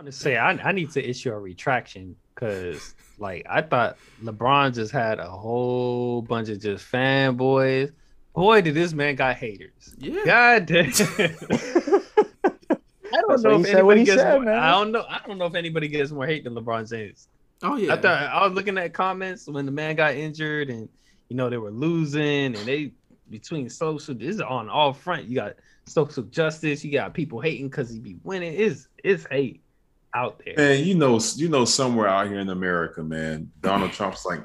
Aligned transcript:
want 0.00 0.10
to 0.10 0.18
say 0.18 0.38
I, 0.38 0.52
I 0.52 0.72
need 0.72 0.90
to 0.92 1.06
issue 1.06 1.30
a 1.30 1.38
retraction 1.38 2.16
because 2.34 2.94
like 3.18 3.44
I 3.48 3.60
thought 3.60 3.98
LeBron 4.22 4.74
just 4.74 4.92
had 4.92 5.18
a 5.18 5.28
whole 5.28 6.22
bunch 6.22 6.48
of 6.48 6.58
just 6.58 6.90
fanboys. 6.90 7.92
Boy, 8.34 8.62
did 8.62 8.74
this 8.74 8.94
man 8.94 9.16
got 9.16 9.36
haters. 9.36 9.94
Yeah. 9.98 10.24
God 10.24 10.66
damn. 10.66 10.86
I 13.12 13.16
don't 13.16 13.28
That's 13.28 13.42
know 13.42 13.60
if 13.60 13.66
he 13.66 13.72
said, 13.72 13.84
what 13.84 13.98
anybody 13.98 14.04
gets 14.04 14.22
said, 14.22 14.34
more, 14.36 14.44
man. 14.44 14.58
I 14.58 14.70
don't 14.70 14.92
know. 14.92 15.04
I 15.06 15.20
don't 15.26 15.36
know 15.36 15.46
if 15.46 15.54
anybody 15.54 15.88
gets 15.88 16.12
more 16.12 16.26
hate 16.26 16.44
than 16.44 16.54
LeBron 16.54 16.88
James. 16.88 17.28
Oh 17.62 17.76
yeah. 17.76 17.92
I 17.92 17.96
thought 17.98 18.22
I 18.22 18.46
was 18.46 18.54
looking 18.54 18.78
at 18.78 18.94
comments 18.94 19.48
when 19.48 19.66
the 19.66 19.72
man 19.72 19.96
got 19.96 20.14
injured 20.14 20.70
and 20.70 20.88
you 21.28 21.36
know 21.36 21.50
they 21.50 21.58
were 21.58 21.70
losing 21.70 22.56
and 22.56 22.56
they 22.56 22.92
between 23.28 23.68
social 23.68 24.14
this 24.14 24.36
is 24.36 24.40
on 24.40 24.70
all 24.70 24.94
front. 24.94 25.26
You 25.26 25.34
got 25.34 25.56
social 25.84 26.22
justice, 26.22 26.82
you 26.82 26.90
got 26.90 27.12
people 27.12 27.38
hating 27.38 27.68
because 27.68 27.90
he 27.90 27.98
be 27.98 28.16
winning. 28.22 28.54
Is 28.54 28.88
is 29.04 29.26
hate 29.30 29.60
out 30.14 30.40
there. 30.44 30.54
Man, 30.56 30.84
you 30.84 30.94
know, 30.94 31.20
you 31.36 31.48
know, 31.48 31.64
somewhere 31.64 32.08
out 32.08 32.28
here 32.28 32.40
in 32.40 32.48
America, 32.48 33.02
man, 33.02 33.50
Donald 33.60 33.92
Trump's 33.92 34.24
like, 34.24 34.40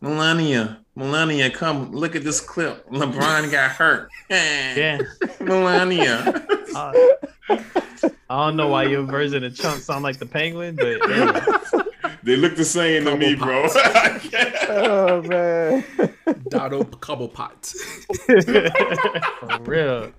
Melania, 0.00 0.78
Melania, 0.94 1.50
come 1.50 1.92
look 1.92 2.14
at 2.14 2.22
this 2.22 2.40
clip. 2.40 2.88
LeBron 2.90 3.50
got 3.50 3.70
hurt. 3.72 4.10
Yeah. 4.30 4.98
Melania. 5.40 6.46
Uh, 6.76 6.92
I 7.48 8.46
don't 8.46 8.56
know 8.56 8.68
why 8.68 8.84
your 8.84 9.02
version 9.02 9.42
of 9.42 9.56
Trump 9.56 9.80
sound 9.80 10.04
like 10.04 10.18
the 10.18 10.26
penguin, 10.26 10.76
but 10.76 10.98
yeah. 11.08 11.82
they 12.22 12.36
look 12.36 12.56
the 12.56 12.64
same 12.64 13.06
to 13.06 13.16
me, 13.16 13.34
bro. 13.34 13.66
Oh 14.68 15.22
man. 15.22 15.82
Donald 16.50 17.00
Cobblepot. 17.00 17.74
for 19.40 19.62
real. 19.62 20.12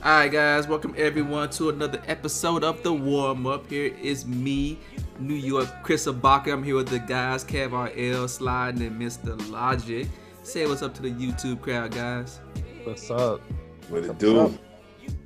All 0.00 0.12
right, 0.12 0.30
guys, 0.30 0.68
welcome 0.68 0.94
everyone 0.96 1.50
to 1.50 1.70
another 1.70 2.00
episode 2.06 2.62
of 2.62 2.84
the 2.84 2.92
warm 2.92 3.48
up. 3.48 3.68
Here 3.68 3.92
is 4.00 4.24
me, 4.26 4.78
New 5.18 5.34
York 5.34 5.68
Chris 5.82 6.06
Abaka. 6.06 6.52
I'm 6.52 6.62
here 6.62 6.76
with 6.76 6.86
the 6.86 7.00
guys, 7.00 7.44
Kev 7.44 7.72
RL, 7.72 8.28
Sliding, 8.28 8.82
and 8.82 9.02
Mr. 9.02 9.50
Logic. 9.50 10.06
Say 10.44 10.68
what's 10.68 10.82
up 10.82 10.94
to 10.94 11.02
the 11.02 11.10
YouTube 11.10 11.60
crowd, 11.60 11.90
guys. 11.90 12.38
What's 12.84 13.10
up? 13.10 13.40
what 13.88 14.04
it 14.04 14.18
do? 14.18 14.56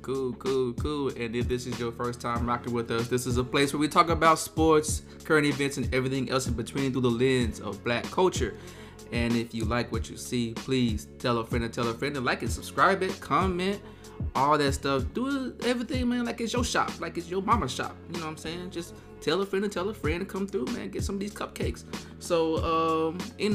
Cool, 0.01 0.33
cool, 0.33 0.73
cool. 0.73 1.09
And 1.09 1.35
if 1.35 1.47
this 1.47 1.67
is 1.67 1.79
your 1.79 1.91
first 1.91 2.19
time 2.19 2.47
rocking 2.47 2.73
with 2.73 2.89
us, 2.89 3.07
this 3.07 3.27
is 3.27 3.37
a 3.37 3.43
place 3.43 3.73
where 3.73 3.79
we 3.79 3.87
talk 3.87 4.09
about 4.09 4.39
sports, 4.39 5.03
current 5.23 5.45
events, 5.45 5.77
and 5.77 5.93
everything 5.93 6.31
else 6.31 6.47
in 6.47 6.55
between 6.55 6.91
through 6.91 7.01
the 7.01 7.11
lens 7.11 7.59
of 7.59 7.83
black 7.83 8.05
culture. 8.05 8.57
And 9.13 9.35
if 9.35 9.53
you 9.53 9.63
like 9.63 9.91
what 9.91 10.09
you 10.09 10.17
see, 10.17 10.53
please 10.55 11.07
tell 11.19 11.37
a 11.37 11.45
friend 11.45 11.63
and 11.63 11.71
tell 11.71 11.87
a 11.87 11.93
friend 11.93 12.15
to 12.15 12.21
like 12.21 12.41
it, 12.41 12.49
subscribe 12.49 13.03
it, 13.03 13.21
comment, 13.21 13.79
all 14.35 14.57
that 14.57 14.73
stuff. 14.73 15.05
Do 15.13 15.55
everything, 15.63 16.09
man, 16.09 16.25
like 16.25 16.41
it's 16.41 16.51
your 16.51 16.63
shop, 16.63 16.99
like 16.99 17.15
it's 17.15 17.29
your 17.29 17.43
mama's 17.43 17.71
shop. 17.71 17.95
You 18.07 18.19
know 18.19 18.25
what 18.25 18.31
I'm 18.31 18.37
saying? 18.37 18.71
Just 18.71 18.95
tell 19.21 19.39
a 19.41 19.45
friend 19.45 19.65
and 19.65 19.71
tell 19.71 19.87
a 19.87 19.93
friend 19.93 20.21
to 20.21 20.25
come 20.25 20.47
through, 20.47 20.65
man. 20.65 20.89
Get 20.89 21.03
some 21.03 21.15
of 21.15 21.21
these 21.21 21.33
cupcakes. 21.33 21.83
So, 22.17 23.09
um, 23.11 23.19
in 23.37 23.53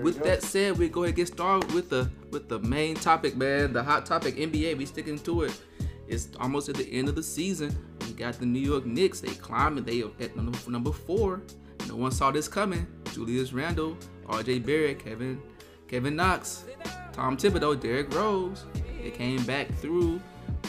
with 0.00 0.22
that 0.22 0.44
said, 0.44 0.78
we 0.78 0.88
go 0.88 1.00
ahead 1.00 1.08
and 1.08 1.16
get 1.16 1.26
started 1.26 1.72
with 1.72 1.90
the 1.90 2.08
with 2.30 2.48
the 2.48 2.60
main 2.60 2.94
topic, 2.94 3.36
man. 3.36 3.72
The 3.72 3.82
hot 3.82 4.06
topic, 4.06 4.36
NBA. 4.36 4.78
We 4.78 4.86
sticking 4.86 5.18
to 5.18 5.42
it. 5.42 5.60
It's 6.06 6.28
almost 6.38 6.68
at 6.68 6.76
the 6.76 6.88
end 6.92 7.08
of 7.08 7.16
the 7.16 7.22
season. 7.22 7.76
We 8.06 8.12
got 8.12 8.34
the 8.34 8.46
New 8.46 8.60
York 8.60 8.86
Knicks. 8.86 9.20
They 9.20 9.34
climbing. 9.34 9.82
They 9.82 10.02
at 10.02 10.36
number, 10.36 10.58
number 10.70 10.92
four. 10.92 11.42
No 11.88 11.96
one 11.96 12.12
saw 12.12 12.30
this 12.30 12.46
coming. 12.46 12.86
Julius 13.12 13.52
Randle, 13.52 13.96
R.J. 14.26 14.60
Barrett, 14.60 15.04
Kevin, 15.04 15.40
Kevin 15.88 16.16
Knox, 16.16 16.64
Tom 17.12 17.36
Thibodeau, 17.36 17.78
Derrick 17.78 18.14
Rose. 18.14 18.64
They 19.02 19.10
came 19.10 19.42
back 19.44 19.72
through. 19.78 20.20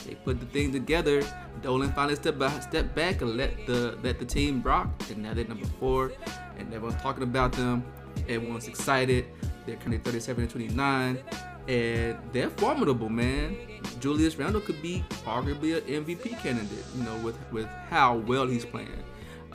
They 0.05 0.15
put 0.15 0.39
the 0.39 0.45
thing 0.47 0.71
together. 0.71 1.21
Dolan 1.61 1.91
finally 1.93 2.15
stepped 2.15 2.39
back, 2.39 2.95
back 2.95 3.21
and 3.21 3.37
let 3.37 3.67
the 3.67 3.97
let 4.03 4.19
the 4.19 4.25
team 4.25 4.61
rock. 4.63 4.89
And 5.09 5.19
now 5.19 5.33
they're 5.33 5.47
number 5.47 5.67
four. 5.79 6.11
And 6.57 6.73
everyone's 6.73 7.01
talking 7.01 7.23
about 7.23 7.51
them. 7.51 7.85
Everyone's 8.27 8.67
excited. 8.67 9.25
They're 9.65 9.75
currently 9.75 9.99
37 9.99 10.43
and 10.43 10.51
29. 10.51 11.19
And 11.67 12.17
they're 12.31 12.49
formidable, 12.49 13.09
man. 13.09 13.55
Julius 13.99 14.35
Randle 14.35 14.61
could 14.61 14.81
be 14.81 15.03
arguably 15.25 15.77
an 15.77 16.03
MVP 16.03 16.39
candidate, 16.39 16.85
you 16.95 17.03
know, 17.03 17.15
with 17.17 17.37
with 17.51 17.67
how 17.89 18.15
well 18.15 18.47
he's 18.47 18.65
playing. 18.65 19.03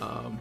Um, 0.01 0.39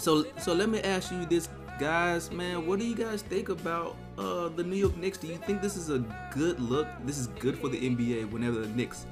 so 0.00 0.24
so 0.38 0.52
let 0.54 0.68
me 0.68 0.80
ask 0.80 1.12
you 1.12 1.24
this, 1.26 1.48
guys, 1.78 2.30
man. 2.30 2.66
What 2.66 2.78
do 2.78 2.84
you 2.86 2.94
guys 2.96 3.22
think 3.22 3.48
about 3.48 3.96
uh, 4.18 4.48
the 4.48 4.64
New 4.64 4.76
York 4.76 4.96
Knicks? 4.96 5.18
Do 5.18 5.26
you 5.28 5.36
think 5.46 5.60
this 5.62 5.76
is 5.76 5.90
a 5.90 5.98
good 6.34 6.58
look? 6.60 6.88
This 7.04 7.18
is 7.18 7.26
good 7.44 7.58
for 7.58 7.68
the 7.68 7.78
NBA 7.78 8.30
whenever 8.30 8.58
the 8.60 8.68
Knicks 8.68 9.06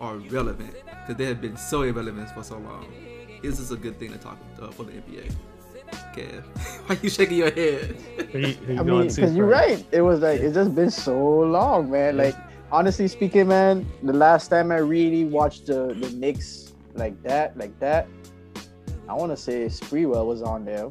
are 0.00 0.16
relevant 0.16 0.74
because 1.02 1.16
they 1.16 1.26
have 1.26 1.40
been 1.40 1.56
so 1.56 1.82
irrelevant 1.82 2.30
for 2.30 2.42
so 2.42 2.58
long. 2.58 2.86
Is 3.42 3.58
this 3.58 3.70
a 3.70 3.76
good 3.76 3.98
thing 3.98 4.12
to 4.12 4.18
talk 4.18 4.38
uh, 4.60 4.70
for 4.70 4.84
the 4.84 4.92
NBA? 4.92 5.32
Kev, 6.14 6.42
why 6.86 6.94
are 6.94 6.98
you 7.02 7.10
shaking 7.10 7.38
your 7.38 7.50
head? 7.50 7.96
You- 8.32 8.56
I 8.78 8.82
mean, 8.82 9.08
because 9.08 9.34
you're 9.36 9.46
right. 9.46 9.84
It 9.92 10.02
was 10.02 10.20
like 10.20 10.40
it's 10.40 10.54
just 10.54 10.74
been 10.74 10.90
so 10.90 11.16
long, 11.40 11.90
man. 11.90 12.16
Like 12.16 12.36
honestly 12.72 13.08
speaking, 13.08 13.48
man, 13.48 13.86
the 14.02 14.12
last 14.12 14.48
time 14.48 14.70
I 14.72 14.78
really 14.78 15.24
watched 15.24 15.66
the 15.66 15.94
the 15.98 16.10
Knicks 16.10 16.72
like 16.94 17.20
that, 17.24 17.56
like 17.58 17.78
that, 17.80 18.06
I 19.10 19.14
want 19.14 19.32
to 19.32 19.36
say 19.36 19.66
Sprewell 19.66 20.24
was 20.24 20.40
on 20.40 20.64
there, 20.64 20.84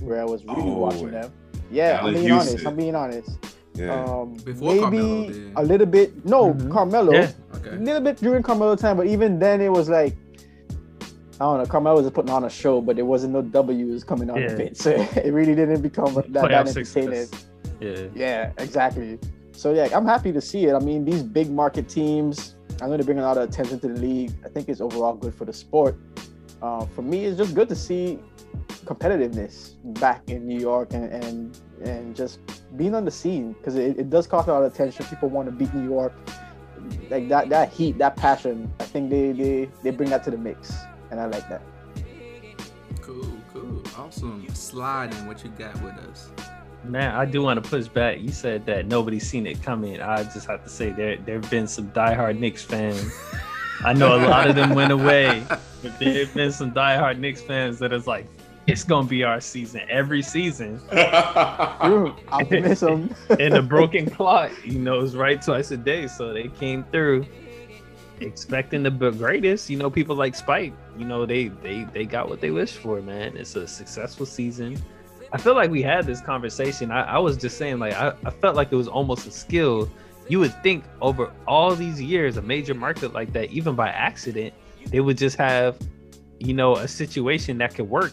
where 0.00 0.20
I 0.20 0.24
was 0.24 0.44
really 0.44 0.62
Oh, 0.62 0.78
watching 0.78 1.10
them. 1.10 1.32
Yeah, 1.70 1.98
I'm 2.00 2.12
being 2.14 2.26
Houston. 2.26 2.48
honest. 2.52 2.66
I'm 2.66 2.76
being 2.76 2.94
honest. 2.94 3.30
Yeah. 3.74 4.04
Um, 4.04 4.34
Before 4.36 4.68
maybe 4.68 4.80
Carmelo, 4.80 5.30
then. 5.30 5.52
a 5.56 5.62
little 5.64 5.86
bit. 5.86 6.24
No, 6.24 6.54
Mhm. 6.54 6.70
Carmelo. 6.70 7.12
Yeah. 7.12 7.30
Okay. 7.56 7.70
A 7.76 7.78
little 7.80 8.00
bit 8.00 8.18
during 8.18 8.42
Carmelo 8.44 8.76
time, 8.76 8.96
but 8.96 9.06
even 9.08 9.40
then 9.40 9.60
it 9.60 9.70
was 9.72 9.88
like 9.88 10.14
I 11.38 11.44
don't 11.44 11.58
know. 11.58 11.66
Carmelo 11.66 12.00
was 12.00 12.10
putting 12.12 12.30
on 12.30 12.44
a 12.44 12.48
show, 12.50 12.80
but 12.80 12.96
there 12.96 13.04
wasn't 13.04 13.32
no 13.34 13.42
W's 13.42 14.04
coming 14.04 14.30
out 14.30 14.38
Yeah. 14.40 14.52
of 14.52 14.60
it, 14.60 14.76
so 14.84 14.90
it 14.92 15.32
really 15.34 15.54
didn't 15.56 15.82
become 15.82 16.14
that, 16.14 16.32
that 16.32 16.44
Playoff 16.44 16.68
entertaining. 16.68 17.24
success. 17.26 17.46
Yeah. 17.80 18.06
Yeah, 18.14 18.52
exactly. 18.58 19.18
So 19.52 19.74
yeah, 19.74 19.88
I'm 19.92 20.06
happy 20.06 20.30
to 20.32 20.40
see 20.40 20.66
it. 20.66 20.72
I 20.74 20.78
mean, 20.78 21.04
these 21.04 21.22
big 21.24 21.50
market 21.50 21.88
teams, 21.88 22.54
I'm 22.80 22.86
going 22.88 23.00
to 23.00 23.04
bring 23.04 23.18
a 23.18 23.22
lot 23.22 23.36
of 23.36 23.48
attention 23.48 23.80
to 23.80 23.88
the 23.88 23.98
league. 24.00 24.32
I 24.44 24.48
think 24.48 24.68
it's 24.70 24.80
overall 24.80 25.14
good 25.14 25.34
for 25.34 25.44
the 25.44 25.52
sport. 25.52 25.96
Uh, 26.62 26.86
for 26.86 27.02
me, 27.02 27.24
it's 27.24 27.38
just 27.38 27.54
good 27.54 27.68
to 27.68 27.76
see 27.76 28.18
competitiveness 28.84 29.74
back 30.00 30.22
in 30.28 30.46
New 30.46 30.58
York 30.58 30.92
and 30.92 31.12
and, 31.12 31.60
and 31.84 32.16
just 32.16 32.40
being 32.76 32.94
on 32.94 33.04
the 33.04 33.10
scene 33.10 33.52
because 33.52 33.76
it, 33.76 33.98
it 33.98 34.10
does 34.10 34.26
cause 34.26 34.46
a 34.46 34.52
lot 34.52 34.62
of 34.62 34.72
attention. 34.72 35.04
People 35.06 35.28
want 35.28 35.46
to 35.46 35.52
beat 35.52 35.72
New 35.74 35.88
York, 35.88 36.12
like 37.10 37.28
that 37.28 37.48
that 37.50 37.72
heat, 37.72 37.98
that 37.98 38.16
passion. 38.16 38.72
I 38.80 38.84
think 38.84 39.10
they 39.10 39.32
they 39.32 39.70
they 39.82 39.90
bring 39.90 40.10
that 40.10 40.24
to 40.24 40.30
the 40.30 40.38
mix, 40.38 40.74
and 41.10 41.20
I 41.20 41.26
like 41.26 41.48
that. 41.48 41.62
Cool, 43.00 43.36
cool, 43.52 43.82
awesome. 43.96 44.46
Sliding, 44.54 45.26
what 45.26 45.44
you 45.44 45.50
got 45.50 45.80
with 45.82 45.94
us? 45.94 46.30
Man, 46.84 47.14
I 47.14 47.24
do 47.24 47.42
want 47.42 47.62
to 47.62 47.68
push 47.68 47.88
back. 47.88 48.20
You 48.20 48.30
said 48.30 48.64
that 48.66 48.86
nobody's 48.86 49.28
seen 49.28 49.46
it 49.46 49.62
coming. 49.62 50.00
I 50.00 50.22
just 50.24 50.46
have 50.46 50.62
to 50.64 50.70
say 50.70 50.90
there 50.90 51.16
there 51.16 51.40
have 51.40 51.50
been 51.50 51.66
some 51.66 51.90
diehard 51.90 52.38
Knicks 52.38 52.62
fans. 52.64 53.12
I 53.84 53.92
know 53.92 54.16
a 54.16 54.22
lot 54.26 54.48
of 54.48 54.56
them 54.56 54.74
went 54.74 54.92
away, 55.00 55.44
but 55.82 55.98
there 55.98 56.24
have 56.24 56.34
been 56.34 56.52
some 56.52 56.72
diehard 56.72 57.18
Knicks 57.18 57.42
fans 57.42 57.78
that 57.78 57.92
is 57.92 58.06
like, 58.06 58.26
it's 58.66 58.82
gonna 58.82 59.06
be 59.06 59.22
our 59.22 59.40
season 59.40 59.82
every 59.88 60.22
season. 60.22 60.80
True. 60.90 62.14
Optimism. 62.28 63.14
And 63.38 63.54
the 63.54 63.62
broken 63.62 64.10
clock, 64.10 64.50
you 64.64 64.78
know, 64.78 65.00
is 65.00 65.14
right 65.14 65.40
twice 65.40 65.70
a 65.70 65.76
day. 65.76 66.08
So 66.08 66.32
they 66.32 66.48
came 66.48 66.82
through 66.84 67.26
expecting 68.20 68.82
the 68.82 68.90
greatest. 68.90 69.70
You 69.70 69.76
know, 69.76 69.88
people 69.88 70.16
like 70.16 70.34
Spike, 70.34 70.72
you 70.98 71.04
know, 71.04 71.26
they 71.26 71.48
they 71.48 71.84
they 71.84 72.04
got 72.04 72.28
what 72.28 72.40
they 72.40 72.50
wished 72.50 72.78
for, 72.78 73.00
man. 73.02 73.36
It's 73.36 73.54
a 73.54 73.68
successful 73.68 74.26
season. 74.26 74.76
I 75.32 75.38
feel 75.38 75.54
like 75.54 75.70
we 75.70 75.82
had 75.82 76.06
this 76.06 76.20
conversation. 76.20 76.90
I, 76.90 77.02
I 77.02 77.18
was 77.18 77.36
just 77.36 77.58
saying, 77.58 77.78
like, 77.78 77.94
I, 77.94 78.14
I 78.24 78.30
felt 78.30 78.56
like 78.56 78.72
it 78.72 78.76
was 78.76 78.88
almost 78.88 79.26
a 79.26 79.30
skill. 79.30 79.90
You 80.28 80.40
would 80.40 80.62
think 80.62 80.84
over 81.00 81.32
all 81.46 81.74
these 81.74 82.00
years, 82.00 82.36
a 82.36 82.42
major 82.42 82.74
market 82.74 83.12
like 83.12 83.32
that, 83.32 83.50
even 83.50 83.74
by 83.74 83.88
accident, 83.88 84.54
they 84.86 85.00
would 85.00 85.18
just 85.18 85.36
have, 85.36 85.76
you 86.38 86.54
know, 86.54 86.76
a 86.76 86.88
situation 86.88 87.58
that 87.58 87.74
could 87.74 87.88
work 87.88 88.12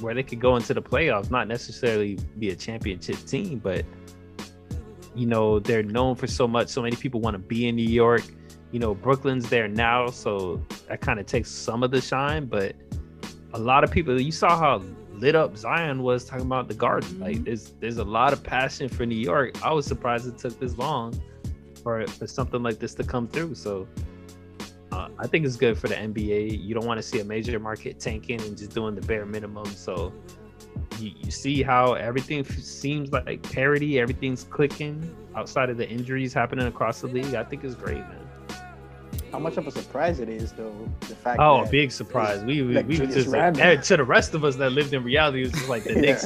where 0.00 0.14
they 0.14 0.22
could 0.22 0.40
go 0.40 0.56
into 0.56 0.74
the 0.74 0.82
playoffs, 0.82 1.30
not 1.30 1.48
necessarily 1.48 2.18
be 2.38 2.50
a 2.50 2.56
championship 2.56 3.16
team, 3.24 3.58
but 3.58 3.84
you 5.14 5.26
know, 5.26 5.58
they're 5.58 5.82
known 5.82 6.14
for 6.14 6.28
so 6.28 6.46
much. 6.46 6.68
So 6.68 6.80
many 6.80 6.94
people 6.94 7.20
want 7.20 7.34
to 7.34 7.38
be 7.38 7.66
in 7.66 7.74
New 7.74 7.88
York. 7.88 8.22
You 8.70 8.78
know, 8.78 8.94
Brooklyn's 8.94 9.48
there 9.48 9.66
now, 9.66 10.08
so 10.08 10.64
that 10.88 11.00
kind 11.00 11.18
of 11.18 11.26
takes 11.26 11.50
some 11.50 11.82
of 11.82 11.90
the 11.90 12.00
shine. 12.00 12.46
But 12.46 12.76
a 13.52 13.58
lot 13.58 13.82
of 13.82 13.90
people, 13.90 14.20
you 14.20 14.30
saw 14.30 14.56
how 14.56 14.82
lit 15.12 15.34
up 15.34 15.56
Zion 15.56 16.02
was 16.02 16.24
talking 16.24 16.46
about 16.46 16.68
the 16.68 16.74
Garden. 16.74 17.18
Like, 17.18 17.36
mm-hmm. 17.36 17.44
there's 17.44 17.72
there's 17.80 17.98
a 17.98 18.04
lot 18.04 18.32
of 18.32 18.44
passion 18.44 18.88
for 18.88 19.06
New 19.06 19.16
York. 19.16 19.64
I 19.64 19.72
was 19.72 19.86
surprised 19.86 20.28
it 20.28 20.38
took 20.38 20.60
this 20.60 20.78
long 20.78 21.20
for 21.78 22.06
for 22.06 22.26
something 22.26 22.62
like 22.62 22.78
this 22.78 22.94
to 22.94 23.04
come 23.04 23.28
through. 23.28 23.54
So. 23.54 23.86
Uh, 24.90 25.10
I 25.18 25.26
think 25.26 25.44
it's 25.44 25.56
good 25.56 25.76
for 25.76 25.86
the 25.86 25.94
NBA. 25.94 26.64
You 26.64 26.74
don't 26.74 26.86
want 26.86 26.96
to 26.96 27.02
see 27.02 27.20
a 27.20 27.24
major 27.24 27.58
market 27.60 28.00
tanking 28.00 28.40
and 28.40 28.56
just 28.56 28.74
doing 28.74 28.94
the 28.94 29.02
bare 29.02 29.26
minimum. 29.26 29.66
So 29.66 30.14
you, 30.98 31.12
you 31.18 31.30
see 31.30 31.62
how 31.62 31.94
everything 31.94 32.44
seems 32.44 33.12
like 33.12 33.42
parity, 33.42 34.00
everything's 34.00 34.44
clicking 34.44 35.14
outside 35.36 35.70
of 35.70 35.76
the 35.76 35.88
injuries 35.88 36.32
happening 36.32 36.66
across 36.66 37.00
the 37.00 37.06
league. 37.08 37.34
I 37.34 37.44
think 37.44 37.64
it's 37.64 37.74
great, 37.74 37.98
man. 37.98 38.24
How 39.32 39.38
much 39.38 39.56
of 39.58 39.66
a 39.66 39.70
surprise 39.70 40.20
it 40.20 40.28
is, 40.28 40.52
though, 40.52 40.74
the 41.00 41.14
fact 41.14 41.38
Oh, 41.40 41.62
that 41.62 41.70
big 41.70 41.92
surprise. 41.92 42.42
We 42.42 42.62
we, 42.62 42.74
like 42.74 42.88
we 42.88 42.96
Julius 42.96 43.14
just 43.14 43.28
like, 43.28 43.58
eh, 43.58 43.76
to 43.76 43.96
the 43.96 44.04
rest 44.04 44.34
of 44.34 44.44
us 44.44 44.56
that 44.56 44.70
lived 44.72 44.94
in 44.94 45.04
reality, 45.04 45.42
it 45.42 45.44
was 45.44 45.52
just 45.52 45.68
like 45.68 45.84
the 45.84 45.94
Knicks 46.00 46.24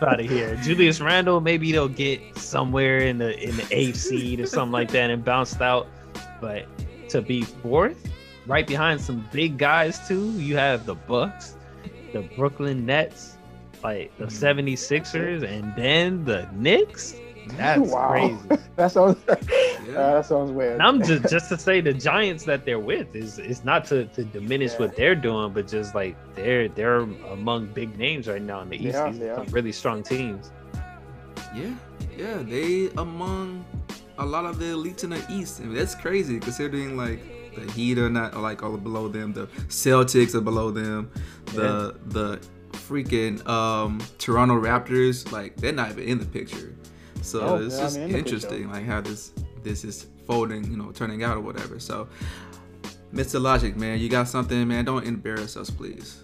"That's 0.00 0.12
out 0.12 0.20
of 0.20 0.28
here." 0.28 0.56
Julius 0.62 1.00
Randle, 1.00 1.40
maybe 1.40 1.72
they'll 1.72 1.88
get 1.88 2.20
somewhere 2.36 2.98
in 2.98 3.18
the 3.18 3.38
in 3.42 3.56
the 3.56 3.66
eighth 3.70 3.96
seed 3.96 4.40
or 4.40 4.46
something 4.46 4.72
like 4.72 4.90
that 4.92 5.10
and 5.10 5.24
bounced 5.24 5.60
out. 5.60 5.86
But 6.40 6.66
to 7.10 7.22
be 7.22 7.42
fourth, 7.42 7.96
right 8.46 8.66
behind 8.66 9.00
some 9.00 9.26
big 9.32 9.58
guys 9.58 10.06
too, 10.06 10.30
you 10.32 10.56
have 10.56 10.86
the 10.86 10.94
Bucks, 10.94 11.56
the 12.12 12.22
Brooklyn 12.36 12.86
Nets, 12.86 13.36
like 13.82 14.16
the 14.18 14.26
Mm-hmm. 14.26 14.70
76ers, 14.70 15.42
and 15.42 15.74
then 15.76 16.24
the 16.24 16.48
Knicks. 16.54 17.14
That's 17.56 17.90
Wow. 17.92 18.08
crazy. 18.10 18.62
that 18.76 18.92
sounds 18.92 19.16
uh, 19.28 19.36
Yeah. 19.86 19.92
that 19.94 20.26
sounds 20.26 20.50
weird. 20.52 20.74
And 20.74 20.82
I'm 20.82 21.02
just 21.02 21.22
just 21.30 21.48
to 21.48 21.58
say 21.58 21.80
the 21.80 21.92
Giants 21.94 22.44
that 22.44 22.64
they're 22.64 22.78
with 22.78 23.14
is 23.16 23.38
is 23.38 23.64
not 23.64 23.84
to, 23.86 24.04
to 24.06 24.24
diminish 24.24 24.72
Yeah. 24.72 24.78
what 24.80 24.96
they're 24.96 25.14
doing, 25.14 25.52
but 25.52 25.66
just 25.66 25.94
like 25.94 26.16
they're 26.34 26.68
they're 26.68 27.00
among 27.32 27.66
big 27.68 27.96
names 27.98 28.28
right 28.28 28.42
now 28.42 28.60
in 28.60 28.68
the 28.68 28.76
East. 28.86 28.96
are, 28.96 29.10
These 29.10 29.20
they 29.20 29.28
are 29.30 29.38
are. 29.40 29.44
some 29.44 29.54
really 29.54 29.72
strong 29.72 30.02
teams. 30.02 30.50
Yeah, 31.54 31.72
yeah, 32.16 32.42
they 32.42 32.90
among 32.98 33.64
a 34.18 34.26
lot 34.26 34.44
of 34.44 34.58
the 34.58 34.66
elites 34.66 35.04
in 35.04 35.10
the 35.10 35.24
East, 35.30 35.60
and 35.60 35.74
that's 35.76 35.94
crazy 35.94 36.38
considering 36.38 36.96
like 36.96 37.20
the 37.54 37.70
Heat 37.72 37.98
are 37.98 38.10
not 38.10 38.36
like 38.36 38.62
all 38.62 38.76
below 38.76 39.08
them, 39.08 39.32
the 39.32 39.46
Celtics 39.68 40.34
are 40.34 40.40
below 40.42 40.70
them, 40.70 41.10
the 41.54 41.96
the 42.06 42.38
freaking 42.72 43.44
um 43.48 44.00
Toronto 44.18 44.54
Raptors 44.60 45.30
like 45.32 45.56
they're 45.56 45.72
not 45.72 45.90
even 45.92 46.04
in 46.04 46.18
the 46.18 46.26
picture. 46.26 46.74
So 47.22 47.40
Oh, 47.40 47.56
it's 47.56 47.76
they're 47.76 47.84
just 47.84 47.96
even 47.96 48.02
in 48.08 48.12
the 48.12 48.18
picture. 48.18 48.34
interesting 48.36 48.70
like 48.70 48.84
how 48.84 49.00
this 49.00 49.32
this 49.62 49.84
is 49.84 50.06
folding, 50.26 50.64
you 50.70 50.76
know, 50.76 50.90
turning 50.92 51.22
out 51.24 51.36
or 51.36 51.40
whatever. 51.40 51.78
So. 51.78 52.08
Mr. 53.14 53.40
Logic, 53.40 53.74
man, 53.74 53.98
you 53.98 54.10
got 54.10 54.28
something, 54.28 54.68
man. 54.68 54.84
Don't 54.84 55.06
embarrass 55.06 55.56
us, 55.56 55.70
please. 55.70 56.20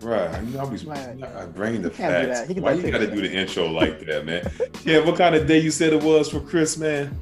Right. 0.00 0.40
You 0.44 0.50
know, 0.50 0.60
I 0.60 0.64
was 0.64 0.84
Man, 0.86 1.24
I 1.24 1.44
bring 1.46 1.82
the 1.82 1.88
he 1.88 1.96
can't 1.96 2.22
do 2.22 2.28
facts. 2.28 2.40
that. 2.40 2.46
He 2.48 2.54
can 2.54 2.62
Why 2.62 2.72
you 2.74 2.88
gotta 2.92 3.10
do 3.10 3.20
the 3.20 3.32
intro 3.32 3.66
like 3.66 4.06
that, 4.06 4.24
man? 4.24 4.48
Yeah, 4.84 5.00
what 5.00 5.16
kind 5.18 5.34
of 5.34 5.48
day 5.48 5.58
you 5.58 5.72
said 5.72 5.92
it 5.92 6.00
was 6.04 6.28
for 6.30 6.38
Chris, 6.38 6.76
man? 6.78 7.20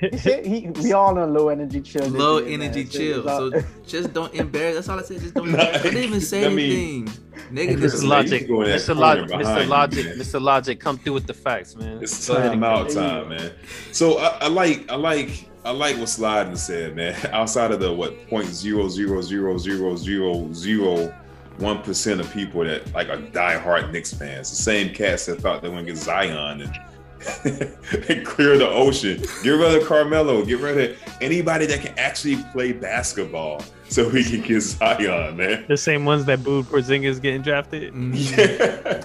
He 0.00 0.16
said 0.18 0.46
he, 0.46 0.70
we 0.82 0.92
all 0.92 1.18
on 1.18 1.34
low 1.34 1.48
energy 1.48 1.80
chill. 1.82 2.08
Low 2.08 2.38
year, 2.38 2.54
energy 2.60 2.86
So 2.86 2.98
chill. 2.98 3.52
it's 3.52 3.66
So 3.66 3.66
just 3.86 4.12
don't 4.14 4.34
embarrass. 4.34 4.74
That's 4.76 4.88
all 4.88 4.98
I 4.98 5.02
said. 5.02 5.20
Just 5.20 5.34
don't. 5.34 5.50
Nah, 5.52 5.58
I 5.62 5.82
didn't 5.82 5.98
even 6.02 6.20
say 6.20 6.46
I 6.46 6.48
mean- 6.48 7.06
anything 7.08 7.24
negative. 7.50 7.80
Chris 7.80 7.92
Mr. 7.92 7.96
is 7.96 8.04
like, 8.04 8.24
Logic, 8.24 8.40
you 8.42 8.48
go 8.48 8.62
in 8.62 8.68
that 8.70 8.80
Mr. 8.80 8.96
Logic, 8.96 9.26
behind 9.28 9.46
Mr. 9.46 9.68
Logic, 9.68 10.04
man. 10.06 10.18
Mr. 10.18 10.40
Logic, 10.40 10.80
come 10.80 10.98
through 10.98 11.12
with 11.12 11.26
the 11.26 11.34
facts, 11.34 11.76
man. 11.76 12.02
It's 12.02 12.26
Go 12.26 12.34
ahead 12.36 12.52
and 12.52 12.62
time 12.62 12.64
out 12.64 12.90
time, 12.90 13.28
man. 13.28 13.52
So 13.92 14.18
I, 14.18 14.28
I 14.42 14.48
like 14.48 14.90
I 14.90 14.96
like 14.96 15.48
I 15.64 15.70
like 15.72 15.96
what 15.96 16.06
Sliden 16.08 16.56
said, 16.56 16.96
man. 16.96 17.14
Outside 17.32 17.70
of 17.72 17.80
the 17.80 17.92
what 17.92 18.28
point 18.28 18.46
zero 18.46 18.88
zero 18.88 19.20
zero 19.20 19.58
zero 19.58 19.96
zero 19.96 20.52
zero 20.52 21.14
one 21.58 21.82
percent 21.82 22.20
of 22.20 22.32
people 22.32 22.64
that 22.64 22.92
like 22.94 23.08
are 23.08 23.16
diehard 23.18 23.90
Knicks 23.92 24.12
fans, 24.14 24.50
the 24.50 24.56
same 24.56 24.94
cats 24.94 25.26
that 25.26 25.40
thought 25.40 25.62
they 25.62 25.68
were 25.68 25.74
gonna 25.76 25.86
get 25.86 25.96
Zion 25.96 26.60
and, 26.62 26.62
and 26.62 26.95
clear 28.24 28.58
the 28.58 28.68
ocean. 28.68 29.22
Get 29.42 29.50
rid 29.50 29.80
of 29.80 29.88
Carmelo. 29.88 30.44
Get 30.44 30.60
rid 30.60 30.90
of 30.90 30.98
anybody 31.20 31.66
that 31.66 31.80
can 31.80 31.98
actually 31.98 32.36
play 32.52 32.72
basketball, 32.72 33.62
so 33.88 34.08
we 34.08 34.22
can 34.22 34.42
get 34.42 34.60
Zion, 34.60 35.36
man. 35.36 35.64
The 35.68 35.76
same 35.76 36.04
ones 36.04 36.24
that 36.26 36.44
booed 36.44 36.66
Porzingis 36.66 37.20
getting 37.20 37.42
drafted. 37.42 37.94
Yeah. 37.94 38.36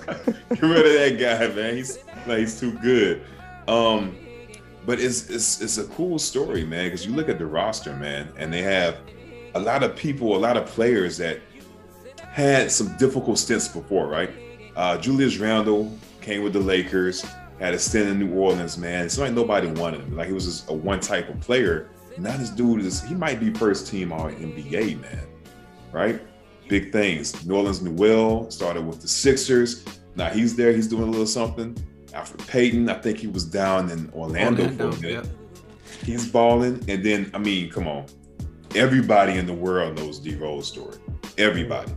Get 0.51 0.61
rid 0.61 0.85
of 0.85 0.93
that 0.93 1.17
guy, 1.19 1.55
man. 1.55 1.75
He's 1.75 1.99
like 2.27 2.39
he's 2.39 2.59
too 2.59 2.73
good. 2.79 3.23
Um, 3.67 4.15
but 4.85 4.99
it's 4.99 5.29
it's 5.29 5.61
it's 5.61 5.77
a 5.77 5.85
cool 5.85 6.19
story, 6.19 6.65
man, 6.65 6.87
because 6.87 7.05
you 7.05 7.13
look 7.13 7.29
at 7.29 7.37
the 7.37 7.45
roster, 7.45 7.95
man, 7.95 8.29
and 8.37 8.51
they 8.51 8.61
have 8.61 8.97
a 9.55 9.59
lot 9.59 9.83
of 9.83 9.95
people, 9.95 10.35
a 10.35 10.39
lot 10.39 10.57
of 10.57 10.65
players 10.65 11.17
that 11.17 11.39
had 12.17 12.71
some 12.71 12.95
difficult 12.97 13.37
stints 13.37 13.67
before, 13.67 14.07
right? 14.07 14.29
Uh, 14.75 14.97
Julius 14.97 15.37
Randle 15.37 15.97
came 16.21 16.43
with 16.43 16.53
the 16.53 16.59
Lakers, 16.59 17.25
had 17.61 17.75
a 17.75 17.79
stint 17.79 18.09
in 18.09 18.19
New 18.19 18.33
Orleans, 18.33 18.77
man. 18.77 19.05
It's 19.05 19.19
like 19.19 19.33
nobody 19.33 19.67
wanted 19.67 20.01
him. 20.01 20.17
Like 20.17 20.27
he 20.27 20.33
was 20.33 20.45
just 20.45 20.69
a 20.69 20.73
one 20.73 20.99
type 20.99 21.29
of 21.29 21.39
player. 21.39 21.89
Now 22.17 22.35
this 22.35 22.49
dude 22.49 22.81
is 22.81 23.03
he 23.03 23.13
might 23.13 23.39
be 23.39 23.53
first 23.53 23.87
team 23.87 24.11
all 24.11 24.29
NBA, 24.29 24.99
man. 24.99 25.27
Right? 25.91 26.21
Big 26.67 26.91
things. 26.91 27.33
Nerlens 27.43 27.81
Noel 27.81 28.49
started 28.49 28.85
with 28.85 29.01
the 29.01 29.07
Sixers. 29.07 29.85
Now 30.15 30.29
he's 30.29 30.55
there, 30.55 30.73
he's 30.73 30.87
doing 30.87 31.03
a 31.03 31.11
little 31.11 31.27
something. 31.27 31.75
Elfrid 32.07 32.45
Payton, 32.47 32.89
I 32.89 32.95
think 32.95 33.19
he 33.19 33.27
was 33.27 33.45
down 33.45 33.89
in 33.89 34.09
Orlando, 34.13 34.63
Orlando, 34.63 34.91
for 34.91 34.97
a 34.97 35.01
minute. 35.01 35.25
yep. 35.25 35.33
He's 36.03 36.29
balling. 36.29 36.83
And 36.89 37.05
then, 37.05 37.31
I 37.33 37.37
mean, 37.37 37.69
come 37.69 37.87
on. 37.87 38.05
Everybody 38.75 39.37
in 39.37 39.45
the 39.45 39.53
world 39.53 39.97
knows 39.97 40.19
D 40.19 40.35
Rose 40.35 40.67
story. 40.67 40.97
Everybody. 41.37 41.91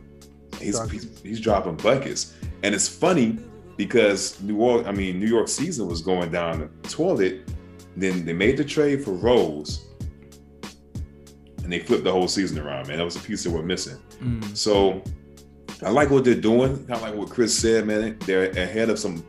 He's, 0.61 0.91
he's 0.91 1.21
he's 1.21 1.41
dropping 1.41 1.77
buckets. 1.77 2.35
And 2.63 2.75
it's 2.75 2.89
funny 2.89 3.39
because 3.77 4.41
New 4.41 4.57
York, 4.57 4.87
I 4.87 4.93
mean, 4.93 5.19
New 5.19 5.27
York 5.27 5.49
season 5.49 5.87
was 5.89 6.01
going 6.01 6.31
down 6.31 6.71
the 6.83 6.89
toilet. 6.89 7.51
Then 7.97 8.25
they 8.25 8.33
made 8.33 8.57
the 8.57 8.65
trade 8.65 9.05
for 9.05 9.13
Rose. 9.13 9.87
And 11.63 11.73
they 11.73 11.79
flipped 11.79 12.05
the 12.05 12.13
whole 12.13 12.29
season 12.29 12.59
around, 12.59 12.89
man. 12.89 12.99
That 12.99 13.05
was 13.05 13.17
a 13.17 13.21
piece 13.21 13.45
that 13.45 13.51
we're 13.51 13.63
missing. 13.63 13.99
Mm. 14.21 14.57
So 14.57 15.03
I 15.83 15.91
like 15.91 16.11
what 16.11 16.25
they're 16.25 16.35
doing. 16.35 16.77
Kind 16.87 16.93
of 16.93 17.03
like 17.03 17.15
what 17.15 17.31
Chris 17.31 17.57
said, 17.57 17.87
man. 17.87 18.19
They're 18.27 18.51
ahead 18.51 18.91
of 18.91 18.99
some 18.99 19.25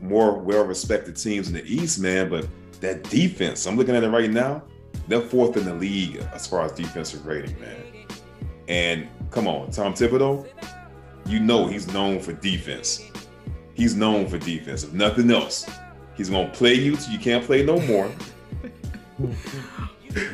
more 0.00 0.38
well-respected 0.38 1.16
teams 1.16 1.48
in 1.48 1.54
the 1.54 1.64
East, 1.64 1.98
man. 1.98 2.28
But 2.28 2.46
that 2.80 3.02
defense, 3.04 3.66
I'm 3.66 3.76
looking 3.76 3.96
at 3.96 4.04
it 4.04 4.08
right 4.08 4.30
now. 4.30 4.62
They're 5.08 5.20
fourth 5.20 5.56
in 5.56 5.64
the 5.64 5.74
league 5.74 6.24
as 6.32 6.46
far 6.46 6.64
as 6.64 6.72
defensive 6.72 7.26
rating, 7.26 7.58
man. 7.60 8.06
And 8.68 9.08
come 9.30 9.48
on, 9.48 9.70
Tom 9.70 9.94
Thibodeau, 9.94 10.46
you 11.26 11.40
know 11.40 11.66
he's 11.66 11.92
known 11.92 12.20
for 12.20 12.32
defense. 12.32 13.02
He's 13.74 13.94
known 13.94 14.28
for 14.28 14.38
defense. 14.38 14.84
If 14.84 14.92
nothing 14.92 15.30
else, 15.30 15.68
he's 16.16 16.30
gonna 16.30 16.50
play 16.50 16.74
you 16.74 16.96
till 16.96 17.12
you 17.12 17.18
can't 17.18 17.44
play 17.44 17.64
no 17.64 17.78
more. 17.80 18.10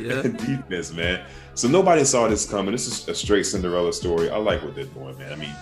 Yeah. 0.00 0.22
defense, 0.22 0.92
man. 0.92 1.24
So 1.54 1.68
nobody 1.68 2.04
saw 2.04 2.26
this 2.26 2.48
coming. 2.50 2.72
This 2.72 2.88
is 2.88 3.06
a 3.08 3.14
straight 3.14 3.44
Cinderella 3.44 3.92
story. 3.92 4.28
I 4.28 4.36
like 4.36 4.60
what 4.64 4.74
they're 4.74 4.86
doing, 4.86 5.16
man. 5.18 5.32
I 5.32 5.36
mean, 5.36 5.54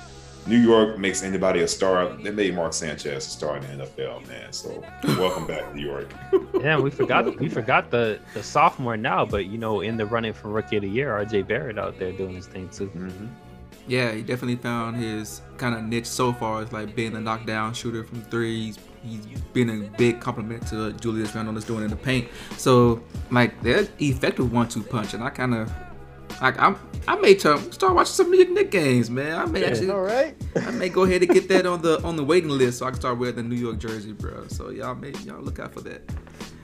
New 0.46 0.56
York 0.56 0.98
makes 0.98 1.22
anybody 1.22 1.60
a 1.60 1.68
star. 1.68 2.08
They 2.22 2.30
made 2.30 2.54
Mark 2.54 2.72
Sanchez 2.72 3.26
a 3.26 3.30
star 3.30 3.58
in 3.58 3.78
the 3.78 3.84
NFL, 3.84 4.26
man. 4.26 4.52
So 4.54 4.82
welcome 5.18 5.46
back, 5.46 5.74
New 5.74 5.84
York. 5.86 6.10
Yeah, 6.62 6.80
we 6.80 6.88
forgot 6.90 7.38
we 7.38 7.50
forgot 7.50 7.90
the 7.90 8.18
the 8.32 8.42
sophomore 8.42 8.96
now, 8.96 9.26
but 9.26 9.44
you 9.46 9.58
know, 9.58 9.82
in 9.82 9.98
the 9.98 10.06
running 10.06 10.32
for 10.32 10.48
rookie 10.48 10.76
of 10.76 10.82
the 10.82 10.88
year, 10.88 11.10
RJ 11.10 11.46
Barrett 11.46 11.78
out 11.78 11.98
there 11.98 12.12
doing 12.12 12.34
his 12.34 12.46
thing 12.46 12.70
too. 12.70 12.88
Mhm. 12.96 13.28
Yeah, 13.88 14.12
he 14.12 14.22
definitely 14.22 14.56
found 14.56 14.96
his 14.96 15.40
kind 15.58 15.74
of 15.74 15.82
niche 15.84 16.06
so 16.06 16.32
far 16.32 16.62
as 16.62 16.72
like 16.72 16.94
being 16.96 17.14
a 17.16 17.20
knockdown 17.20 17.72
shooter 17.74 18.02
from 18.04 18.22
threes. 18.22 18.78
He's 19.04 19.24
been 19.52 19.70
a 19.70 19.88
big 19.96 20.20
compliment 20.20 20.66
to 20.68 20.92
Julius 20.94 21.32
Randle 21.34 21.54
that's 21.54 21.66
doing 21.66 21.84
in 21.84 21.90
the 21.90 21.96
paint. 21.96 22.28
So 22.56 23.02
like 23.30 23.62
they're 23.62 23.86
effective 24.00 24.52
one-two 24.52 24.82
punch, 24.82 25.14
and 25.14 25.22
I 25.22 25.30
kind 25.30 25.54
of 25.54 25.72
like 26.42 26.58
I'm 26.60 26.76
I 27.08 27.14
may 27.16 27.36
try, 27.36 27.56
start 27.70 27.94
watching 27.94 28.12
some 28.14 28.30
New 28.32 28.38
York 28.38 28.50
Knicks 28.50 28.70
games, 28.70 29.08
man. 29.10 29.38
I 29.38 29.44
may 29.44 29.60
Yeah. 29.60 29.66
actually 29.68 29.90
All 29.90 30.00
right. 30.00 30.34
I 30.56 30.72
may 30.72 30.88
go 30.88 31.04
ahead 31.04 31.22
and 31.22 31.32
get 31.32 31.48
that 31.50 31.64
on 31.72 31.82
the 31.82 32.02
on 32.02 32.16
the 32.16 32.24
waiting 32.24 32.50
list 32.50 32.78
so 32.78 32.86
I 32.86 32.90
can 32.90 32.98
start 32.98 33.18
wearing 33.18 33.36
the 33.36 33.44
New 33.44 33.54
York 33.54 33.78
jersey, 33.78 34.12
bro. 34.12 34.48
So 34.48 34.70
y'all 34.70 34.96
may 34.96 35.12
y'all 35.24 35.40
look 35.40 35.60
out 35.60 35.72
for 35.72 35.82
that. 35.82 36.02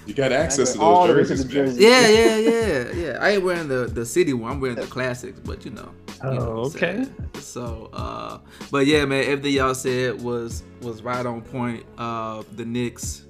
You 0.06 0.14
got 0.14 0.32
access 0.32 0.72
to 0.72 0.78
those 0.78 1.08
the 1.08 1.14
way 1.14 1.22
to 1.22 1.28
jerseys, 1.28 1.44
jersey. 1.44 1.82
Yeah, 1.84 2.08
yeah, 2.08 2.36
yeah, 2.38 2.92
yeah. 2.92 3.18
I 3.20 3.30
ain't 3.30 3.42
wearing 3.44 3.68
the 3.68 3.86
the 3.86 4.04
city 4.04 4.32
one. 4.32 4.52
I'm 4.52 4.60
wearing 4.60 4.76
the 4.76 4.86
classics, 4.86 5.38
but 5.40 5.64
you 5.64 5.70
know. 5.70 5.90
you 6.24 6.30
know 6.30 6.38
Oh, 6.40 6.60
what 6.62 6.76
okay. 6.76 7.06
So, 7.38 7.88
uh, 7.92 8.38
but 8.70 8.86
yeah, 8.86 9.04
man, 9.04 9.24
everything 9.24 9.52
y'all 9.54 9.74
said 9.74 10.20
was 10.20 10.62
was 10.80 11.02
right 11.02 11.24
on 11.24 11.42
point. 11.42 11.84
Uh, 11.98 12.42
the 12.56 12.64
Knicks, 12.64 13.24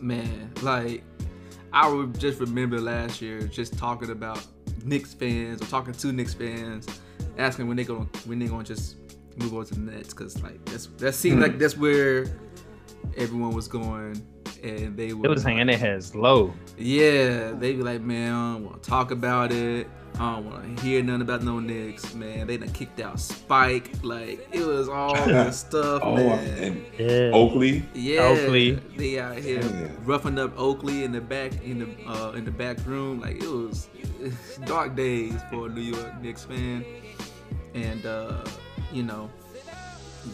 man, 0.00 0.52
like 0.62 1.02
I 1.72 1.88
would 1.88 2.18
just 2.18 2.38
remember 2.40 2.80
last 2.80 3.20
year 3.20 3.42
just 3.42 3.76
talking 3.76 4.10
about 4.10 4.44
Knicks 4.84 5.14
fans 5.14 5.60
or 5.62 5.66
talking 5.66 5.94
to 5.94 6.12
Knicks 6.12 6.34
fans, 6.34 6.86
asking 7.38 7.66
when 7.66 7.76
they 7.76 7.84
gonna 7.84 8.06
when 8.24 8.38
they 8.38 8.46
gonna 8.46 8.62
just 8.64 8.96
move 9.36 9.52
on 9.54 9.64
to 9.66 9.74
the 9.74 9.80
Nets 9.80 10.14
because 10.14 10.40
like 10.42 10.64
that's 10.66 10.86
that 10.98 11.14
seemed 11.14 11.36
Hmm. 11.36 11.42
like 11.42 11.58
that's 11.58 11.76
where 11.76 12.26
everyone 13.16 13.52
was 13.52 13.68
going. 13.68 14.24
And 14.62 14.96
they 14.96 15.12
were 15.12 15.26
It 15.26 15.28
was 15.30 15.42
hanging 15.42 15.66
their 15.66 15.78
heads 15.78 16.14
low. 16.14 16.52
yeah, 16.78 17.52
they 17.52 17.72
be 17.74 17.82
like, 17.82 18.00
man, 18.00 18.32
I 18.32 18.52
don't 18.54 18.64
want 18.64 18.82
to 18.82 18.88
talk 18.90 19.10
about 19.10 19.52
it. 19.52 19.88
I 20.18 20.36
don't 20.36 20.46
want 20.50 20.78
to 20.78 20.82
hear 20.82 21.02
nothing 21.02 21.20
about 21.20 21.42
no 21.42 21.60
Knicks, 21.60 22.14
man. 22.14 22.46
They 22.46 22.56
done 22.56 22.70
kicked 22.70 23.00
out 23.00 23.20
Spike. 23.20 23.90
Like, 24.02 24.48
it 24.50 24.64
was 24.66 24.88
all 24.88 25.14
this 25.26 25.58
stuff, 25.60 26.00
Oh, 26.02 26.16
man. 26.16 26.38
and 26.62 26.84
Yeah. 26.98 27.30
Oakley. 27.34 27.84
yeah, 27.94 28.22
Oakley. 28.22 28.72
they 28.96 29.18
out 29.20 29.36
here 29.36 29.60
Yeah. 29.60 29.88
roughing 30.06 30.38
up 30.38 30.58
Oakley 30.58 31.04
in 31.04 31.12
the 31.12 31.20
back 31.20 31.52
in 31.62 31.80
the 31.80 32.10
uh, 32.10 32.32
in 32.32 32.46
the 32.46 32.50
back 32.50 32.78
room. 32.86 33.20
Like, 33.20 33.42
it 33.42 33.48
was 33.50 33.88
dark 34.64 34.96
days 34.96 35.34
for 35.50 35.66
a 35.66 35.68
New 35.68 35.82
York 35.82 36.22
Knicks 36.22 36.44
fan. 36.44 36.82
And 37.74 38.06
uh, 38.06 38.42
you 38.90 39.02
know, 39.02 39.28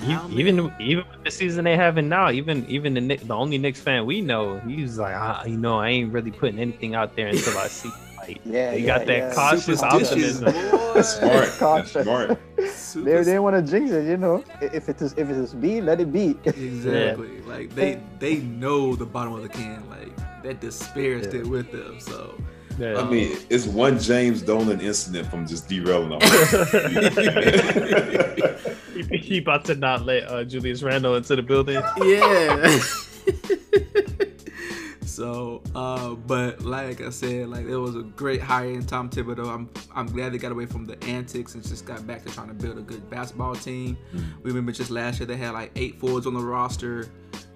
Now, 0.00 0.28
E- 0.30 0.40
even 0.40 0.56
man. 0.56 0.74
even 0.80 1.04
with 1.10 1.24
the 1.24 1.30
season 1.30 1.64
they 1.64 1.76
having 1.76 2.08
now, 2.08 2.30
even 2.30 2.66
even 2.68 2.94
the 2.94 3.00
Knick- 3.00 3.26
the 3.26 3.34
only 3.34 3.58
Knicks 3.58 3.80
fan 3.80 4.06
we 4.06 4.20
know, 4.20 4.58
he's 4.60 4.98
like, 4.98 5.14
ah, 5.14 5.44
you 5.44 5.56
know, 5.56 5.78
I 5.78 5.88
ain't 5.88 6.12
really 6.12 6.30
putting 6.30 6.58
anything 6.58 6.94
out 6.94 7.14
there 7.16 7.28
until 7.28 7.56
I 7.58 7.68
see. 7.68 7.90
Like, 8.22 8.40
Yeah, 8.44 8.70
they 8.70 8.78
yeah, 8.78 8.86
got 8.86 9.06
that 9.06 9.18
yeah. 9.18 9.34
cautious 9.34 9.82
optimism. 9.82 10.44
boy. 10.44 10.52
That's 10.94 11.16
smart. 11.16 11.32
That's 11.34 11.58
Cautious. 11.58 12.02
smart. 12.04 12.38
They, 12.56 13.00
they 13.00 13.24
didn't 13.24 13.42
want 13.42 13.56
to 13.56 13.62
jinx 13.68 13.90
it, 13.90 14.04
you 14.06 14.16
know. 14.16 14.44
If 14.60 14.88
it 14.88 15.02
is 15.02 15.12
if 15.14 15.28
it 15.28 15.36
is 15.36 15.54
B, 15.54 15.80
let 15.80 15.98
it 16.00 16.12
be. 16.12 16.36
Exactly. 16.44 17.40
Like 17.40 17.74
they 17.74 17.98
they 18.20 18.36
know 18.36 18.94
the 18.94 19.06
bottom 19.06 19.32
of 19.34 19.42
the 19.42 19.48
can. 19.48 19.82
Like 19.90 20.16
that 20.44 20.60
despair 20.60 21.14
is 21.14 21.24
Yeah. 21.24 21.30
still 21.30 21.48
with 21.50 21.72
them. 21.72 21.98
So 21.98 22.40
Yeah. 22.78 23.00
I 23.00 23.10
mean, 23.10 23.36
it's 23.50 23.66
one 23.66 23.98
James 23.98 24.40
Dolan 24.40 24.80
incident 24.80 25.26
from 25.28 25.44
just 25.44 25.68
derailing 25.68 26.12
all. 26.12 26.20
he, 26.20 26.28
he 29.10 29.38
about 29.38 29.64
to 29.66 29.74
not 29.74 30.04
let 30.04 30.30
uh, 30.30 30.44
Julius 30.44 30.82
Randle 30.82 31.16
into 31.16 31.36
the 31.36 31.42
building. 31.42 31.82
yeah. 32.02 32.78
so, 35.06 35.62
uh, 35.74 36.14
but 36.14 36.62
like 36.62 37.00
I 37.00 37.10
said, 37.10 37.48
like 37.48 37.66
it 37.66 37.76
was 37.76 37.96
a 37.96 38.02
great 38.02 38.40
hire 38.40 38.70
in 38.70 38.84
Tom 38.84 39.10
Thibodeau. 39.10 39.48
I'm 39.48 39.70
I'm 39.94 40.06
glad 40.06 40.32
they 40.32 40.38
got 40.38 40.52
away 40.52 40.66
from 40.66 40.84
the 40.84 41.02
antics 41.04 41.54
and 41.54 41.62
just 41.62 41.86
got 41.86 42.06
back 42.06 42.24
to 42.24 42.32
trying 42.32 42.48
to 42.48 42.54
build 42.54 42.78
a 42.78 42.82
good 42.82 43.08
basketball 43.08 43.54
team. 43.54 43.96
We 44.42 44.50
remember 44.50 44.72
just 44.72 44.90
last 44.90 45.20
year 45.20 45.26
they 45.26 45.36
had 45.36 45.52
like 45.52 45.72
eight 45.76 45.98
forwards 45.98 46.26
on 46.26 46.34
the 46.34 46.40
roster. 46.40 47.08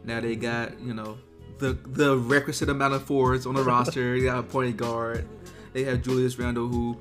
Now 0.04 0.20
they 0.20 0.36
got 0.36 0.78
you 0.80 0.94
know 0.94 1.18
the 1.58 1.78
the 1.86 2.16
requisite 2.16 2.68
amount 2.68 2.94
of 2.94 3.02
forwards 3.02 3.46
on 3.46 3.54
the 3.54 3.62
roster. 3.62 4.18
They 4.18 4.24
got 4.24 4.38
a 4.38 4.42
point 4.42 4.76
guard. 4.76 5.26
They 5.72 5.84
have 5.84 6.02
Julius 6.02 6.38
Randle 6.38 6.68
who, 6.68 6.96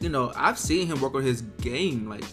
you 0.00 0.08
know, 0.08 0.32
I've 0.34 0.58
seen 0.58 0.88
him 0.88 1.00
work 1.00 1.14
on 1.14 1.22
his 1.22 1.42
game 1.42 2.08
like 2.08 2.24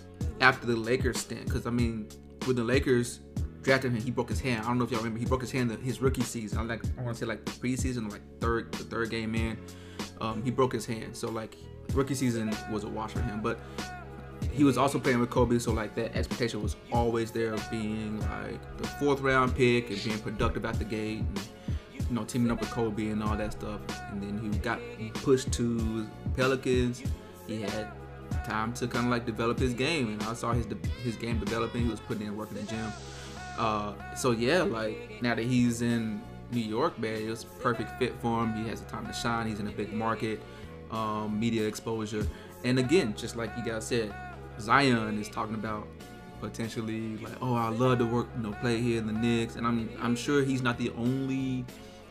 after 0.41 0.65
the 0.67 0.75
Lakers 0.75 1.19
stint. 1.19 1.45
Because 1.45 1.65
I 1.65 1.71
mean, 1.71 2.07
with 2.47 2.55
the 2.55 2.63
Lakers 2.63 3.19
drafted 3.61 3.91
him, 3.91 4.01
he 4.01 4.11
broke 4.11 4.29
his 4.29 4.39
hand. 4.39 4.63
I 4.63 4.67
don't 4.67 4.77
know 4.77 4.85
if 4.85 4.91
y'all 4.91 4.99
remember. 4.99 5.19
He 5.19 5.25
broke 5.25 5.41
his 5.41 5.51
hand 5.51 5.71
his 5.83 6.01
rookie 6.01 6.21
season. 6.21 6.59
I 6.59 6.63
like 6.63 6.83
I 6.97 7.01
want 7.01 7.17
to 7.17 7.19
say 7.19 7.25
like 7.25 7.43
preseason, 7.45 8.11
like 8.11 8.21
third 8.39 8.71
the 8.73 8.83
third 8.83 9.09
game 9.09 9.35
in. 9.35 9.57
Um, 10.21 10.43
he 10.43 10.51
broke 10.51 10.73
his 10.73 10.85
hand. 10.85 11.15
So 11.15 11.29
like 11.29 11.55
rookie 11.93 12.15
season 12.15 12.55
was 12.71 12.83
a 12.83 12.89
wash 12.89 13.11
for 13.11 13.21
him, 13.21 13.41
but. 13.41 13.59
He 14.51 14.63
was 14.63 14.77
also 14.77 14.99
playing 14.99 15.19
with 15.19 15.29
Kobe, 15.29 15.59
so 15.59 15.71
like 15.71 15.93
that 15.95 16.15
expectation 16.15 16.61
was 16.63 16.75
always 16.91 17.31
there 17.31 17.53
of 17.53 17.71
being 17.71 18.19
like 18.21 18.77
the 18.77 18.87
fourth 18.87 19.19
round 19.21 19.55
pick 19.55 19.89
and 19.89 20.03
being 20.03 20.19
productive 20.19 20.65
at 20.65 20.77
the 20.79 20.85
gate, 20.85 21.19
and, 21.19 21.39
you 21.93 22.15
know, 22.15 22.23
teaming 22.23 22.51
up 22.51 22.59
with 22.59 22.69
Kobe 22.71 23.07
and 23.09 23.21
all 23.23 23.35
that 23.35 23.53
stuff. 23.53 23.81
And 24.11 24.21
then 24.21 24.39
he 24.39 24.57
got 24.59 24.79
pushed 25.15 25.51
to 25.53 26.07
Pelicans. 26.35 27.03
He 27.47 27.61
had 27.61 27.91
time 28.45 28.73
to 28.73 28.87
kind 28.87 29.05
of 29.05 29.11
like 29.11 29.25
develop 29.25 29.59
his 29.59 29.73
game, 29.73 30.09
and 30.09 30.23
I 30.23 30.33
saw 30.33 30.53
his 30.53 30.65
de- 30.65 30.87
his 31.03 31.15
game 31.15 31.39
developing. 31.39 31.83
He 31.83 31.89
was 31.89 31.99
putting 31.99 32.27
in 32.27 32.35
work 32.35 32.49
in 32.51 32.57
the 32.57 32.63
gym. 32.63 32.91
Uh, 33.57 33.93
so 34.15 34.31
yeah, 34.31 34.61
like 34.61 35.21
now 35.21 35.35
that 35.35 35.45
he's 35.45 35.81
in 35.81 36.21
New 36.51 36.61
York, 36.61 36.97
man, 36.99 37.21
it 37.21 37.29
was 37.29 37.43
perfect 37.43 37.97
fit 37.99 38.13
for 38.21 38.43
him. 38.43 38.53
He 38.63 38.69
has 38.69 38.81
the 38.81 38.89
time 38.89 39.05
to 39.07 39.13
shine. 39.13 39.47
He's 39.47 39.59
in 39.59 39.67
a 39.67 39.71
big 39.71 39.91
market, 39.93 40.41
um, 40.91 41.39
media 41.39 41.67
exposure, 41.67 42.27
and 42.63 42.79
again, 42.79 43.15
just 43.15 43.35
like 43.35 43.51
you 43.57 43.63
guys 43.63 43.85
said, 43.85 44.13
Zion 44.59 45.19
is 45.19 45.29
talking 45.29 45.55
about 45.55 45.87
potentially 46.39 47.17
like, 47.17 47.33
oh, 47.41 47.55
I 47.55 47.69
love 47.69 47.97
to 47.99 48.05
work, 48.05 48.27
you 48.35 48.43
know, 48.43 48.55
play 48.61 48.79
here 48.79 48.99
in 48.99 49.07
the 49.07 49.13
Knicks, 49.13 49.55
and 49.55 49.65
I'm 49.65 49.89
I'm 49.99 50.15
sure 50.15 50.43
he's 50.43 50.61
not 50.61 50.77
the 50.77 50.91
only 50.91 51.65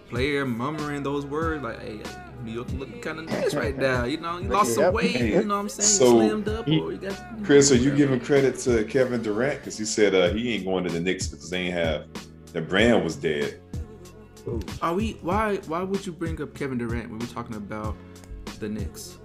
player 0.08 0.44
murmuring 0.46 1.02
those 1.02 1.26
words 1.26 1.62
like, 1.62 1.80
hey, 1.82 2.00
New 2.44 2.52
York 2.52 2.68
looking 2.75 3.00
kind 3.00 3.18
of 3.18 3.26
nice 3.26 3.54
right 3.54 3.76
now. 3.88 4.04
You 4.04 4.18
know, 4.18 4.38
he 4.38 4.46
lost 4.48 4.75
some 4.75 4.92
weight. 4.94 5.18
You 5.20 5.42
know 5.44 5.54
what 5.56 5.60
I'm 5.62 5.68
saying? 5.68 5.88
so- 5.88 6.20
he 6.20 6.28
slimmed 6.28 6.48
up, 6.48 6.66
He- 6.66 6.80
or 6.80 6.92
you 6.92 6.98
got 6.98 7.44
Chris, 7.44 7.70
are 7.72 7.76
you 7.76 7.94
giving 7.94 8.20
credit 8.20 8.58
to 8.60 8.84
Kevin 8.84 9.22
Durant 9.22 9.60
because 9.60 9.76
he 9.78 9.84
said 9.84 10.14
uh, 10.14 10.28
he 10.30 10.54
ain't 10.54 10.64
going 10.64 10.84
to 10.84 10.90
the 10.90 11.00
Knicks 11.00 11.26
because 11.28 11.50
they 11.50 11.58
ain't 11.58 11.75
have 11.75 12.06
the 12.52 12.60
brand 12.62 13.02
was 13.04 13.16
dead. 13.16 13.60
Are 14.80 14.94
we? 14.94 15.12
Why? 15.22 15.56
Why 15.66 15.82
would 15.82 16.06
you 16.06 16.12
bring 16.12 16.40
up 16.40 16.54
Kevin 16.54 16.78
Durant 16.78 17.10
when 17.10 17.18
we're 17.18 17.26
talking 17.26 17.56
about 17.56 17.96
the 18.60 18.68
Knicks? 18.68 19.18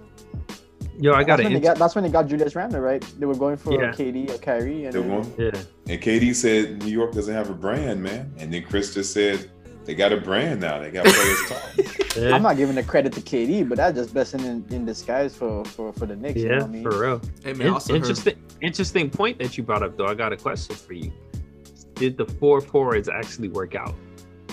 Yo, 0.98 1.12
I 1.14 1.22
got 1.24 1.36
that's, 1.38 1.44
when 1.44 1.52
they 1.52 1.58
it. 1.58 1.62
got, 1.62 1.78
that's 1.78 1.94
when 1.94 2.04
they 2.04 2.10
got 2.10 2.26
Julius 2.26 2.54
Randle, 2.54 2.80
right? 2.80 3.02
They 3.18 3.24
were 3.24 3.34
going 3.36 3.56
for 3.56 3.72
Yeah. 3.72 3.92
KD 3.92 4.28
or 4.30 4.38
Kyrie, 4.38 4.84
and 4.84 4.92
They 4.92 5.00
then- 5.00 5.32
Yeah, 5.38 5.92
And 5.94 6.02
KD 6.02 6.34
said 6.34 6.82
New 6.82 6.90
York 6.90 7.12
doesn't 7.12 7.32
have 7.32 7.48
a 7.48 7.54
brand, 7.54 8.02
man. 8.02 8.32
And 8.38 8.52
then 8.52 8.62
Chris 8.64 8.92
just 8.92 9.12
said 9.14 9.50
they 9.84 9.94
got 9.94 10.12
a 10.12 10.16
brand 10.16 10.60
now. 10.60 10.78
They 10.78 10.90
got 10.90 11.04
players 11.04 11.38
talking. 11.48 12.22
yeah, 12.22 12.34
I'm 12.34 12.42
not 12.42 12.56
giving 12.56 12.74
the 12.76 12.82
credit 12.82 13.12
to 13.14 13.20
KD, 13.20 13.68
but 13.68 13.76
that's 13.78 13.96
just 13.96 14.12
blessing 14.12 14.40
in, 14.40 14.64
in 14.70 14.84
disguise 14.84 15.34
for, 15.34 15.64
for, 15.64 15.92
for 15.92 16.06
the 16.06 16.16
Knicks. 16.16 16.40
you 16.40 16.48
know 16.48 16.54
yeah, 16.54 16.60
what 16.60 16.68
I 16.68 16.72
mean? 16.72 16.82
for 16.84 17.00
real. 17.00 17.20
Hey 17.42 17.52
man, 17.54 17.66
In- 17.68 17.72
also 17.72 17.92
heard, 17.92 18.02
interesting, 18.02 18.42
interesting 18.60 19.10
point 19.10 19.38
that 19.38 19.56
you 19.56 19.64
brought 19.64 19.82
up, 19.82 19.96
though. 19.96 20.06
I 20.06 20.14
got 20.14 20.32
a 20.32 20.36
question 20.36 20.76
for 20.76 20.92
you. 20.92 21.12
Did 21.94 22.16
the 22.16 22.26
four 22.26 22.60
forwards 22.60 23.08
actually 23.08 23.48
work 23.48 23.74
out 23.74 23.94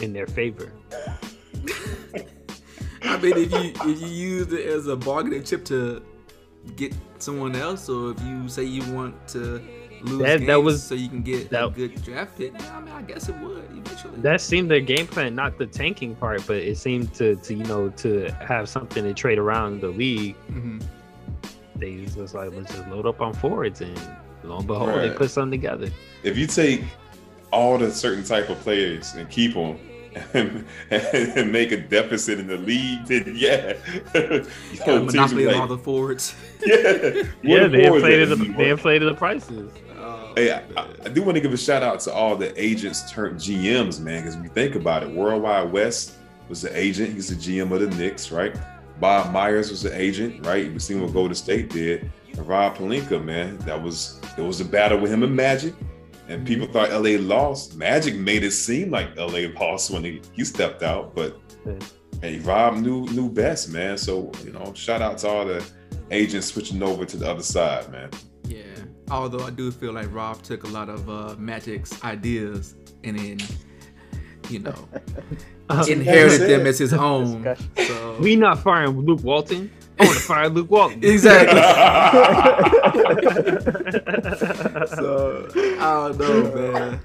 in 0.01 0.13
their 0.13 0.27
favor? 0.27 0.71
I 3.01 3.17
mean, 3.17 3.38
if 3.38 3.51
you 3.51 3.71
if 3.86 4.01
you 4.01 4.07
use 4.07 4.51
it 4.51 4.65
as 4.67 4.88
a 4.88 4.95
bargaining 4.95 5.43
chip 5.43 5.63
to 5.65 6.03
get 6.75 6.93
someone 7.17 7.55
else, 7.55 7.89
or 7.89 8.12
if 8.12 8.21
you 8.24 8.48
say 8.50 8.63
you 8.63 8.83
want 8.93 9.27
to 9.29 9.62
lose 10.03 10.20
That- 10.20 10.38
games 10.39 10.48
that 10.48 10.63
was- 10.63 10.84
so 10.84 10.96
you 10.96 11.10
can 11.10 11.22
get 11.22 11.48
a 11.48 11.50
that- 11.50 11.75
good 11.75 12.01
draft 12.03 12.38
pick, 12.38 12.53
yeah, 12.53 12.77
I 12.77 12.82
mean, 12.82 12.94
I 12.94 13.01
guess 13.01 13.29
it 13.29 13.36
would 13.39 13.63
eventually. 13.72 14.13
That 14.22 14.41
seemed 14.41 14.70
the 14.72 14.79
game 14.79 15.08
plan, 15.08 15.36
not 15.36 15.58
the 15.58 15.65
tanking 15.68 16.15
part, 16.15 16.46
but 16.48 16.58
it 16.58 16.77
seemed 16.77 17.13
to, 17.15 17.36
to 17.38 17.53
you 17.53 17.63
know, 17.65 17.89
to 17.98 18.29
have 18.46 18.70
something 18.70 19.03
to 19.03 19.13
trade 19.13 19.38
around 19.39 19.82
the 19.82 19.89
league. 19.89 20.36
Mhm. 20.51 20.82
They 21.75 22.01
was 22.01 22.15
just 22.15 22.34
like, 22.36 22.51
let's 22.53 22.74
just 22.74 22.88
load 22.89 23.06
up 23.06 23.22
on 23.22 23.34
forwards, 23.34 23.82
and 23.82 23.98
lo 24.44 24.58
and 24.58 24.68
behold, 24.68 24.89
they 25.01 25.10
put 25.12 25.29
something 25.32 25.60
together. 25.60 25.89
if 26.24 26.38
you 26.38 26.46
take 26.48 26.84
all 27.51 27.77
the 27.77 27.89
certain 27.91 28.24
type 28.24 28.50
of 28.50 28.60
players 28.60 29.15
and 29.15 29.29
keep 29.29 29.53
them 29.53 29.77
and, 30.34 30.65
and 30.91 31.51
make 31.51 31.72
a 31.72 31.77
deficit 31.77 32.39
in 32.39 32.48
the 32.48 32.58
league, 32.58 33.06
then 33.06 33.32
yeah, 33.36 33.74
Got 34.13 34.88
Yo, 34.88 34.96
a 34.98 35.03
monopoly 35.03 35.44
be 35.44 35.44
of 35.46 35.51
like, 35.53 35.62
all 35.62 35.68
the 35.68 35.77
forwards. 35.77 36.36
yeah, 36.65 36.75
Yeah, 37.44 37.62
What 37.62 37.72
they 37.72 37.86
inflated 37.86 38.29
the 38.29 38.36
they 38.58 38.70
inflated 38.72 39.08
the 39.08 39.13
prices. 39.15 39.72
Hey, 40.39 40.53
I. 40.53 40.63
I 41.05 41.10
do 41.10 41.22
want 41.22 41.36
to 41.36 41.41
give 41.41 41.51
a 41.51 41.58
shout 41.58 41.84
out 41.84 42.00
to 42.01 42.13
all 42.13 42.38
the 42.38 42.53
agents 42.62 43.12
turned 43.12 43.39
GMs, 43.39 44.00
man, 44.00 44.22
because 44.22 44.36
when 44.36 44.46
you 44.46 44.50
think 44.50 44.75
about 44.75 45.03
it, 45.03 45.10
Worldwide 45.10 45.69
Wes 45.69 46.15
was 46.48 46.62
the 46.62 46.79
agent. 46.79 47.13
He's 47.13 47.27
the 47.27 47.36
GM 47.36 47.74
of 47.74 47.81
the 47.81 47.88
Knicks, 47.98 48.31
right? 48.31 48.55
Bob 49.01 49.34
Myers 49.34 49.69
was 49.69 49.81
the 49.81 50.00
agent, 50.00 50.46
right? 50.46 50.72
We've 50.72 50.81
seen 50.81 51.01
what 51.01 51.12
Golden 51.12 51.36
State 51.36 51.69
did. 51.69 52.10
And 52.31 52.48
Rob 52.48 52.77
Pelinka, 52.77 53.22
man, 53.22 53.58
that 53.60 53.81
was 53.81 54.22
it 54.38 54.41
was 54.41 54.62
a 54.62 54.65
battle 54.65 55.00
with 55.00 55.12
him 55.12 55.24
and 55.24 55.36
Magic. 55.36 55.74
And 56.29 56.48
people 56.48 56.67
mm-hmm. 56.67 56.74
thought 56.74 56.91
LA 56.91 57.19
lost. 57.19 57.75
Magic 57.75 58.15
made 58.15 58.46
it 58.46 58.51
seem 58.51 58.91
like 58.91 59.17
LA 59.17 59.50
lost 59.60 59.91
when 59.91 60.05
he, 60.05 60.22
he 60.31 60.46
stepped 60.46 60.84
out, 60.84 61.13
but 61.15 61.38
Yeah. 61.65 61.79
hey, 62.22 62.39
Rob 62.39 62.77
knew 62.77 63.08
knew 63.08 63.29
best, 63.29 63.74
man. 63.74 63.98
So 63.98 64.31
you 64.46 64.53
know, 64.53 64.74
shout 64.74 65.01
out 65.01 65.17
to 65.19 65.27
all 65.27 65.46
the 65.46 65.65
agents 66.12 66.48
switching 66.48 66.81
over 66.81 67.03
to 67.03 67.17
the 67.17 67.29
other 67.29 67.43
side, 67.43 67.91
man. 67.91 68.10
Yeah. 69.10 69.16
Although 69.16 69.46
I 69.46 69.50
do 69.50 69.72
feel 69.72 69.94
like 69.94 70.13
Rob 70.13 70.42
took 70.44 70.63
a 70.63 70.68
lot 70.68 70.89
of 70.89 71.10
uh, 71.10 71.36
Magic's 71.38 72.04
ideas 72.04 72.75
and 73.04 73.18
then, 73.18 73.39
you 74.50 74.60
know, 74.60 74.88
Uh, 75.72 75.86
inherited 75.88 76.50
them 76.50 76.66
as 76.66 76.80
his 76.80 76.94
own. 76.94 77.46
So 77.78 78.18
we 78.20 78.36
not 78.36 78.58
firing 78.58 79.00
Luke 79.01 79.24
Walton. 79.24 79.70
I 80.00 80.06
want 80.06 80.18
to 80.18 80.24
fire 80.24 80.50
Luke 80.50 80.72
Walton. 80.72 81.04
exactly. 81.04 81.60
so 84.88 85.48
I 85.56 86.08
don't 86.08 86.18
know, 86.18 86.56
man. 86.56 87.00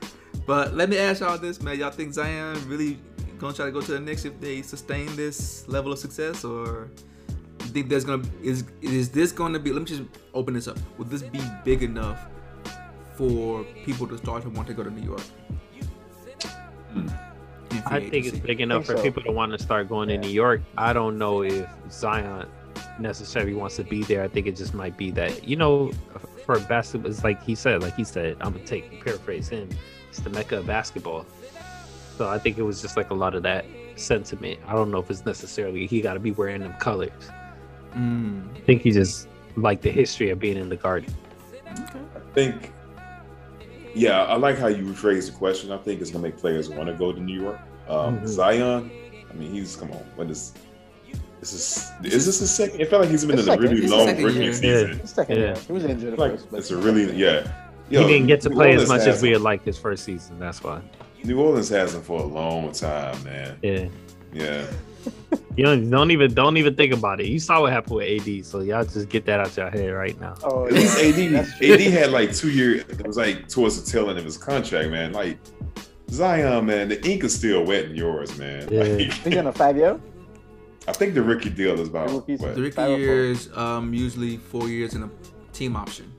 But 0.47 0.73
let 0.75 0.89
me 0.89 0.97
ask 0.97 1.21
y'all 1.21 1.37
this, 1.37 1.61
man. 1.61 1.79
Y'all 1.79 1.91
think 1.91 2.15
Zion 2.15 2.57
really 2.67 2.97
gonna 3.39 3.53
try 3.53 3.67
to 3.67 3.71
go 3.71 3.83
to 3.83 3.93
the 3.93 4.01
Knicks 4.01 4.25
if 4.25 4.41
they 4.41 4.63
sustain 4.63 5.15
this 5.15 5.69
level 5.69 5.93
of 5.93 5.99
success, 5.99 6.43
or 6.43 6.89
you 6.97 7.05
think 7.75 7.89
there's 7.89 8.05
gonna 8.05 8.23
is 8.43 8.65
is 8.81 9.11
this 9.11 9.33
gonna 9.33 9.59
be? 9.59 9.73
Let 9.73 9.81
me 9.81 9.87
just 9.87 10.05
open 10.33 10.55
this 10.55 10.69
up. 10.69 10.79
Would 10.97 11.11
this 11.11 11.23
be 11.23 11.41
big 11.65 11.83
enough 11.83 12.27
for 13.17 13.65
people 13.85 14.07
to 14.07 14.17
start 14.17 14.45
to 14.45 14.51
want 14.51 14.69
to 14.69 14.75
go 14.75 14.85
to 14.85 14.91
New 14.91 15.03
York? 15.03 15.21
Hmm. 16.93 17.01
In 17.01 17.83
free 17.83 17.83
I 17.85 18.09
think 18.09 18.27
it's 18.27 18.39
big 18.39 18.61
enough 18.61 18.87
for 18.87 18.97
so. 18.97 19.03
people 19.03 19.23
to 19.25 19.33
want 19.33 19.53
to 19.53 19.59
start 19.59 19.89
going 19.89 20.09
to 20.09 20.17
New 20.17 20.29
York. 20.29 20.63
I 20.79 20.93
don't 20.93 21.19
know 21.19 21.43
if 21.43 21.69
Zion 21.91 22.47
necessarily 23.01 23.55
wants 23.55 23.77
to 23.77 23.85
be 23.85 24.05
there. 24.05 24.23
I 24.23 24.29
think 24.29 24.47
it 24.47 24.57
just 24.57 24.73
might 24.73 24.97
be 24.97 25.11
that 25.11 25.47
you 25.47 25.57
know, 25.57 25.91
for 26.47 26.61
basketball, 26.61 27.11
it's 27.11 27.25
like 27.25 27.43
he 27.43 27.57
said, 27.57 27.83
like 27.83 27.97
he 27.97 28.05
said, 28.05 28.37
I'm 28.41 28.53
gonna 28.53 28.65
take 28.65 29.05
paraphrase 29.05 29.49
him. 29.49 29.69
It's 30.09 30.21
the 30.21 30.31
mecca 30.31 30.59
of 30.59 30.67
basketball. 30.67 31.27
So 32.17 32.29
I 32.29 32.39
think 32.39 32.57
it 32.57 32.63
was 32.63 32.81
just 32.81 32.97
like 32.97 33.11
a 33.11 33.15
lot 33.15 33.35
of 33.35 33.43
that 33.43 33.65
sentiment. 33.97 34.61
I 34.69 34.75
don't 34.75 34.93
know 34.93 34.99
if 34.99 35.11
it's 35.11 35.27
necessarily 35.27 35.89
he 35.89 36.01
got 36.01 36.15
to 36.15 36.21
be 36.21 36.31
wearing 36.31 36.61
them 36.61 36.75
colors. 36.75 37.11
Mm, 37.97 38.57
I 38.57 38.61
think 38.61 38.83
he 38.83 38.91
just 38.91 39.29
like 39.57 39.81
the 39.83 39.91
history 39.91 40.31
of 40.31 40.39
being 40.39 40.57
in 40.57 40.69
the 40.69 40.77
garden. 40.77 41.15
okay. 41.67 41.99
I 42.17 42.21
think, 42.35 42.73
yeah, 43.95 44.25
I 44.25 44.37
like 44.37 44.59
how 44.59 44.67
you 44.67 44.85
rephrase 44.85 45.27
the 45.31 45.37
question. 45.37 45.71
I 45.71 45.77
think 45.79 46.01
it's 46.01 46.11
gonna 46.11 46.23
make 46.25 46.37
players 46.37 46.69
want 46.69 46.87
to 46.89 46.95
go 46.95 47.13
to 47.13 47.21
New 47.21 47.41
York. 47.41 47.59
Um, 47.89 48.19
Mhm. 48.19 48.27
Zion, 48.27 48.91
I 49.31 49.35
mean, 49.35 49.53
he's 49.53 49.77
come 49.77 49.91
on. 49.93 49.99
What 50.17 50.31
is 50.31 50.53
this? 51.41 51.53
Is 52.03 52.13
is 52.13 52.27
this 52.27 52.41
his 52.41 52.51
second? 52.51 52.81
It 52.81 52.89
felt 52.89 53.03
like 53.03 53.11
he's 53.11 53.25
been 53.25 53.39
It's 53.39 53.47
in 53.47 53.55
a 53.55 53.57
really 53.59 53.83
It's 53.83 53.93
long 53.93 54.07
second 54.09 54.25
rookie 54.25 54.53
season. 54.53 54.89
Yeah. 54.89 54.95
It's 54.97 55.13
second 55.13 55.37
Yeah. 55.37 55.45
year. 55.45 55.55
He 55.67 55.73
was 55.73 55.85
injured 55.85 56.09
I 56.09 56.13
at 56.13 56.19
feel 56.19 56.29
like 56.29 56.41
first, 56.41 56.53
it's 56.55 56.71
a 56.71 56.77
really 56.77 57.15
yeah. 57.17 57.47
Yo, 57.91 58.01
he 58.07 58.15
didn't 58.15 58.27
get 58.29 58.41
to 58.41 58.49
New 58.49 58.55
play 58.57 58.75
as 58.75 58.89
much 58.89 59.03
as 59.03 59.21
we 59.23 59.29
him. 59.29 59.35
would 59.35 59.43
like 59.43 59.63
his 59.65 59.77
first 59.79 60.05
season. 60.05 60.39
That's 60.41 60.65
why. 60.65 60.81
New 61.23 61.39
Orleans 61.41 61.69
has 61.69 61.95
him 61.95 62.01
for 62.03 62.19
a 62.21 62.25
long 62.25 62.73
time, 62.73 63.23
man. 63.25 63.57
Yeah. 63.63 63.87
Yeah. 64.33 64.65
You 65.57 65.65
don't, 65.65 65.89
don't 65.89 66.11
even 66.11 66.35
don't 66.35 66.57
even 66.57 66.75
think 66.75 66.93
about 66.93 67.21
it. 67.21 67.27
You 67.27 67.39
saw 67.39 67.61
what 67.61 67.73
happened 67.73 67.97
with 67.97 68.29
AD, 68.29 68.45
so 68.45 68.61
y'all 68.61 68.85
just 68.85 69.09
get 69.09 69.25
that 69.27 69.39
out 69.39 69.47
of 69.47 69.57
your 69.57 69.71
head 69.71 69.91
right 69.93 70.21
now. 70.21 70.35
Oh, 70.43 70.67
At 70.67 70.73
least. 70.73 70.99
AD, 70.99 71.71
AD 71.71 71.81
had 71.81 72.11
like 72.11 72.35
two 72.35 72.51
years. 72.51 72.83
It 72.89 73.07
was 73.07 73.17
like 73.17 73.49
towards 73.49 73.81
the 73.81 73.89
tail 73.89 74.11
end 74.11 74.19
of 74.19 74.25
his 74.25 74.37
contract, 74.37 74.91
man. 74.91 75.13
Like 75.13 75.39
Zion, 76.11 76.67
man, 76.67 76.89
the 76.89 77.09
ink 77.09 77.23
is 77.25 77.35
still 77.37 77.65
wet 77.65 77.85
in 77.87 77.95
yours, 77.95 78.37
man. 78.37 78.69
Yeah. 78.71 78.83
Like, 78.83 79.13
He's 79.13 79.37
on 79.37 79.47
a 79.47 79.53
five 79.53 79.77
year. 79.77 80.01
I 80.87 80.93
think 80.93 81.15
the 81.15 81.23
rookie 81.23 81.51
deal 81.51 81.81
is 81.81 81.89
about 81.89 82.11
Rookies. 82.11 82.41
The 82.41 82.49
rookie 82.49 82.71
Five 82.73 82.91
or 82.91 82.95
four. 82.97 82.99
years, 82.99 83.57
um, 83.57 83.95
usually 83.95 84.37
four 84.37 84.69
years 84.69 84.95
in 84.95 85.05
a 85.05 85.11
team 85.53 85.77
option. 85.77 86.13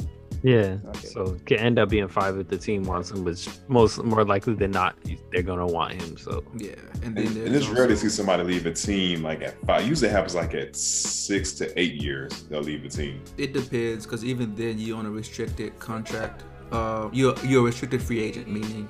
Yeah. 0.45 0.77
Okay. 0.89 1.07
So 1.07 1.23
it 1.23 1.45
could 1.47 1.57
end 1.57 1.79
up 1.79 1.89
being 1.89 2.07
five 2.07 2.37
if 2.37 2.47
the 2.49 2.57
team 2.57 2.83
wants 2.83 3.09
him, 3.09 3.23
but 3.23 3.35
most 3.67 4.03
more 4.03 4.23
likely 4.23 4.53
than 4.53 4.69
not, 4.71 4.95
they're 5.31 5.41
gonna 5.41 5.65
want 5.65 5.93
him. 5.99 6.15
So 6.17 6.43
Yeah, 6.55 6.75
and 7.03 7.15
then 7.17 7.25
And, 7.27 7.37
and 7.47 7.55
it's 7.55 7.67
rare 7.67 7.87
to 7.87 7.97
see 7.97 8.09
somebody 8.09 8.43
leave 8.43 8.67
a 8.67 8.71
team 8.73 9.23
like 9.23 9.41
at 9.41 9.59
five. 9.65 9.87
Usually 9.87 10.11
happens 10.11 10.35
like 10.35 10.53
at 10.53 10.75
six 10.75 11.53
to 11.53 11.79
eight 11.79 11.95
years. 11.95 12.43
They'll 12.43 12.61
leave 12.61 12.85
a 12.85 12.89
team. 12.89 13.21
It 13.37 13.53
depends, 13.53 14.05
because 14.05 14.23
even 14.23 14.53
then 14.53 14.77
you're 14.77 14.97
on 14.99 15.07
a 15.07 15.11
restricted 15.11 15.79
contract. 15.79 16.43
Uh, 16.71 17.09
you're 17.11 17.35
you're 17.43 17.61
a 17.61 17.65
restricted 17.65 18.01
free 18.03 18.19
agent, 18.21 18.47
meaning 18.47 18.87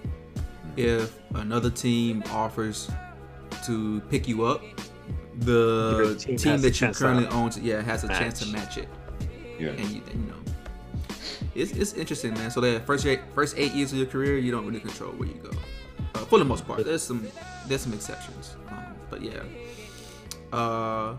if 0.76 1.18
another 1.36 1.70
team 1.70 2.22
offers 2.32 2.92
to 3.66 4.02
pick 4.10 4.28
you 4.28 4.44
up, 4.46 4.62
the 5.40 6.10
The 6.10 6.16
team 6.20 6.36
team, 6.38 6.62
that 6.62 6.82
you 6.82 6.92
currently 6.92 7.28
own, 7.28 7.52
yeah, 7.62 7.82
has 7.82 8.04
a 8.04 8.10
chance 8.10 8.40
to 8.40 8.46
match. 8.48 8.76
match 8.76 8.78
it, 8.80 8.88
Yeah. 9.58 9.70
and 9.70 9.90
you, 9.90 10.02
you 10.14 10.20
know, 10.28 10.36
it's, 11.56 11.72
it's 11.72 11.94
interesting, 11.94 12.34
man. 12.34 12.52
So 12.52 12.62
the 12.62 12.80
first 12.82 13.06
eight, 13.06 13.22
first 13.34 13.56
eight 13.58 13.72
years 13.74 13.92
of 13.94 13.98
your 13.98 14.08
career, 14.08 14.38
you 14.38 14.52
don't 14.52 14.66
really 14.68 14.80
control 14.80 15.12
where 15.14 15.28
you 15.28 15.36
go, 15.36 15.52
uh, 16.16 16.20
for 16.26 16.38
the 16.40 16.46
most 16.46 16.68
part. 16.68 16.84
There's 16.86 17.02
some 17.04 17.26
there's 17.68 17.82
some 17.82 17.94
exceptions, 17.94 18.56
um, 18.70 18.86
but 19.10 19.22
yeah. 19.22 19.42
Uh, 20.54 21.16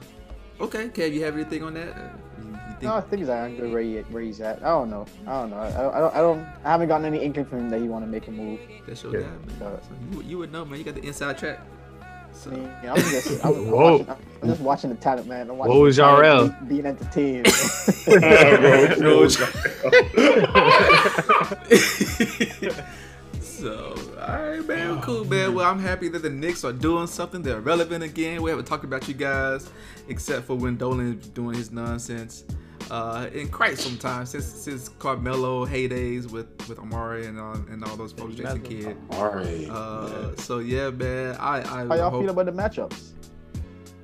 okay, 0.60 0.88
Kev, 0.88 1.12
you 1.12 1.24
have 1.24 1.34
anything 1.34 1.62
on 1.62 1.74
that? 1.74 1.88
Uh, 1.90 2.00
you, 2.42 2.48
you 2.50 2.56
think 2.70 2.82
No, 2.82 2.94
I 2.94 3.00
think 3.02 3.24
Zion 3.24 3.56
good 3.56 3.72
where, 3.72 3.82
he, 3.82 3.96
where 4.12 4.22
he's 4.22 4.40
at. 4.40 4.62
I 4.62 4.68
don't 4.68 4.90
know. 4.90 5.06
I 5.26 5.40
don't 5.40 5.50
know. 5.50 5.56
I, 5.56 5.68
I, 5.68 6.00
don't, 6.00 6.14
I 6.14 6.18
don't. 6.18 6.40
I 6.64 6.70
haven't 6.72 6.88
gotten 6.88 7.06
any 7.06 7.22
inkling 7.24 7.46
from 7.46 7.58
him 7.60 7.70
that 7.70 7.80
he 7.80 7.88
want 7.88 8.04
to 8.04 8.10
make 8.10 8.28
a 8.28 8.30
move. 8.30 8.60
That's 8.86 9.02
your 9.02 9.14
Yeah. 9.20 9.26
guy, 9.26 9.64
man. 9.64 9.80
So 9.80 9.80
you, 10.12 10.22
you 10.22 10.38
would 10.38 10.52
know, 10.52 10.64
man. 10.64 10.78
You 10.78 10.84
got 10.84 10.94
the 10.94 11.02
inside 11.06 11.38
track. 11.38 11.60
So 12.46 12.52
I 12.52 12.54
mean, 12.54 12.70
I'm 12.88 12.96
just, 12.96 13.44
I'm, 13.44 13.54
I'm, 13.54 13.70
Whoa. 13.70 13.96
watching, 13.98 14.16
I'm 14.42 14.48
just 14.48 14.60
watching 14.60 14.90
the 14.90 14.96
talent, 14.96 15.26
man. 15.26 15.50
I'm 15.50 15.58
watching 15.58 15.74
What 15.74 15.82
was 15.82 15.96
the 15.96 16.02
talent 16.02 16.52
Jarrell? 16.52 16.60
be- 16.68 16.74
being 16.74 16.86
entertained. 16.86 17.48
so, 23.40 23.94
all 24.20 24.42
right, 24.42 24.64
man. 24.66 25.00
cool, 25.02 25.24
man. 25.24 25.54
Well, 25.54 25.68
I'm 25.68 25.80
happy 25.80 26.08
that 26.10 26.22
the 26.22 26.30
Knicks 26.30 26.62
are 26.62 26.72
doing 26.72 27.08
something. 27.08 27.42
They're 27.42 27.60
relevant 27.60 28.04
again. 28.04 28.42
We 28.42 28.50
haven't 28.50 28.66
talked 28.66 28.84
about 28.84 29.08
you 29.08 29.14
guys, 29.14 29.68
except 30.08 30.46
for 30.46 30.54
when 30.54 30.76
Dolan 30.76 31.18
is 31.18 31.26
doing 31.28 31.56
his 31.56 31.72
nonsense. 31.72 32.44
Uh, 32.90 33.28
in 33.34 33.48
quite 33.48 33.76
some 33.78 33.96
time 33.98 34.24
since 34.26 34.44
since 34.44 34.88
Carmelo 35.00 35.66
heydays 35.66 36.30
with 36.30 36.46
with 36.68 36.78
Amar'e 36.78 37.26
and 37.26 37.38
uh, 37.38 37.72
and 37.72 37.82
all 37.84 37.96
those 37.96 38.12
folks, 38.12 38.36
Jason 38.36 38.62
Kidd. 38.62 38.96
All 39.10 39.28
right. 39.34 39.68
Uh, 39.68 40.36
so 40.36 40.58
yeah, 40.60 40.90
man. 40.90 41.36
I 41.40 41.58
I 41.58 41.62
How 41.86 41.94
y'all 41.96 42.10
hope, 42.10 42.22
feel 42.22 42.30
about 42.30 42.46
the 42.46 42.52
matchups? 42.52 43.10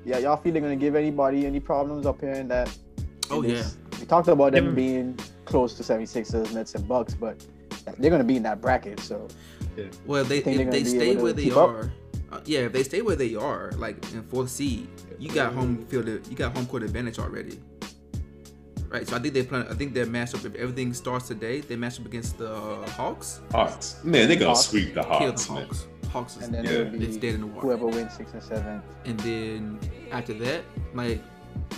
Yeah, 0.05 0.19
y'all 0.19 0.37
feel 0.37 0.53
they're 0.53 0.63
gonna 0.63 0.75
give 0.75 0.97
anybody 0.97 1.47
any 1.47 1.61
problems 1.61 2.07
up 2.07 2.21
here 2.21 2.33
in 2.33 2.49
that? 2.49 2.69
in 2.69 3.05
Oh, 3.31 3.41
this- 3.43 3.79
We 4.01 4.07
talked 4.07 4.27
about 4.27 4.51
them 4.53 4.67
Yeah. 4.67 4.73
being 4.73 5.19
close 5.45 5.75
to 5.75 5.85
76ers, 5.85 6.53
Nets, 6.53 6.75
and 6.75 6.87
Bucks, 6.89 7.15
but 7.15 7.37
they're 7.99 8.11
gonna 8.11 8.25
be 8.25 8.37
in 8.37 8.43
that 8.43 8.61
bracket. 8.61 8.99
So 8.99 9.29
yeah. 9.77 9.85
Well, 10.07 10.25
they 10.25 10.41
think 10.41 10.57
they're 10.57 10.67
if 10.67 10.73
they 10.73 10.83
stay 10.85 11.15
where 11.17 11.33
they 11.33 11.45
keep 11.45 11.57
up? 11.57 11.71
are, 11.71 11.93
uh, 12.33 12.41
yeah, 12.47 12.61
if 12.61 12.73
they 12.73 12.83
stay 12.83 13.01
where 13.01 13.15
they 13.15 13.37
are, 13.37 13.71
like 13.77 13.97
in 14.13 14.25
fourth 14.25 14.51
seed, 14.51 14.89
you 15.21 15.31
got 15.31 15.53
home 15.53 15.85
field, 15.87 16.09
you 16.09 16.35
got 16.35 16.57
home 16.57 16.67
court 16.67 16.83
advantage 16.83 17.21
already, 17.21 17.61
right? 18.93 19.07
So 19.09 19.17
I 19.17 19.19
think 19.19 19.35
they 19.35 19.43
plan. 19.43 19.67
I 19.71 19.75
think 19.75 19.95
their 19.95 20.07
matchup, 20.07 20.45
if 20.45 20.55
everything 20.55 20.93
starts 20.95 21.29
today, 21.29 21.61
they 21.61 21.77
match 21.77 21.99
up 21.99 22.07
against 22.07 22.39
the 22.39 22.55
Hawks, 22.97 23.41
Hawks. 23.51 23.97
Man, 24.05 24.29
they're 24.29 24.37
gonna 24.37 24.51
Hawks. 24.51 24.67
sweep 24.67 24.95
the 24.95 25.03
kill 25.03 25.11
the 25.11 25.27
Hawks, 25.27 25.51
man. 25.51 25.65
Hawks. 25.67 25.87
Hawks 26.13 26.37
is 26.37 26.43
and 26.45 26.55
then 26.55 26.65
Yeah. 26.65 26.71
it'll 26.73 27.03
it's 27.03 27.17
dead 27.17 27.35
in 27.35 27.41
the 27.41 27.47
water. 27.47 27.61
whoever 27.61 27.87
wins 27.87 28.13
six 28.15 28.33
and 28.35 28.43
seven. 28.43 28.83
And 29.07 29.19
then 29.21 29.79
after 30.11 30.35
that, 30.35 30.61
like 30.95 31.21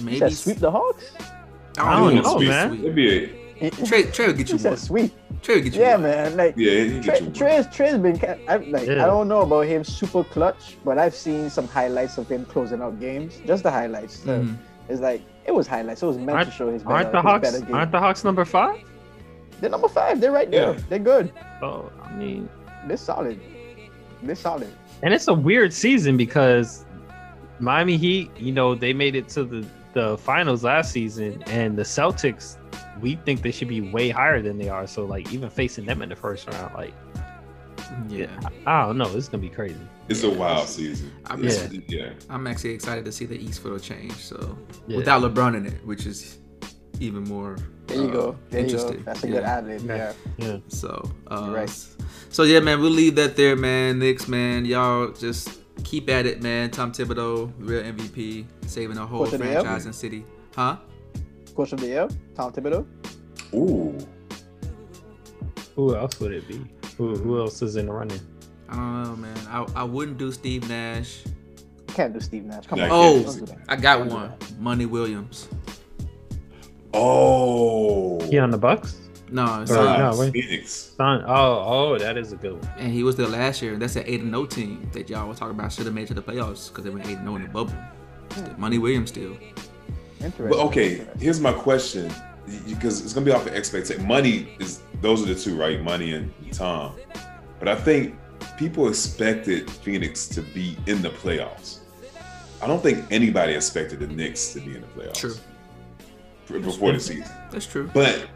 maybe 0.00 0.18
said 0.18 0.32
sweep 0.32 0.58
the 0.58 0.70
Hawks? 0.70 1.04
I 1.78 1.98
don't 1.98 2.10
He 2.10 2.16
know, 2.16 2.22
won't 2.22 2.36
sweep. 2.38 2.48
man. 2.48 2.74
It'd 2.80 2.94
be 2.94 3.30
a, 3.60 3.70
Trey, 3.70 4.02
Trey 4.04 4.26
will 4.26 4.34
get 4.34 4.48
You 4.48 4.54
you 4.54 4.58
said 4.58 4.70
one. 4.70 4.78
sweep. 4.78 5.12
Trey 5.42 5.54
will 5.56 5.62
get 5.62 5.74
you 5.74 5.80
Yeah, 5.82 5.92
one. 5.92 6.02
man. 6.02 6.36
Like 6.36 6.54
yeah, 6.56 6.70
he 6.84 7.00
Trey, 7.00 7.20
get 7.20 7.22
you. 7.22 7.30
Trey's, 7.30 7.66
Trey's 7.68 7.98
been 7.98 8.18
I, 8.48 8.56
like 8.56 8.86
Yeah. 8.88 9.04
I 9.04 9.06
don't 9.06 9.28
know 9.28 9.42
about 9.42 9.66
him 9.66 9.84
super 9.84 10.24
clutch, 10.24 10.76
but 10.84 10.98
I've 10.98 11.14
seen 11.14 11.48
some 11.48 11.68
highlights 11.68 12.18
of 12.18 12.28
him 12.28 12.44
closing 12.46 12.82
out 12.82 12.98
games. 12.98 13.34
Just 13.46 13.62
the 13.62 13.70
highlights. 13.70 14.18
So 14.24 14.40
Mhm. 14.40 14.56
It's 14.88 15.00
like 15.00 15.22
it 15.46 15.54
was 15.54 15.66
highlights. 15.66 16.02
It 16.02 16.06
was 16.06 16.16
meant 16.18 16.30
Aren't- 16.30 16.50
to 16.50 16.54
show 16.54 16.70
his 16.72 16.82
better, 16.82 16.94
Aren't 16.94 17.12
the 17.12 17.18
his 17.18 17.22
Hawks? 17.30 17.50
better 17.52 17.64
game. 17.64 17.74
Aren't 17.74 17.92
the 17.92 18.00
Hawks 18.00 18.24
number 18.24 18.44
five? 18.44 18.80
They're 19.60 19.70
number 19.70 19.88
five. 19.88 20.20
They're 20.20 20.32
right 20.32 20.50
there. 20.50 20.72
Yeah. 20.74 20.80
They're 20.88 20.98
good. 20.98 21.32
Oh, 21.62 21.90
I 22.02 22.12
mean, 22.14 22.48
They're 22.86 22.96
solid. 22.96 23.40
They're 24.22 24.34
solid. 24.34 24.72
and 25.02 25.12
it's 25.14 25.28
a 25.28 25.34
weird 25.34 25.72
season 25.72 26.16
because 26.16 26.84
Miami 27.60 27.96
Heat, 27.96 28.30
you 28.36 28.52
know, 28.52 28.74
they 28.74 28.92
made 28.92 29.14
it 29.14 29.28
to 29.30 29.44
the 29.44 29.66
the 29.92 30.18
finals 30.18 30.64
last 30.64 30.90
season, 30.90 31.40
and 31.46 31.78
the 31.78 31.84
Celtics, 31.84 32.56
we 33.00 33.14
think 33.24 33.42
they 33.42 33.52
should 33.52 33.68
be 33.68 33.80
way 33.80 34.08
higher 34.10 34.42
than 34.42 34.58
they 34.58 34.68
are. 34.68 34.88
So, 34.88 35.04
like, 35.04 35.32
even 35.32 35.48
facing 35.48 35.84
them 35.86 36.02
in 36.02 36.08
the 36.08 36.16
first 36.16 36.50
round, 36.50 36.74
like, 36.74 36.92
Yeah, 38.08 38.26
I 38.66 38.86
don't 38.86 38.98
know, 38.98 39.08
it's 39.14 39.28
gonna 39.28 39.40
be 39.40 39.48
crazy. 39.50 39.76
It's 40.08 40.22
a 40.22 40.30
wild 40.30 40.68
season. 40.68 41.10
I 41.26 41.34
It's- 41.38 41.70
mean- 41.70 41.84
yeah. 41.88 42.10
I'm 42.28 42.46
actually 42.46 42.70
excited 42.74 43.04
to 43.06 43.12
see 43.12 43.24
the 43.24 43.36
East 43.42 43.62
field 43.62 43.82
change. 43.82 44.12
So 44.16 44.56
Yeah. 44.86 44.98
without 44.98 45.22
LeBron 45.22 45.56
in 45.56 45.66
it, 45.66 45.84
which 45.84 46.04
is 46.06 46.38
even 47.00 47.24
more. 47.24 47.56
There 47.86 47.96
you 47.98 48.04
uh, 48.04 48.12
go. 48.12 48.36
There 48.50 48.60
you 48.60 48.66
go. 48.66 48.72
interesting. 48.74 49.02
That's 49.04 49.24
a 49.24 49.26
Yeah. 49.28 49.32
good 49.34 49.42
ad 49.44 49.66
lib. 49.66 49.86
Yeah. 49.86 50.12
Yeah. 50.38 50.46
Yeah. 50.46 50.56
So, 50.68 51.10
uh, 51.28 51.42
You're 51.46 51.54
right. 51.54 51.86
So 52.30 52.42
yeah, 52.42 52.60
man, 52.60 52.80
we'll 52.80 52.90
leave 52.90 53.14
that 53.16 53.36
there, 53.36 53.56
man. 53.56 53.98
Knicks, 53.98 54.28
man, 54.28 54.64
y'all 54.66 55.08
just 55.12 55.60
keep 55.84 56.08
at 56.10 56.26
it, 56.26 56.42
man. 56.42 56.70
Tom 56.70 56.92
Thibodeau, 56.92 57.52
real 57.58 57.82
MVP, 57.82 58.46
saving 58.66 58.98
a 58.98 59.06
whole 59.06 59.24
Coach 59.24 59.34
of 59.34 59.40
the 59.40 59.46
year? 59.46 59.60
franchise 59.60 59.86
and 59.86 59.94
city, 59.94 60.24
huh? 60.56 60.76
Coach 61.54 61.72
of 61.72 61.80
the 61.80 61.86
year, 61.86 62.08
Tom 62.34 62.52
Thibodeau. 62.52 62.84
Ooh. 63.54 63.96
Who 65.76 65.94
else 65.96 66.18
would 66.20 66.32
it 66.32 66.46
be? 66.48 66.60
Who, 66.96 67.16
who 67.16 67.38
else 67.40 67.60
is 67.62 67.76
in 67.76 67.86
the 67.86 67.92
running? 67.92 68.20
I 68.74 68.76
don't 68.76 69.04
know, 69.04 69.16
man. 69.16 69.36
I, 69.48 69.66
I 69.76 69.84
wouldn't 69.84 70.18
do 70.18 70.32
Steve 70.32 70.68
Nash. 70.68 71.22
Can't 71.88 72.12
do 72.12 72.20
Steve 72.20 72.44
Nash. 72.44 72.66
Come 72.66 72.78
Yeah, 72.80 72.86
on. 72.86 72.90
I 72.90 72.94
Oh, 72.94 73.22
Don't 73.22 73.38
do 73.38 73.46
that. 73.46 73.58
I 73.68 73.76
got 73.76 73.98
Don't 73.98 74.12
one. 74.12 74.32
Monty 74.58 74.86
Williams. 74.86 75.48
Oh. 76.92 78.20
He 78.28 78.38
on 78.38 78.50
the 78.50 78.58
Bucks? 78.58 78.96
No, 79.30 79.62
it's 79.62 79.70
Or- 79.70 79.76
not. 79.76 80.16
no, 80.16 80.30
Phoenix. 80.30 80.92
Son, 80.96 81.24
oh, 81.26 81.64
oh, 81.94 81.98
that 81.98 82.16
is 82.16 82.32
a 82.32 82.36
good 82.36 82.52
one. 82.54 82.70
And 82.78 82.92
he 82.92 83.02
was 83.02 83.16
there 83.16 83.26
last 83.26 83.62
year. 83.62 83.76
That's 83.76 83.96
an 83.96 84.04
eight 84.06 84.20
and 84.20 84.30
no 84.30 84.46
team 84.46 84.88
that 84.92 85.08
y'all 85.08 85.26
were 85.26 85.34
talking 85.34 85.58
about 85.58 85.72
should 85.72 85.86
have 85.86 85.94
made 85.94 86.06
to 86.08 86.14
the 86.14 86.22
playoffs 86.22 86.68
because 86.68 86.84
they 86.84 86.90
went 86.90 87.06
eight 87.06 87.16
and 87.16 87.24
no 87.24 87.34
in 87.36 87.42
the 87.42 87.48
bubble. 87.48 87.74
Hmm. 88.32 88.60
Monty 88.60 88.78
Williams 88.78 89.10
still. 89.10 89.36
Interesting. 90.20 90.48
But 90.48 90.58
okay, 90.66 90.92
Interesting. 90.92 91.20
here's 91.20 91.40
my 91.40 91.52
question, 91.52 92.12
because 92.68 93.02
it's 93.04 93.12
gonna 93.12 93.26
be 93.26 93.32
off 93.32 93.46
of 93.46 93.54
expectation. 93.54 94.06
Monty 94.06 94.48
is 94.60 94.80
those 95.00 95.22
are 95.22 95.26
the 95.26 95.34
two, 95.34 95.56
right? 95.56 95.82
Monty 95.82 96.14
and 96.14 96.32
Tom. 96.52 96.94
But 97.58 97.68
I 97.68 97.74
think 97.74 98.14
people 98.58 98.88
expected 98.88 99.70
Phoenix 99.70 100.26
to 100.28 100.42
be 100.42 100.76
in 100.86 101.02
the 101.02 101.10
playoffs. 101.10 101.78
I 102.62 102.66
don't 102.66 102.82
think 102.82 103.04
anybody 103.10 103.54
expected 103.54 104.00
the 104.00 104.06
Knicks 104.06 104.52
to 104.54 104.60
be 104.60 104.74
in 104.76 104.80
the 104.82 104.86
playoffs. 104.88 105.14
True. 106.46 106.60
Before 106.60 106.92
the 106.92 107.00
season. 107.00 107.26
That's 107.50 107.66
true. 107.66 107.90
But 107.92 108.26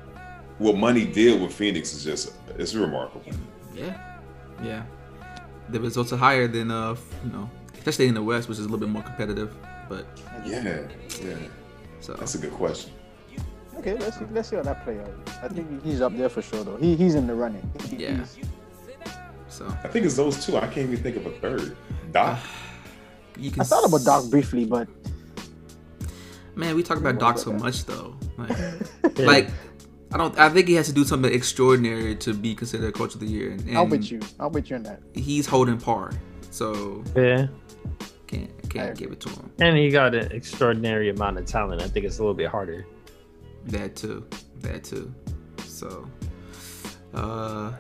what 0.59 0.77
Monty 0.77 1.07
did 1.07 1.41
with 1.41 1.53
Phoenix 1.53 1.93
is 1.95 2.05
just 2.05 2.33
it's 2.57 2.75
remarkable. 2.75 3.31
Yeah, 3.75 4.19
yeah. 4.63 4.83
The 5.69 5.81
results 5.81 6.13
are 6.13 6.17
higher 6.17 6.49
than 6.49 6.71
uh, 6.71 6.97
you 7.25 7.31
know, 7.33 7.51
especially 7.75 8.07
in 8.07 8.15
the 8.15 8.23
West, 8.23 8.49
which 8.49 8.59
is 8.59 8.65
a 8.65 8.69
little 8.69 8.79
bit 8.79 8.89
more 8.89 9.03
competitive. 9.03 9.55
But 9.89 10.07
Yeah, 10.45 10.83
yeah. 11.23 11.37
so 12.01 12.15
That's 12.15 12.35
a 12.35 12.39
good 12.39 12.53
question. 12.53 12.93
Okay, 13.79 13.95
let's 13.97 14.19
see. 14.19 14.25
Let's 14.33 14.49
see 14.49 14.57
how 14.57 14.63
that 14.63 14.83
play 14.85 14.99
out. 14.99 15.11
I 15.43 15.49
think 15.49 15.85
he's 15.85 16.01
up 16.01 16.17
there 16.17 16.29
for 16.29 16.43
sure, 16.43 16.65
though. 16.65 16.77
He, 16.77 16.97
he's 16.97 17.15
in 17.15 17.27
the 17.29 17.35
running. 17.35 17.63
He- 17.89 17.97
Yeah. 17.97 18.17
he's- 18.17 18.37
so 19.59 19.67
I 19.85 19.89
think 19.89 20.07
it's 20.07 20.17
those 20.17 20.45
two. 20.45 20.57
I 20.57 20.67
can't 20.67 20.91
even 20.91 20.97
think 21.03 21.17
of 21.17 21.27
a 21.27 21.31
third. 21.41 21.77
Doc. 22.13 22.39
you 23.39 23.51
can. 23.51 23.61
I 23.61 23.65
thought 23.65 23.85
about 23.85 24.01
s- 24.01 24.05
Doc 24.05 24.31
briefly, 24.31 24.65
but 24.65 24.89
Man, 26.55 26.75
we 26.75 26.83
talk 26.83 26.99
about 26.99 27.19
Doc 27.19 27.39
so 27.39 27.53
much 27.53 27.85
though. 27.85 28.17
Like, 28.37 28.51
Yeah. 29.17 29.27
like 29.27 29.51
I 30.13 30.17
don't. 30.17 30.37
I 30.39 30.49
think 30.49 30.67
he 30.69 30.75
has 30.75 30.87
to 30.87 30.93
do 30.93 31.05
something 31.05 31.33
extraordinary 31.33 32.17
to 32.17 32.33
be 32.35 32.55
considered 32.55 32.95
coach 32.95 33.15
of 33.15 33.21
the 33.21 33.27
year. 33.27 33.51
And, 33.53 33.77
I'll 33.77 33.83
and 33.83 33.91
bet 33.91 34.11
you. 34.11 34.21
I'll 34.41 34.51
bet 34.51 34.71
you 34.71 34.77
on 34.77 34.83
that. 34.85 35.01
He's 35.15 35.47
holding 35.47 35.79
par, 35.79 36.13
so 36.51 37.05
Yeah. 37.17 37.47
can't 38.27 38.51
can't 38.71 38.97
give 38.99 39.13
it 39.13 39.21
to 39.21 39.29
him. 39.29 39.51
And 39.61 39.77
he 39.77 39.91
got 39.91 40.15
an 40.15 40.33
extraordinary 40.33 41.11
amount 41.11 41.39
of 41.39 41.47
talent. 41.47 41.83
I 41.83 41.89
think 41.89 42.07
it's 42.07 42.19
a 42.19 42.23
little 42.23 42.35
bit 42.35 42.49
harder. 42.49 42.87
That 43.67 43.97
too. 43.97 44.27
That 44.61 44.83
too. 44.85 45.13
So, 45.67 46.09
Uh, 47.15 47.73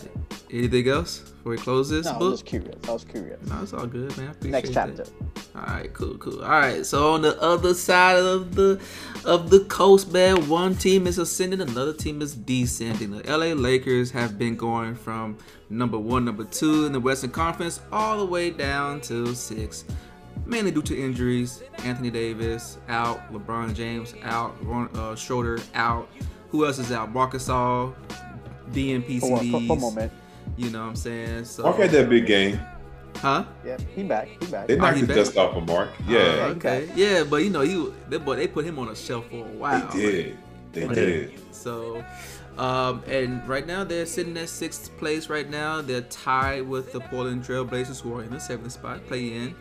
anything 0.51 0.88
else 0.88 1.33
before 1.49 1.57
we 1.57 1.65
close 1.65 1.89
this 1.91 2.05
No, 2.07 2.11
I 2.13 2.19
book? 2.19 2.31
was 2.31 2.41
just 2.41 2.47
curious. 2.47 2.77
I 2.89 2.93
was 2.93 3.05
curious. 3.05 3.47
No, 3.49 3.63
it's 3.63 3.73
all 3.73 3.87
good, 3.87 4.17
man. 4.17 4.29
I 4.29 4.31
appreciate 4.33 4.51
Next 4.51 4.73
chapter. 4.73 4.93
that. 5.05 5.11
All 5.57 5.63
right, 5.63 5.93
cool, 5.95 6.17
cool. 6.19 6.43
All 6.43 6.51
right, 6.51 6.85
so 6.85 7.15
on 7.15 7.23
the 7.23 7.41
other 7.41 7.75
side 7.75 8.17
of 8.19 8.55
the 8.55 8.81
of 9.25 9.51
the 9.51 9.61
coast, 9.65 10.13
man, 10.13 10.49
one 10.49 10.75
team 10.75 11.07
is 11.07 11.19
ascending, 11.19 11.61
another 11.61 11.93
team 11.93 12.23
is 12.23 12.35
descending. 12.35 13.11
The 13.11 13.23
LA 13.37 13.55
Lakers 13.55 14.11
have 14.11 14.39
been 14.39 14.57
going 14.57 14.95
from 14.95 15.39
number 15.71 15.99
one, 15.99 16.25
number 16.25 16.45
two 16.45 16.87
in 16.87 16.93
the 16.93 17.01
Western 17.01 17.31
Conference, 17.31 17.81
all 17.91 18.19
the 18.19 18.27
way 18.27 18.51
down 18.51 19.01
to 19.03 19.35
six, 19.35 19.85
mainly 20.47 20.71
due 20.71 20.83
to 20.83 20.99
injuries. 21.01 21.63
Anthony 21.79 22.11
Davis 22.11 22.79
out, 22.89 23.33
LeBron 23.33 23.75
James 23.75 24.15
out, 24.23 24.55
Ron, 24.65 24.89
uh, 24.95 25.15
Schroeder 25.15 25.59
out. 25.75 26.09
Who 26.51 26.65
else 26.65 26.79
is 26.79 26.91
out? 26.93 27.13
Marc 27.13 27.33
Gasol, 27.33 27.95
DNP 28.73 29.21
For, 29.21 29.39
for, 29.39 29.45
for 29.67 29.77
a 29.77 29.81
moment. 29.81 30.13
You 30.59 30.71
know 30.71 30.81
what 30.83 30.88
I'm 30.88 30.97
saying? 30.97 31.44
So, 31.44 31.62
Mark 31.62 31.77
had 31.77 31.90
that 31.92 32.09
big 32.11 32.27
game. 32.27 32.59
huh? 33.16 33.44
Yeah, 33.64 33.77
he 33.94 34.03
back. 34.03 34.29
He 34.40 34.47
back. 34.47 34.66
They 34.66 34.75
Oh, 34.77 34.81
knocked 34.81 34.97
he 34.97 35.01
the 35.03 35.07
back? 35.09 35.16
dust 35.16 35.37
off 35.37 35.57
of 35.57 35.66
Mark. 35.66 35.88
Oh, 36.01 36.11
Yeah, 36.12 36.53
okay. 36.57 36.88
Yeah, 36.97 37.23
but 37.25 37.44
you 37.44 37.51
know, 37.51 37.61
he 37.62 37.90
that 38.11 38.25
boy 38.25 38.35
they 38.37 38.49
put 38.49 38.64
him 38.64 38.79
on 38.79 38.88
a 38.88 38.97
shelf 38.97 39.25
for 39.31 39.37
a 39.37 39.49
while. 39.49 39.88
they 39.92 40.01
did. 40.01 40.38
They 40.73 40.87
They 40.87 40.94
did. 40.94 41.55
So, 41.55 42.05
um, 42.59 43.03
and 43.07 43.47
right 43.49 43.66
now 43.66 43.85
they're 43.85 44.05
sitting 44.05 44.37
at 44.37 44.49
sixth 44.49 44.97
place. 44.99 45.29
Right 45.31 45.49
now 45.49 45.81
they're 45.81 46.03
tied 46.03 46.68
with 46.68 46.92
the 46.92 47.01
Portland 47.01 47.44
Trailblazers, 47.44 48.01
who 48.01 48.18
are 48.18 48.23
in 48.25 48.31
the 48.31 48.40
seventh 48.40 48.73
spot, 48.73 49.07
play 49.07 49.33
in. 49.33 49.55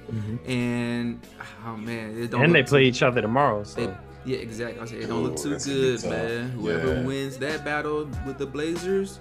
And 0.47 1.19
oh 1.65 1.77
man, 1.77 2.17
it 2.21 2.31
don't 2.31 2.43
And 2.43 2.55
they 2.55 2.63
play 2.63 2.83
too- 2.83 2.89
each 2.89 3.03
other 3.03 3.21
tomorrow. 3.21 3.63
So. 3.63 3.85
They, 3.85 4.31
yeah, 4.33 4.37
exactly. 4.39 4.81
I 4.81 4.85
said 4.85 5.01
it 5.03 5.07
don't 5.07 5.23
look 5.23 5.37
too 5.37 5.51
that's 5.51 5.65
gonna 5.65 5.77
be 5.79 5.97
good, 5.97 6.09
man. 6.09 6.49
Whoever 6.51 6.93
Yeah. 6.95 7.01
wins 7.03 7.37
that 7.37 7.63
battle 7.63 8.09
with 8.25 8.37
the 8.37 8.45
Blazers, 8.45 9.19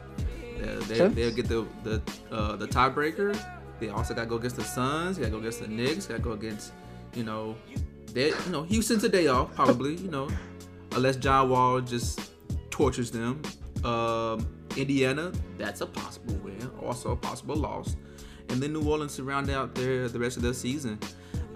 they'll, 0.59 0.81
they, 0.81 0.97
Suns? 0.97 1.15
they'll 1.15 1.35
get 1.35 1.49
the 1.49 1.67
the 1.83 2.03
uh, 2.31 2.57
the 2.57 2.67
tiebreaker. 2.67 3.39
They 3.79 3.89
also 3.91 4.15
got 4.15 4.23
to 4.23 4.27
go 4.29 4.37
against 4.37 4.57
the 4.57 4.65
Suns. 4.65 5.19
Got 5.19 5.27
to 5.27 5.31
go 5.33 5.39
against 5.39 5.61
the 5.61 5.69
Knicks. 5.69 6.07
Got 6.07 6.17
to 6.17 6.23
go 6.23 6.33
against, 6.33 6.73
you 7.15 7.25
know, 7.25 7.57
they 8.13 8.29
you 8.29 8.51
know 8.51 8.63
Houston's 8.63 9.05
a 9.05 9.09
day 9.09 9.27
off 9.27 9.55
probably. 9.55 9.97
You 9.97 10.11
know, 10.11 10.29
unless 10.93 11.17
John 11.17 11.51
Wall 11.51 11.81
just 11.81 12.33
tortures 12.71 13.11
them. 13.11 13.43
Um, 13.85 14.47
Indiana, 14.77 15.33
that's 15.59 15.81
a 15.81 15.87
possible 15.87 16.35
win. 16.45 16.71
Also 16.83 17.13
a 17.13 17.17
possible 17.17 17.57
loss. 17.57 17.97
And 18.49 18.63
then 18.63 18.73
New 18.73 18.89
Orleans 18.89 19.17
to 19.17 19.25
round 19.25 19.51
out 19.51 19.75
their 19.75 20.09
the 20.09 20.19
rest 20.19 20.37
of 20.37 20.43
their 20.43 20.55
season. 20.55 20.99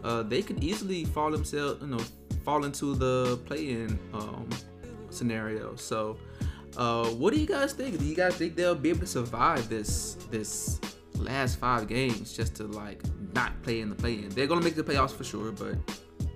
Uh, 0.03 0.23
they 0.23 0.43
could 0.43 0.65
easily 0.65 1.05
fall 1.05 1.31
themselves, 1.31 1.83
you 1.83 1.89
know, 1.89 2.01
fall 2.45 2.65
into 2.65 2.95
the 2.95 3.39
play-in 3.45 3.99
um, 4.15 4.49
scenario. 5.11 5.75
So, 5.77 6.17
uh, 6.77 7.07
what 7.07 7.35
do 7.35 7.41
you 7.41 7.47
guys 7.47 7.73
think? 7.73 7.99
Do 7.99 8.05
you 8.05 8.15
guys 8.15 8.35
think 8.37 8.57
they'll 8.57 8.75
be 8.75 8.91
able 8.91 9.01
to 9.01 9.07
survive 9.07 9.69
this 9.69 10.15
this 10.31 10.81
last 11.17 11.59
five 11.59 11.87
games 11.89 12.33
just 12.33 12.55
to 12.57 12.65
like 12.65 13.03
not 13.35 13.61
play 13.63 13.81
in 13.81 13.89
the 13.89 13.95
play-in? 13.95 14.29
They're 14.31 14.47
gonna 14.47 14.63
make 14.65 14.77
the 14.77 14.85
playoffs 14.85 15.13
for 15.13 15.25
sure, 15.25 15.53
but 15.53 15.75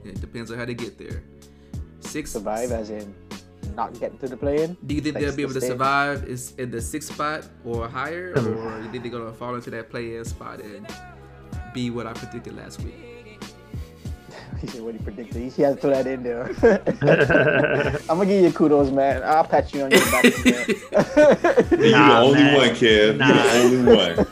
it 0.05 0.21
depends 0.21 0.51
on 0.51 0.59
how 0.59 0.65
they 0.65 0.75
get 0.75 0.99
there. 0.99 1.23
Six 2.01 2.33
Survive 2.33 2.71
as 2.73 2.91
in 2.91 3.15
not 3.75 3.99
get 3.99 4.21
to 4.21 4.29
the 4.29 4.37
play-in. 4.37 4.77
do 4.87 4.95
you 4.95 5.01
think 5.01 5.15
Like 5.17 5.25
they'll 5.25 5.37
be 5.37 5.43
able 5.43 5.55
to 5.55 5.61
survive 5.61 6.25
is 6.25 6.55
in 6.59 6.71
the 6.71 6.81
sixth 6.81 7.13
spot 7.13 7.47
or 7.65 7.89
higher, 7.89 8.33
or 8.37 8.81
you 8.83 8.91
think 8.91 9.03
they're 9.03 9.13
gonna 9.13 9.33
fall 9.33 9.55
into 9.55 9.71
that 9.71 9.91
play-in 9.91 10.25
spot 10.25 10.61
and 10.61 10.87
be 11.73 11.91
what 11.91 12.07
I 12.07 12.13
predicted 12.13 12.57
last 12.57 12.83
week? 12.83 13.14
He 14.61 14.67
said 14.67 14.83
what 14.83 14.95
he 14.95 15.01
predicted. 15.03 15.53
He 15.53 15.63
has 15.63 15.75
to 15.77 15.81
throw 15.81 15.91
that 15.91 16.07
in 16.07 16.23
there. 16.23 16.45
I'm 18.09 18.19
gonna 18.19 18.27
give 18.27 18.43
you 18.45 18.53
kudos, 18.53 18.91
man. 18.91 19.23
I'll 19.25 19.45
pat 19.45 19.73
you 19.75 19.83
on 19.83 19.91
your 19.91 20.01
back. 20.11 20.25
from 20.33 20.51
there. 20.51 20.67
You're 21.89 21.91
Nah, 21.93 22.21
the 22.21 22.27
only 22.27 22.39
man. 22.41 22.55
one, 22.57 22.75
kid. 22.75 23.19
Nah. 23.19 23.27
You're 23.29 23.37
the 23.37 23.61
only 23.61 23.97
one. 23.97 24.27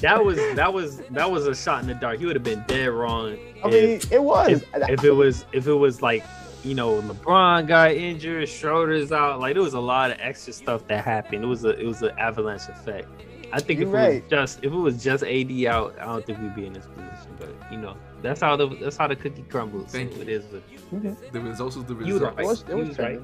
that 0.00 0.24
was 0.24 0.36
that 0.56 0.72
was 0.72 0.98
that 1.10 1.30
was 1.30 1.46
a 1.46 1.54
shot 1.54 1.82
in 1.82 1.88
the 1.88 1.94
dark. 1.94 2.18
He 2.18 2.26
would 2.26 2.36
have 2.36 2.42
been 2.44 2.64
dead 2.66 2.86
wrong. 2.88 3.36
I 3.64 3.68
mean, 3.68 4.00
it 4.10 4.22
was. 4.22 4.48
if, 4.50 4.64
if 4.88 5.04
it 5.04 5.12
was 5.12 5.44
if 5.52 5.66
it 5.66 5.74
was 5.74 6.00
like 6.02 6.24
you 6.64 6.74
know 6.74 7.00
LeBron 7.02 7.66
got 7.68 7.92
injured, 7.92 8.48
Schroeder's 8.48 9.12
out. 9.12 9.40
Like 9.40 9.54
there 9.54 9.62
was 9.62 9.74
a 9.74 9.80
lot 9.80 10.10
of 10.10 10.16
extra 10.20 10.52
stuff 10.52 10.86
that 10.88 11.04
happened. 11.04 11.44
It 11.44 11.48
was 11.48 11.64
a 11.64 11.70
it 11.78 11.86
was 11.86 12.02
an 12.02 12.12
avalanche 12.18 12.68
effect. 12.68 13.08
I 13.52 13.60
think 13.60 13.80
You're 13.80 13.88
if 13.88 13.94
it 13.94 14.22
was 14.22 14.30
just 14.30 14.58
if 14.64 14.72
it 14.72 14.76
was 14.76 15.02
just 15.04 15.22
AD 15.24 15.50
out, 15.66 15.94
I 16.00 16.04
don't 16.06 16.24
think 16.26 16.38
we'd 16.40 16.54
be 16.54 16.66
in 16.66 16.72
this 16.72 16.86
position. 16.86 17.36
But 17.38 17.54
you 17.72 17.78
know 17.78 17.96
that's 18.22 18.40
how 18.40 18.56
the 18.56 18.68
that's 18.68 18.96
how 18.96 19.06
the 19.06 19.16
cookie 19.16 19.42
crumbles. 19.48 19.92
Thank 19.92 20.14
you. 20.16 20.22
it 20.22 20.28
is. 20.28 20.44
What, 20.90 21.32
The 21.32 21.40
results 21.40 21.76
was 21.76 21.84
the 21.86 21.94
you 22.04 22.14
was 22.14 22.22
right. 22.22 22.36
Was- 22.36 22.64
you 22.68 22.76
was 22.76 22.88
was 22.88 22.98
right. 22.98 23.20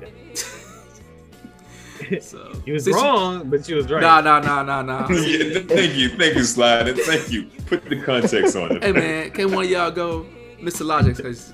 So 2.20 2.52
You 2.66 2.74
was 2.74 2.84
since 2.84 2.96
wrong, 2.96 3.48
but 3.48 3.68
you 3.68 3.76
was 3.76 3.90
right. 3.90 4.00
Nah, 4.02 4.20
nah, 4.20 4.40
nah, 4.40 4.62
nah, 4.62 4.82
nah. 4.82 5.08
Yeah, 5.08 5.60
thank 5.66 5.94
you, 5.94 6.10
thank 6.10 6.34
you, 6.34 6.44
Slide. 6.44 6.96
Thank 6.98 7.30
you. 7.30 7.46
Put 7.66 7.84
the 7.88 8.00
context 8.02 8.56
on 8.56 8.76
it. 8.76 8.82
hey 8.84 8.92
man, 8.92 9.30
can 9.30 9.52
one 9.52 9.64
of 9.64 9.70
y'all 9.70 9.90
go, 9.90 10.26
Mr. 10.60 10.84
Logic, 10.84 11.16
because 11.16 11.52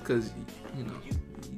you 0.75 0.83
know 0.83 0.93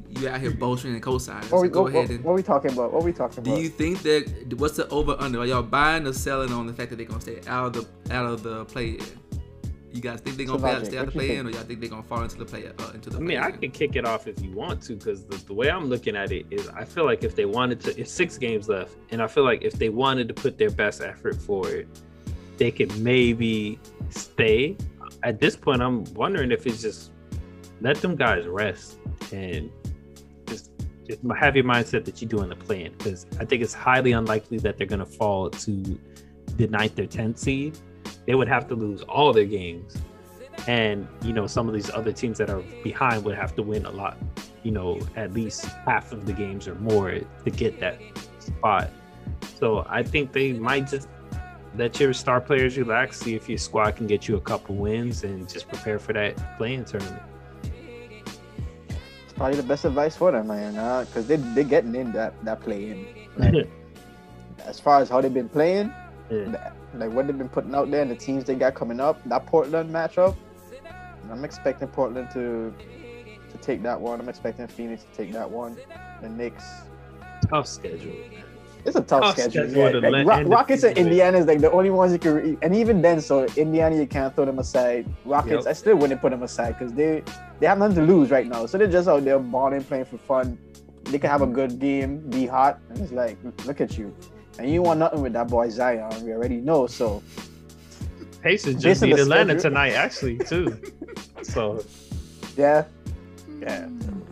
you 0.09 0.27
out 0.29 0.39
here 0.41 0.51
bolstering 0.51 0.93
and 0.93 1.01
co-signing. 1.01 1.41
what, 1.49 1.49
So 1.49 1.61
we, 1.61 1.69
go 1.69 1.83
what, 1.83 1.95
ahead 1.95 2.09
and. 2.11 2.23
what 2.23 2.33
are 2.33 2.35
we 2.35 2.43
talking 2.43 2.71
about? 2.71 2.93
What 2.93 3.01
are 3.01 3.05
we 3.05 3.13
talking 3.13 3.39
about? 3.39 3.55
Do 3.55 3.61
you 3.61 3.69
think 3.69 4.03
that 4.03 4.53
what's 4.57 4.75
the 4.77 4.87
over 4.89 5.15
under? 5.17 5.39
Are 5.39 5.45
y'all 5.45 5.63
buying 5.63 6.05
or 6.05 6.13
selling 6.13 6.51
on 6.51 6.67
the 6.67 6.73
fact 6.73 6.89
that 6.91 6.97
they're 6.97 7.05
gonna 7.07 7.21
stay 7.21 7.39
out 7.47 7.75
of 7.75 7.87
the 8.07 8.13
out 8.13 8.25
of 8.25 8.43
the 8.43 8.65
play 8.65 8.89
in? 8.91 9.05
You 9.93 10.01
guys 10.01 10.21
think 10.21 10.37
they're 10.37 10.47
gonna 10.47 10.57
So, 10.57 10.63
play 10.63 10.71
out, 10.71 10.77
Logic, 10.77 10.89
stay 10.89 10.97
out 10.97 11.05
the 11.05 11.11
play 11.11 11.37
in, 11.37 11.45
or 11.45 11.51
y'all 11.51 11.61
think 11.61 11.79
they're 11.79 11.89
gonna 11.89 12.01
fall 12.01 12.23
into 12.23 12.37
the 12.37 12.45
play 12.45 12.65
uh, 12.65 12.91
into 12.95 13.11
the? 13.11 13.17
I 13.17 13.19
mean, 13.19 13.37
I 13.37 13.51
play-in? 13.51 13.71
kick 13.71 13.95
it 13.95 14.05
off 14.05 14.27
if 14.27 14.41
you 14.41 14.51
want 14.51 14.81
to, 14.83 14.95
because 14.95 15.23
the, 15.25 15.37
the 15.37 15.53
way 15.53 15.69
I'm 15.69 15.85
looking 15.85 16.15
at 16.15 16.31
it 16.31 16.47
is, 16.49 16.67
I 16.69 16.83
feel 16.83 17.05
like 17.05 17.23
if 17.23 17.35
they 17.35 17.45
wanted 17.45 17.79
to, 17.81 17.99
it's 17.99 18.11
six 18.11 18.39
games 18.39 18.67
left, 18.67 18.95
and 19.11 19.21
I 19.21 19.27
feel 19.27 19.43
like 19.43 19.61
if 19.61 19.73
they 19.73 19.89
wanted 19.89 20.27
to 20.29 20.33
put 20.33 20.57
their 20.57 20.71
best 20.71 21.01
effort 21.01 21.39
forward, 21.39 21.87
they 22.57 22.71
could 22.71 22.97
maybe 22.97 23.79
stay. 24.09 24.75
At 25.21 25.39
this 25.39 25.55
point, 25.55 25.81
I'm 25.81 26.03
wondering 26.15 26.51
if 26.51 26.65
it's 26.65 26.81
just 26.81 27.11
let 27.79 27.97
them 27.97 28.15
guys 28.15 28.47
rest 28.47 28.97
and 29.31 29.69
just, 30.47 30.71
just 31.07 31.21
have 31.37 31.55
your 31.55 31.65
mindset 31.65 32.03
that 32.05 32.19
you're 32.19 32.29
doing 32.29 32.49
the 32.49 32.55
plan, 32.55 32.93
because 32.97 33.27
I 33.39 33.45
think 33.45 33.61
it's 33.61 33.75
highly 33.75 34.13
unlikely 34.13 34.57
that 34.59 34.79
they're 34.79 34.87
going 34.87 34.99
to 34.99 35.05
fall 35.05 35.51
to 35.51 35.99
the 36.57 36.67
ninth 36.67 36.97
or 36.97 37.05
tenth 37.05 37.37
seed. 37.37 37.77
They 38.25 38.35
would 38.35 38.47
have 38.47 38.67
to 38.69 38.75
lose 38.75 39.01
all 39.03 39.33
their 39.33 39.45
games 39.45 39.97
and 40.67 41.07
you 41.23 41.33
know 41.33 41.47
some 41.47 41.67
of 41.67 41.73
these 41.73 41.89
other 41.89 42.11
teams 42.11 42.37
that 42.37 42.49
are 42.49 42.61
behind 42.83 43.23
would 43.25 43.35
have 43.35 43.55
to 43.55 43.61
win 43.63 43.85
a 43.85 43.91
lot 43.91 44.17
you 44.63 44.71
know 44.71 44.99
at 45.15 45.33
least 45.33 45.65
half 45.85 46.11
of 46.11 46.25
the 46.25 46.33
games 46.33 46.67
or 46.67 46.75
more 46.75 47.11
to 47.11 47.51
get 47.51 47.79
that 47.79 47.99
spot 48.39 48.89
so 49.57 49.85
i 49.89 50.01
think 50.01 50.31
they 50.31 50.53
might 50.53 50.87
just 50.87 51.09
let 51.75 51.99
your 51.99 52.13
star 52.13 52.39
players 52.39 52.77
relax 52.77 53.19
see 53.19 53.35
if 53.35 53.49
your 53.49 53.57
squad 53.57 53.95
can 53.95 54.07
get 54.07 54.27
you 54.27 54.35
a 54.35 54.41
couple 54.41 54.75
wins 54.75 55.23
and 55.23 55.49
just 55.49 55.67
prepare 55.67 55.99
for 55.99 56.13
that 56.13 56.57
play-in 56.57 56.85
tournament 56.85 57.21
It's 59.23 59.33
probably 59.33 59.57
the 59.57 59.63
best 59.63 59.83
advice 59.83 60.15
for 60.15 60.31
them, 60.31 60.47
man. 60.47 60.77
Uh, 60.77 61.05
because 61.05 61.25
they 61.25 61.37
they're 61.37 61.63
getting 61.63 61.95
in 61.95 62.11
that 62.11 62.33
that 62.45 62.61
play 62.61 62.91
in. 62.91 63.07
Like, 63.35 63.67
as 64.59 64.79
far 64.79 65.01
as 65.01 65.09
how 65.09 65.21
they've 65.21 65.33
been 65.33 65.49
playing, 65.49 65.91
Yeah. 66.29 66.71
Like 66.93 67.11
what 67.11 67.27
they've 67.27 67.37
been 67.37 67.49
putting 67.49 67.73
out 67.75 67.89
there 67.91 68.01
and 68.01 68.11
the 68.11 68.15
teams 68.15 68.43
they 68.45 68.55
got 68.55 68.75
coming 68.75 68.99
up, 68.99 69.21
that 69.25 69.45
Portland 69.45 69.89
matchup, 69.89 70.35
I'm 71.31 71.43
expecting 71.45 71.87
Portland 71.87 72.29
to 72.33 72.73
to 73.51 73.57
take 73.59 73.81
that 73.83 73.99
one. 73.99 74.19
I'm 74.19 74.29
expecting 74.29 74.67
Phoenix 74.67 75.03
to 75.03 75.09
take 75.17 75.31
that 75.33 75.49
one. 75.49 75.77
The 76.21 76.29
Knicks. 76.29 76.63
tough 77.49 77.67
schedule 77.67 78.13
It's 78.85 78.95
a 78.95 79.01
tough 79.01 79.21
Tough 79.23 79.37
schedule. 79.37 79.69
schedule 79.69 80.01
yeah. 80.03 80.09
Like, 80.23 80.47
Rockets 80.47 80.83
and. 80.83 80.97
Indiana 80.97 81.37
is 81.37 81.45
like 81.45 81.59
the 81.59 81.71
only 81.71 81.89
ones 81.89 82.11
you 82.13 82.19
can, 82.19 82.33
re- 82.33 82.57
and 82.61 82.75
even 82.75 83.01
then, 83.01 83.21
so 83.21 83.45
Indiana 83.57 83.95
you 83.95 84.07
can't 84.07 84.35
throw 84.35 84.45
them 84.45 84.59
aside. 84.59 85.05
Rockets, 85.25 85.65
Yep. 85.65 85.67
I 85.67 85.73
still 85.73 85.95
wouldn't 85.97 86.19
put 86.21 86.31
them 86.31 86.43
aside 86.43 86.77
because 86.77 86.93
they 86.93 87.23
they 87.59 87.67
have 87.67 87.77
nothing 87.79 87.95
to 87.95 88.01
lose 88.03 88.29
right 88.31 88.47
now. 88.47 88.65
So 88.65 88.77
they're 88.77 88.87
just 88.87 89.07
out 89.07 89.23
there 89.23 89.39
balling, 89.39 89.83
playing 89.83 90.05
for 90.05 90.17
fun. 90.17 90.57
They 91.05 91.19
can 91.19 91.29
have 91.29 91.41
a 91.41 91.47
good 91.47 91.79
game, 91.79 92.19
be 92.29 92.45
hot, 92.45 92.79
and 92.89 92.97
it's 92.99 93.11
like, 93.11 93.37
look 93.65 93.79
at 93.81 93.97
you, 93.97 94.15
and 94.59 94.69
you 94.69 94.81
want 94.81 94.99
nothing 94.99 95.21
with 95.21 95.33
that 95.33 95.47
boy 95.47 95.69
Zion. 95.69 96.23
We 96.25 96.31
already 96.33 96.57
know. 96.57 96.87
So 96.87 97.21
pacers 98.41 98.73
Based 98.75 98.83
just 98.83 99.03
on 99.03 99.09
beat 99.09 99.19
atlanta 99.19 99.53
schedule- 99.53 99.61
tonight 99.69 99.93
actually 99.93 100.37
too 100.39 100.77
so 101.43 101.83
yeah, 102.57 102.83
yeah, 103.61 103.87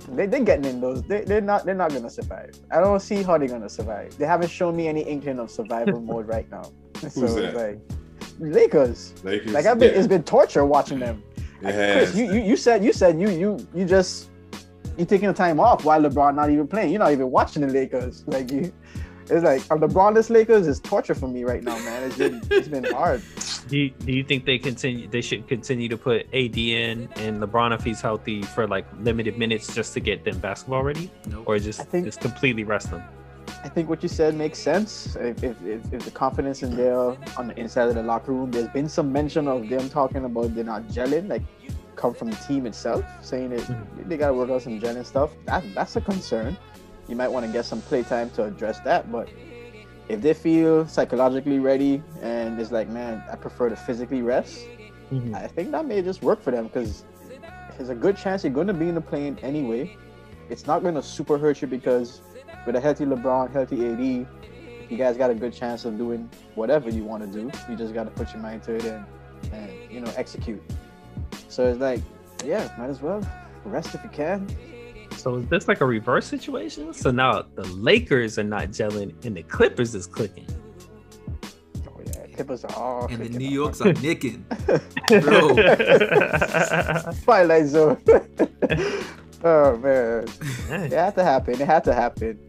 they 0.10 0.26
they're 0.28 0.42
getting 0.44 0.66
in 0.66 0.82
those. 0.82 1.02
They 1.04 1.22
they're 1.22 1.42
not 1.42 1.66
they're 1.66 1.74
not 1.76 1.92
gonna 1.92 2.10
survive. 2.10 2.52
I 2.72 2.80
don't 2.80 3.00
see 3.00 3.24
how 3.24 3.38
they're 3.38 3.48
gonna 3.48 3.70
survive. 3.70 4.16
They 4.18 4.26
haven't 4.28 4.50
shown 4.50 4.76
me 4.76 4.88
any 4.88 5.02
inkling 5.02 5.40
of 5.40 5.50
survival 5.50 6.00
mode 6.12 6.28
right 6.28 6.50
now. 6.52 6.64
So 6.96 7.10
Who's 7.22 7.36
it's 7.36 7.36
that? 7.36 7.56
like 7.56 7.80
Lakers. 8.40 9.14
Lakers. 9.24 9.52
Like 9.54 9.66
I've 9.66 9.80
been, 9.80 9.92
yeah, 9.94 10.00
it's 10.00 10.08
been 10.08 10.24
torture 10.24 10.66
watching 10.66 11.00
them. 11.00 11.24
it 11.38 11.44
Chris, 11.62 11.74
has. 11.74 12.18
you, 12.18 12.26
you 12.32 12.42
you 12.42 12.58
said 12.58 12.84
you 12.84 12.94
said 12.94 13.20
you 13.20 13.30
you 13.30 13.68
you 13.74 13.86
just 13.86 14.30
you 14.98 15.06
taking 15.06 15.28
the 15.30 15.34
time 15.34 15.60
off 15.60 15.84
while 15.86 16.02
LeBron 16.02 16.36
not 16.36 16.50
even 16.52 16.68
playing. 16.68 16.92
You're 16.92 17.00
not 17.00 17.12
even 17.12 17.32
watching 17.32 17.62
the 17.66 17.70
Lakers. 17.74 18.24
Like 18.28 18.52
you, 18.52 18.72
it's 19.32 19.44
like 19.44 19.62
uh, 19.72 19.78
LeBronless 19.78 20.30
Lakers 20.30 20.68
is 20.68 20.80
torture 20.80 21.16
for 21.16 21.28
me 21.28 21.44
right 21.44 21.64
now, 21.64 21.78
man. 21.80 22.04
It's 22.04 22.18
been 22.18 22.42
it's 22.52 22.68
been 22.68 22.84
hard. 22.84 23.22
Do 23.68 23.78
you, 23.78 23.90
do 23.92 24.12
you 24.12 24.24
think 24.24 24.46
they 24.46 24.58
continue? 24.58 25.08
They 25.08 25.22
should 25.22 25.48
continue 25.48 25.88
to 25.90 25.98
put 25.98 26.28
AD 26.34 26.58
in 26.58 27.08
and 27.16 27.42
LeBron 27.42 27.74
if 27.74 27.84
he's 27.84 28.02
healthy 28.02 28.42
for 28.42 28.68
like 28.68 28.86
limited 29.00 29.38
minutes 29.38 29.74
just 29.74 29.94
to 29.94 30.00
get 30.00 30.24
them 30.26 30.38
basketball 30.40 30.84
ready, 30.84 31.10
Nope. 31.30 31.44
or 31.48 31.58
just 31.60 31.82
think- 31.88 32.06
just 32.06 32.20
completely 32.20 32.64
rest 32.64 32.92
them? 32.92 33.02
I 33.64 33.70
think 33.70 33.88
what 33.90 34.02
you 34.02 34.10
said 34.10 34.34
makes 34.36 34.58
sense. 34.58 35.16
If, 35.18 35.44
if, 35.44 35.56
if, 35.66 35.94
if 35.94 36.04
the 36.06 36.12
confidence 36.12 36.64
in 36.64 36.76
there 36.76 36.98
on 37.38 37.48
the 37.48 37.60
inside 37.60 37.90
of 37.90 37.96
the 37.96 38.02
locker 38.04 38.32
room, 38.34 38.50
there's 38.52 38.68
been 38.70 38.90
some 38.90 39.12
mention 39.12 39.48
of 39.48 39.70
them 39.70 39.88
talking 39.90 40.26
about 40.26 40.56
they're 40.56 40.64
not 40.64 40.84
gelling, 40.88 41.30
like 41.30 41.44
come 41.96 42.14
from 42.16 42.32
the 42.32 42.36
team 42.38 42.66
itself, 42.66 43.06
saying 43.22 43.52
that 43.52 43.60
Mhm. 43.62 44.08
they 44.10 44.18
got 44.18 44.30
to 44.30 44.34
work 44.34 44.50
out 44.50 44.64
some 44.64 44.80
gelling 44.80 45.06
stuff. 45.06 45.30
That 45.46 45.64
that's 45.76 45.96
a 45.96 46.02
concern. 46.02 46.58
You 47.12 47.18
might 47.18 47.28
want 47.28 47.46
to 47.46 47.52
get 47.52 47.66
some 47.66 47.82
play 47.82 48.04
time 48.04 48.30
to 48.32 48.46
address 48.46 48.80
that. 48.80 49.12
But 49.12 49.28
if 50.08 50.22
they 50.22 50.34
feel 50.34 50.88
psychologically 50.88 51.60
ready 51.60 52.02
and 52.22 52.58
it's 52.60 52.72
like, 52.72 52.88
man, 52.88 53.22
I 53.30 53.36
prefer 53.36 53.68
to 53.68 53.76
physically 53.76 54.22
rest, 54.22 54.66
Mhm. 55.12 55.36
I 55.36 55.48
think 55.48 55.72
that 55.72 55.86
may 55.86 56.02
just 56.02 56.24
work 56.24 56.42
for 56.42 56.52
them 56.52 56.68
because 56.68 57.04
there's 57.78 57.90
a 57.90 57.96
good 57.96 58.16
chance 58.16 58.46
you're 58.46 58.54
going 58.54 58.68
to 58.68 58.74
be 58.74 58.88
in 58.88 58.96
the 58.96 59.02
plane 59.02 59.38
anyway. 59.42 59.98
It's 60.50 60.66
not 60.66 60.84
going 60.84 60.96
to 60.96 61.04
super 61.04 61.38
hurt 61.38 61.62
you 61.62 61.68
because 61.68 62.22
with 62.66 62.78
a 62.78 62.80
healthy 62.80 63.04
LeBron, 63.04 63.52
healthy 63.52 63.88
AD, 63.90 64.26
you 64.90 64.98
guys 64.98 65.18
got 65.18 65.30
a 65.30 65.36
good 65.36 65.52
chance 65.52 65.84
of 65.84 65.98
doing 65.98 66.30
whatever 66.56 66.90
you 66.90 67.04
want 67.04 67.24
to 67.24 67.40
do. 67.40 67.52
You 67.70 67.76
just 67.76 67.94
got 67.94 68.06
to 68.06 68.12
put 68.12 68.32
your 68.32 68.42
mind 68.42 68.64
to 68.64 68.76
it 68.76 68.86
and, 68.86 69.06
and 69.52 69.92
you 69.92 70.00
know 70.00 70.12
execute. 70.16 70.62
So 71.50 71.66
it's 71.68 71.82
like, 71.82 72.00
yeah, 72.46 72.74
might 72.78 72.90
as 72.90 73.02
well 73.02 73.22
rest 73.66 73.94
if 73.96 74.02
you 74.02 74.10
can. 74.12 74.48
So 75.22 75.36
is 75.36 75.46
this 75.50 75.68
like 75.68 75.82
a 75.82 75.86
reverse 75.86 76.26
situation? 76.26 76.94
So 76.96 77.12
now 77.12 77.44
the 77.54 77.62
Lakers 77.68 78.40
are 78.40 78.44
not 78.44 78.70
gelling 78.70 79.14
and 79.24 79.38
the 79.38 79.44
Clippers 79.44 79.94
is 79.94 80.08
clicking. 80.08 80.48
Oh 81.88 82.02
yeah, 82.04 82.26
Clippers 82.34 82.66
are 82.66 82.74
all 82.74 83.06
And 83.06 83.20
the 83.20 83.30
clicking 83.30 83.38
New 83.38 83.46
up. 83.46 83.52
Yorks 83.54 83.82
are 83.82 83.94
nicking. 83.94 84.44
Bro. 85.22 85.50
Twilight 87.24 87.68
Zone. 87.68 88.02
oh 89.44 89.78
man, 89.78 90.26
Man, 90.70 90.84
it 90.86 90.92
had 90.94 91.14
to 91.14 91.24
happen. 91.24 91.62
It 91.62 91.68
had 91.68 91.84
to 91.84 91.94
happen. 91.94 92.40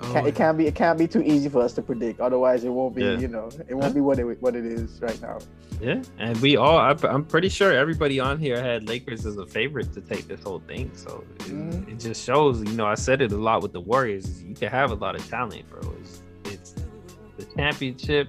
Oh, 0.00 0.12
Can't- 0.12 0.26
it 0.28 0.34
can't 0.36 0.56
be 0.58 0.66
it 0.66 0.74
can't 0.74 0.98
be 0.98 1.08
too 1.08 1.22
easy 1.22 1.48
for 1.48 1.60
us 1.62 1.72
to 1.74 1.82
predict. 1.82 2.20
Otherwise, 2.20 2.62
it 2.64 2.68
won't 2.68 2.94
be 2.94 3.02
Yeah. 3.04 3.18
you 3.18 3.28
know 3.28 3.48
it 3.68 3.74
won't 3.74 3.94
be 3.94 4.00
what 4.00 4.18
it 4.18 4.40
what 4.40 4.54
it 4.54 4.64
is 4.64 5.00
right 5.02 5.20
now. 5.20 5.38
yeah, 5.80 6.02
and 6.18 6.36
we 6.38 6.56
all, 6.56 6.76
I, 6.78 6.94
I'm 7.04 7.24
pretty 7.24 7.48
sure 7.48 7.72
everybody 7.72 8.18
on 8.20 8.38
here 8.38 8.60
had 8.60 8.88
Lakers 8.88 9.26
as 9.26 9.36
a 9.36 9.46
favorite 9.46 9.92
to 9.94 10.00
take 10.00 10.26
this 10.28 10.42
whole 10.42 10.60
thing. 10.60 10.90
So 10.94 11.24
it, 11.40 11.42
Mhm. 11.46 11.88
it 11.88 11.98
just 12.00 12.24
shows, 12.24 12.62
you 12.62 12.72
know, 12.76 12.86
I 12.86 12.94
said 12.94 13.20
it 13.22 13.32
a 13.32 13.36
lot 13.36 13.62
with 13.62 13.72
the 13.72 13.80
Warriors. 13.80 14.42
You 14.42 14.54
can 14.54 14.70
have 14.70 14.90
a 14.90 14.94
lot 14.96 15.14
of 15.14 15.28
talent, 15.28 15.68
bro. 15.70 15.80
It's, 16.00 16.22
it's 16.46 16.74
the 17.36 17.44
championship. 17.56 18.28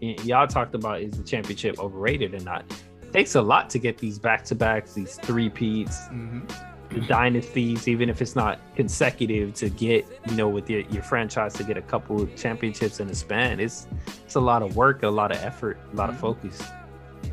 Y'all 0.00 0.46
talked 0.46 0.74
about 0.74 1.00
is 1.02 1.12
the 1.16 1.24
championship 1.24 1.78
overrated 1.80 2.34
or 2.34 2.40
not? 2.44 2.64
It 3.02 3.12
takes 3.12 3.34
a 3.36 3.42
lot 3.42 3.70
to 3.70 3.78
get 3.78 3.98
these 3.98 4.18
back 4.18 4.44
to 4.44 4.54
backs, 4.54 4.94
these 4.94 5.16
three 5.22 5.48
peats, 5.50 5.98
mhm. 6.08 6.48
The 6.90 7.00
dynasties, 7.02 7.86
even 7.86 8.08
if 8.08 8.22
it's 8.22 8.34
not 8.34 8.58
consecutive, 8.74 9.52
to 9.54 9.68
get 9.68 10.06
you 10.28 10.36
know 10.36 10.48
with 10.48 10.70
your, 10.70 10.80
your 10.82 11.02
franchise 11.02 11.52
to 11.54 11.64
get 11.64 11.76
a 11.76 11.82
couple 11.82 12.20
of 12.22 12.34
championships 12.36 12.98
in 13.00 13.08
a 13.10 13.14
span. 13.14 13.60
It's 13.60 13.86
it's 14.24 14.36
a 14.36 14.40
lot 14.40 14.62
of 14.62 14.76
work, 14.76 15.02
a 15.02 15.08
lot 15.08 15.30
of 15.30 15.38
effort, 15.42 15.78
a 15.92 15.96
lot 15.96 16.08
of 16.08 16.16
Mhm. 16.16 16.20
focus. 16.20 16.62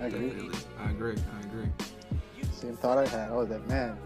I 0.02 0.06
agree. 0.08 0.30
Definitely. 0.30 0.60
I 0.80 0.90
agree. 0.90 1.16
I 1.16 1.46
agree. 1.46 1.68
Same 2.52 2.76
thought 2.78 2.98
I 2.98 3.08
had. 3.08 3.30
I 3.30 3.36
was 3.36 3.50
like, 3.50 3.66
man, 3.68 3.98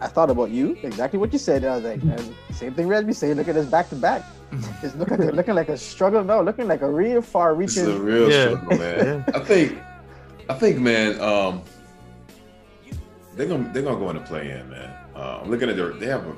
I 0.00 0.06
thought 0.06 0.30
about 0.30 0.50
you 0.50 0.76
exactly 0.82 1.18
what 1.18 1.32
you 1.32 1.38
said. 1.38 1.64
I 1.64 1.74
was 1.76 1.84
like, 1.84 2.02
man, 2.02 2.34
same 2.52 2.72
thing 2.74 2.86
Resby 2.88 3.14
saying. 3.14 3.34
Look 3.36 3.48
at 3.48 3.54
this 3.54 3.66
back 3.66 3.88
to 3.90 3.96
back. 3.96 4.22
It's 4.82 4.94
looking 4.96 5.18
looking 5.32 5.54
like 5.54 5.68
a 5.68 5.76
struggle. 5.76 6.24
No, 6.24 6.40
looking 6.40 6.66
like 6.68 6.80
a 6.82 6.90
real 6.90 7.20
far 7.20 7.54
This 7.54 7.76
is 7.76 7.88
a 7.88 7.90
reaching. 7.92 8.04
real 8.04 8.30
Yeah. 8.30 8.48
struggle, 8.56 8.78
man. 8.78 9.24
I 9.34 9.40
think, 9.40 9.78
I 10.48 10.54
think, 10.54 10.78
man, 10.78 11.20
um, 11.20 11.62
they're 13.38 13.46
gonna 13.46 13.70
they're 13.72 13.82
gonna 13.82 13.98
go 13.98 14.10
into 14.10 14.22
play 14.22 14.50
in, 14.50 14.68
man. 14.68 14.94
Uh, 15.14 15.40
I'm 15.40 15.50
looking 15.50 15.70
at 15.70 15.76
their 15.76 15.92
they 15.92 16.06
have 16.06 16.26
a, 16.26 16.36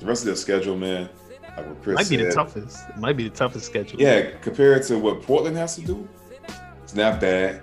the 0.00 0.06
rest 0.06 0.22
of 0.22 0.26
their 0.26 0.36
schedule, 0.36 0.76
man. 0.76 1.08
Like 1.56 1.66
what 1.66 1.82
Chris 1.82 1.94
Might 1.94 2.08
be 2.10 2.22
the 2.22 2.32
toughest. 2.32 2.88
It 2.90 2.96
might 2.98 3.16
be 3.16 3.28
the 3.28 3.34
toughest 3.34 3.64
schedule. 3.64 4.00
Yeah, 4.00 4.32
compared 4.42 4.82
to 4.84 4.98
what 4.98 5.22
Portland 5.22 5.56
has 5.56 5.76
to 5.76 5.82
do, 5.82 6.06
it's 6.82 6.94
not 6.94 7.20
bad. 7.20 7.62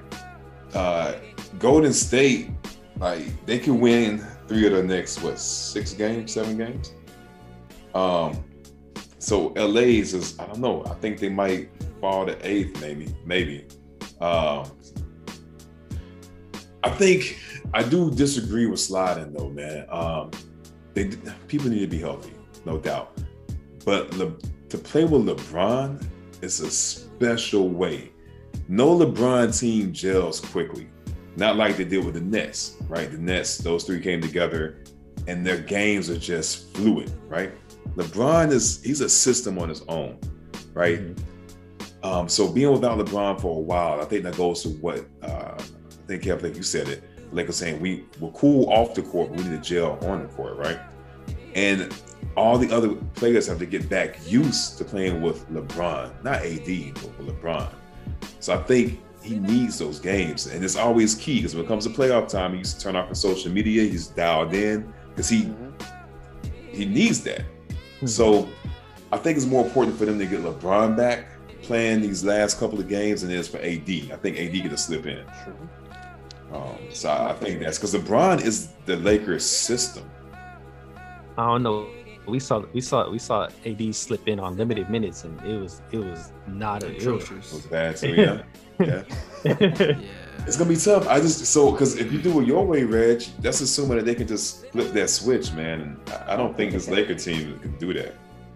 Uh, 0.74 1.16
Golden 1.60 1.94
State, 1.94 2.50
like 2.98 3.46
they 3.46 3.60
can 3.60 3.80
win 3.80 4.26
three 4.48 4.66
of 4.66 4.74
the 4.74 4.82
next 4.82 5.22
what 5.22 5.38
six 5.38 5.94
games, 5.94 6.34
seven 6.34 6.58
games. 6.58 6.94
Um, 7.94 8.44
so 9.20 9.48
LA's 9.56 10.14
is 10.14 10.40
I 10.40 10.48
don't 10.48 10.60
know. 10.60 10.86
I 10.86 10.94
think 10.96 11.20
they 11.20 11.30
might 11.30 11.70
fall 12.00 12.26
to 12.26 12.38
eighth, 12.48 12.80
maybe, 12.82 13.14
maybe. 13.26 13.68
Um, 14.22 14.72
I 16.84 16.90
think 16.90 17.40
I 17.74 17.84
do 17.84 18.12
disagree 18.12 18.66
with 18.66 18.80
sliding 18.80 19.34
though, 19.34 19.50
man. 19.50 19.86
Um, 19.90 20.32
they 20.94 21.12
people 21.48 21.70
need 21.70 21.80
to 21.80 21.88
be 21.88 22.00
healthy, 22.00 22.34
no 22.66 22.78
doubt. 22.78 23.18
But 23.86 24.14
Le, 24.16 24.34
to 24.70 24.78
play 24.78 25.06
with 25.06 25.26
LeBron 25.26 26.06
is 26.42 26.60
a 26.60 26.70
special 26.70 27.70
way. 27.70 28.12
No 28.68 28.98
LeBron 28.98 29.58
team 29.58 29.92
gels 29.94 30.40
quickly, 30.40 30.90
not 31.36 31.56
like 31.56 31.78
they 31.78 31.84
did 31.86 32.06
with 32.06 32.16
the 32.16 32.22
Nets, 32.22 32.78
right? 32.88 33.10
The 33.12 33.18
Nets, 33.18 33.58
those 33.58 33.84
three 33.84 34.00
came 34.00 34.22
together, 34.22 34.84
and 35.28 35.46
their 35.46 35.58
games 35.58 36.10
are 36.10 36.18
just 36.18 36.76
fluid, 36.76 37.12
right? 37.28 37.52
LeBron 37.96 38.52
is 38.52 38.82
he's 38.84 39.02
a 39.02 39.10
system 39.10 39.58
on 39.58 39.70
his 39.70 39.82
own, 39.88 40.18
right? 40.74 41.00
Mhm. 41.00 41.18
Um, 42.04 42.28
so 42.28 42.52
being 42.52 42.72
without 42.72 42.98
LeBron 43.00 43.40
for 43.40 43.58
a 43.58 43.62
while, 43.62 44.02
I 44.02 44.06
think 44.06 44.24
that 44.24 44.36
goes 44.36 44.62
to 44.64 44.70
what 44.70 45.06
think 46.08 46.24
Kev, 46.24 46.42
like 46.42 46.56
you 46.56 46.64
said 46.64 46.88
it. 46.88 47.04
Like 47.32 47.48
was 47.48 47.58
saying, 47.58 47.80
we 47.80 48.06
we're 48.20 48.32
cool 48.32 48.70
off 48.70 48.94
the 48.94 49.02
court, 49.02 49.30
but 49.30 49.38
we 49.38 49.50
need 49.50 49.64
to 49.64 49.70
gel 49.70 49.98
on 50.06 50.22
the 50.22 50.28
court, 50.30 50.58
right? 50.58 50.80
And 51.56 51.94
all 52.36 52.58
the 52.58 52.72
other 52.76 52.96
players 53.16 53.48
have 53.48 53.60
to 53.60 53.66
get 53.66 53.90
back 53.90 54.18
used 54.28 54.78
to 54.78 54.84
playing 54.84 55.22
with 55.22 55.48
LeBron, 55.52 56.24
not 56.24 56.42
AD, 56.42 56.94
but 56.96 57.18
with 57.18 57.42
LeBron. 57.42 57.70
So 58.40 58.54
I 58.54 58.58
think 58.58 59.00
he 59.24 59.40
needs 59.40 59.80
those 59.80 60.00
games, 60.00 60.48
and 60.48 60.64
it's 60.64 60.76
always 60.76 61.16
key 61.16 61.38
because 61.38 61.56
when 61.56 61.66
it 61.66 61.68
comes 61.68 61.86
to 61.86 61.90
playoff 61.92 62.28
time, 62.28 62.52
he 62.52 62.60
used 62.60 62.78
to 62.78 62.84
turn 62.84 62.96
off 62.96 63.10
his 63.10 63.20
social 63.20 63.52
media. 63.52 63.84
He's 63.84 64.08
dialed 64.08 64.54
in 64.54 64.94
because 65.10 65.30
he 65.30 65.44
Mhm. 65.44 65.74
he 66.72 66.86
needs 66.86 67.22
that. 67.22 67.46
Mhm. 68.02 68.10
So 68.10 68.48
I 69.12 69.18
think 69.18 69.38
it's 69.38 69.46
more 69.46 69.64
important 69.66 69.98
for 69.98 70.06
them 70.06 70.20
to 70.20 70.26
get 70.26 70.42
LeBron 70.44 70.98
back 70.98 71.28
playing 71.62 72.02
these 72.02 72.24
last 72.24 72.60
couple 72.60 72.80
of 72.80 72.90
games 72.90 73.22
than 73.22 73.32
it 73.32 73.38
is 73.38 73.48
for 73.48 73.60
AD. 73.60 74.12
I 74.12 74.18
think 74.18 74.38
AD 74.38 74.60
gonna 74.60 74.78
slip 74.78 75.06
in. 75.06 75.24
True. 75.44 75.54
Um, 76.54 76.78
so 76.92 77.10
I 77.10 77.32
I 77.32 77.34
think 77.34 77.60
that's 77.62 77.78
because 77.80 77.94
LeBron 77.96 78.42
is 78.42 78.70
the 78.86 78.98
Lakers 78.98 79.46
system. 79.46 80.10
I 81.38 81.46
don't 81.48 81.64
know. 81.64 81.88
We 82.28 82.40
saw 82.40 82.64
we 82.74 82.80
saw 82.80 83.10
we 83.10 83.20
saw 83.20 83.48
AD 83.66 83.94
slip 83.96 84.28
in 84.28 84.40
on 84.40 84.56
limited 84.56 84.90
minutes, 84.90 85.24
and 85.26 85.40
it 85.42 85.58
was 85.60 85.82
it 85.92 85.98
was 85.98 86.32
not 86.48 86.84
a 86.84 86.96
it 86.96 87.06
was, 87.06 87.30
It 87.32 87.36
was 87.38 87.66
bad 87.66 87.98
too. 87.98 88.14
Yeah, 88.14 88.44
yeah. 88.80 89.04
Yeah. 89.44 89.98
It's 90.48 90.56
gonna 90.58 90.70
be 90.70 90.76
tough. 90.78 91.08
I 91.08 91.20
just 91.20 91.46
so 91.46 91.72
because 91.72 91.98
if 91.98 92.12
you 92.14 92.22
do 92.22 92.40
it 92.40 92.48
your 92.48 92.66
way, 92.66 92.84
Reg, 92.84 93.24
that's 93.42 93.60
assuming 93.62 93.98
that 93.98 94.06
they 94.06 94.16
can 94.16 94.28
just 94.28 94.68
flip 94.68 94.94
that 94.94 95.10
switch, 95.10 95.52
man. 95.54 95.98
I- 96.08 96.34
I 96.34 96.36
don't 96.38 96.56
think 96.56 96.72
this 96.72 96.88
Laker 96.90 97.16
team 97.16 97.60
can 97.60 97.78
do 97.78 97.94
that. 97.94 98.16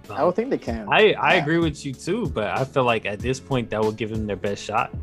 I 0.10 0.20
don't 0.20 0.36
think 0.36 0.50
they 0.50 0.58
can. 0.58 0.88
I 0.90 1.14
I 1.14 1.36
Yeah. 1.36 1.42
agree 1.42 1.58
with 1.58 1.86
you 1.86 1.94
too, 1.94 2.28
but 2.28 2.48
I 2.48 2.64
feel 2.64 2.84
like 2.84 3.06
at 3.06 3.20
this 3.20 3.40
point 3.40 3.70
that 3.72 3.82
will 3.82 3.92
give 3.92 4.10
them 4.12 4.26
their 4.28 4.38
best 4.38 4.64
shot. 4.64 4.94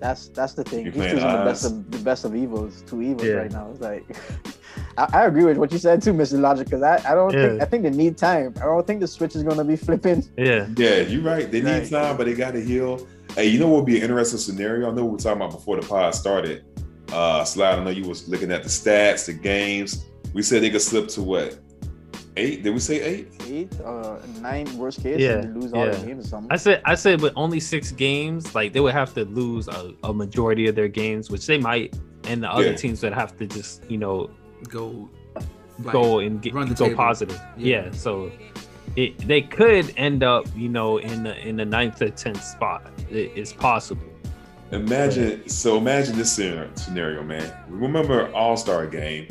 That's 0.00 0.28
that's 0.28 0.52
the 0.54 0.64
thing. 0.64 0.84
You're 0.84 0.92
These 0.92 1.12
two 1.12 1.18
are 1.20 1.38
the 1.38 1.44
best 1.44 1.64
of 1.64 1.90
the 1.90 1.98
best 1.98 2.24
of 2.24 2.36
evils. 2.36 2.82
Two 2.86 3.02
evils 3.02 3.26
Yeah. 3.28 3.34
right 3.34 3.50
now. 3.52 3.68
It's 3.70 3.80
like 3.80 4.04
I, 4.98 5.08
I 5.12 5.26
agree 5.26 5.44
with 5.44 5.56
what 5.56 5.72
you 5.72 5.78
said 5.78 6.02
too, 6.02 6.12
Mr. 6.12 6.38
Logic. 6.38 6.66
Because 6.66 6.82
I, 6.82 6.96
I 7.10 7.14
don't 7.14 7.32
think 7.32 7.62
I 7.62 7.64
think 7.64 7.82
they 7.82 7.90
need 7.90 8.16
time. 8.16 8.54
I 8.58 8.64
don't 8.64 8.86
think 8.86 9.00
the 9.00 9.06
switch 9.08 9.34
is 9.36 9.42
gonna 9.42 9.64
be 9.64 9.76
flipping. 9.86 10.24
Yeah, 10.36 10.66
Yeah, 10.76 11.00
you're 11.00 11.22
right. 11.22 11.50
They 11.50 11.60
need 11.60 11.70
Right. 11.70 11.90
time, 11.90 12.16
but 12.16 12.26
they 12.26 12.34
got 12.34 12.52
to 12.52 12.60
heal. 12.62 13.06
Hey, 13.34 13.46
you 13.46 13.58
know 13.58 13.68
what 13.68 13.78
would 13.78 13.86
be 13.86 13.96
an 13.96 14.02
interesting 14.02 14.38
scenario? 14.38 14.90
I 14.90 14.94
know 14.94 15.04
we 15.04 15.10
were 15.12 15.18
talking 15.18 15.42
about 15.42 15.52
before 15.52 15.80
the 15.80 15.86
pod 15.86 16.14
started. 16.14 16.64
Uh, 17.12 17.44
Slide, 17.44 17.78
I 17.78 17.84
know 17.84 17.90
you 17.90 18.06
was 18.08 18.28
looking 18.28 18.50
at 18.52 18.62
the 18.62 18.68
stats, 18.68 19.26
the 19.26 19.32
games. 19.32 20.04
We 20.34 20.42
said 20.42 20.62
they 20.62 20.70
could 20.70 20.82
slip 20.82 21.08
to 21.08 21.22
what? 21.22 21.58
Eight? 22.38 22.62
Did 22.62 22.72
we 22.72 22.80
say 22.80 23.00
eight? 23.02 23.28
Eight, 23.46 23.72
uh, 23.80 24.18
nine, 24.40 24.66
worst 24.78 25.02
case, 25.02 25.18
Yeah, 25.20 25.36
they 25.42 25.48
lose 25.48 25.72
all 25.72 25.84
yeah. 25.86 25.92
the 25.92 26.06
games 26.06 26.24
or 26.24 26.28
something. 26.28 26.50
I 26.52 26.56
said 26.56 26.80
I 26.84 26.94
said 26.94 27.20
with 27.20 27.32
only 27.36 27.60
six 27.60 27.90
games, 27.92 28.54
like 28.54 28.72
they 28.72 28.80
would 28.80 28.94
have 28.94 29.12
to 29.14 29.24
lose 29.24 29.66
a, 29.68 29.92
a 30.04 30.12
majority 30.12 30.68
of 30.68 30.74
their 30.74 30.88
games, 30.88 31.30
which 31.30 31.46
they 31.46 31.58
might, 31.58 31.96
and 32.24 32.42
the 32.42 32.50
other 32.50 32.70
Yeah. 32.70 32.76
teams 32.76 33.02
would 33.02 33.12
have 33.22 33.36
to 33.38 33.46
just 33.46 33.82
you 33.90 33.98
know 33.98 34.30
Go. 34.68 35.08
like, 35.84 35.92
go 35.92 36.18
and 36.20 36.40
get, 36.42 36.54
run 36.54 36.68
the 36.68 36.74
go 36.74 36.84
table. 36.86 36.96
positive. 36.96 37.40
Yeah. 37.56 37.84
Yeah. 37.86 37.90
so 37.92 38.30
it 38.96 39.18
they 39.26 39.42
could 39.42 39.92
end 39.96 40.22
up 40.22 40.46
you 40.56 40.68
know 40.68 40.98
in 40.98 41.22
the 41.24 41.34
in 41.46 41.56
the 41.56 41.64
ninth 41.64 42.00
or 42.02 42.10
tenth 42.10 42.42
spot. 42.42 42.80
It, 43.10 43.32
it's 43.36 43.52
possible. 43.52 44.02
Imagine, 44.70 45.48
so 45.48 45.78
imagine 45.78 46.14
this 46.18 46.30
scenario, 46.32 46.68
scenario 46.74 47.22
man. 47.22 47.50
Remember 47.68 48.30
All 48.34 48.54
Star 48.56 48.86
game? 48.86 49.26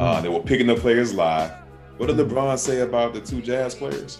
Uh, 0.00 0.20
they 0.22 0.30
were 0.30 0.40
picking 0.40 0.70
up 0.70 0.78
players 0.78 1.12
live. 1.12 1.50
What 1.98 2.06
did 2.06 2.16
LeBron 2.16 2.58
say 2.58 2.80
about 2.80 3.12
the 3.12 3.20
two 3.20 3.42
Jazz 3.42 3.74
players? 3.74 4.18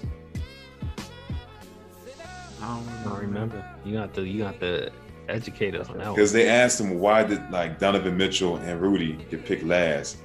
I 2.60 2.82
don't 3.04 3.20
remember. 3.20 3.64
You 3.84 3.94
got 3.94 4.12
to 4.14 4.26
you 4.26 4.42
got 4.42 4.60
the 4.60 4.90
educate 5.28 5.74
us 5.74 5.88
on 5.88 5.98
that. 5.98 6.10
Because 6.10 6.32
they 6.32 6.48
asked 6.48 6.80
him 6.80 6.98
why 6.98 7.24
did 7.24 7.50
like 7.50 7.78
Donovan 7.78 8.16
Mitchell 8.16 8.56
and 8.56 8.80
Rudy 8.80 9.12
get 9.30 9.44
picked 9.44 9.64
last. 9.64 10.18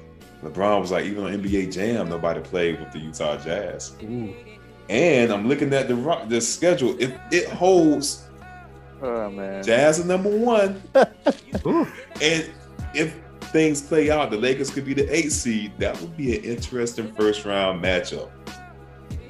LeBron 0.44 0.82
was 0.82 0.92
like, 0.92 1.06
even 1.06 1.24
on 1.24 1.32
NBA 1.32 1.72
Jam, 1.72 2.10
nobody 2.10 2.42
played 2.42 2.80
with 2.80 2.92
the 2.92 3.00
Utah 3.00 3.38
Jazz. 3.38 3.96
Ooh. 4.04 4.34
And 4.90 5.32
I'm 5.32 5.48
looking 5.48 5.74
at 5.74 5.88
the 5.88 5.96
ro- 5.96 6.26
the 6.28 6.42
schedule. 6.42 6.98
If 7.00 7.14
it 7.32 7.48
holds 7.48 8.28
Oh 9.04 9.30
man. 9.30 9.62
Jazz 9.64 10.00
are 10.00 10.06
number 10.06 10.30
one, 10.30 10.82
and 10.96 12.52
if 12.94 13.16
things 13.54 13.82
play 13.82 14.10
out, 14.12 14.32
the 14.32 14.38
Lakers 14.38 14.70
could 14.70 14.84
be 14.86 14.94
the 14.94 15.08
eight 15.16 15.32
seed. 15.32 15.72
That 15.80 16.00
would 16.02 16.18
be 16.18 16.38
an 16.38 16.44
interesting 16.44 17.14
first 17.14 17.46
round 17.46 17.82
matchup. 17.82 18.30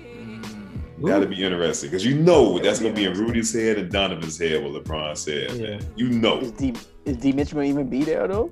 Mm, 0.01 1.05
That'd 1.05 1.29
be 1.29 1.43
interesting 1.43 1.89
because 1.89 2.05
you 2.05 2.15
know 2.15 2.57
that's 2.59 2.79
gonna 2.79 2.93
be 2.93 3.05
in 3.05 3.13
Rudy's 3.13 3.53
head 3.53 3.77
and 3.77 3.91
Donovan's 3.91 4.37
head. 4.37 4.63
What 4.63 4.83
LeBron 4.83 5.17
said, 5.17 5.51
Yeah. 5.51 5.69
man. 5.77 5.85
You 5.95 6.09
know. 6.09 6.39
Is 6.39 6.51
D 6.51 6.73
is 7.05 7.17
D 7.17 7.31
Mitch 7.33 7.51
gonna 7.53 7.65
even 7.65 7.89
be 7.89 8.03
there 8.03 8.27
though? 8.27 8.51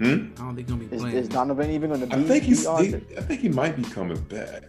yeah. 0.00 0.14
Hmm? 0.14 0.32
I 0.38 0.42
don't 0.42 0.56
think 0.56 0.58
he's 0.58 0.66
gonna 0.68 0.84
be 0.88 0.94
Is, 0.96 1.02
playing. 1.02 1.16
is 1.16 1.28
Donovan 1.28 1.70
even 1.70 1.90
gonna 1.90 2.06
be? 2.06 2.12
I 2.14 2.22
think 2.22 2.44
he's. 2.44 2.62
he- 2.62 2.68
I 3.16 3.20
think 3.22 3.40
he 3.40 3.48
might 3.48 3.76
be 3.76 3.82
coming 3.82 4.20
back. 4.24 4.64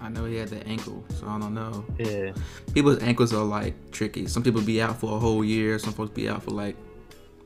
I 0.00 0.08
know 0.08 0.24
he 0.24 0.34
had 0.36 0.48
the 0.48 0.66
ankle, 0.66 1.04
so 1.10 1.28
I 1.28 1.38
don't 1.38 1.54
know. 1.54 1.84
Yeah. 1.96 2.32
People's 2.74 3.00
ankles 3.02 3.32
are 3.32 3.44
like 3.44 3.74
tricky. 3.92 4.26
Some 4.26 4.42
people 4.42 4.60
be 4.60 4.82
out 4.82 4.98
for 4.98 5.16
a 5.16 5.18
whole 5.20 5.44
year. 5.44 5.78
Some 5.78 5.92
folks 5.92 6.10
be 6.10 6.28
out 6.28 6.42
for 6.42 6.50
like, 6.50 6.74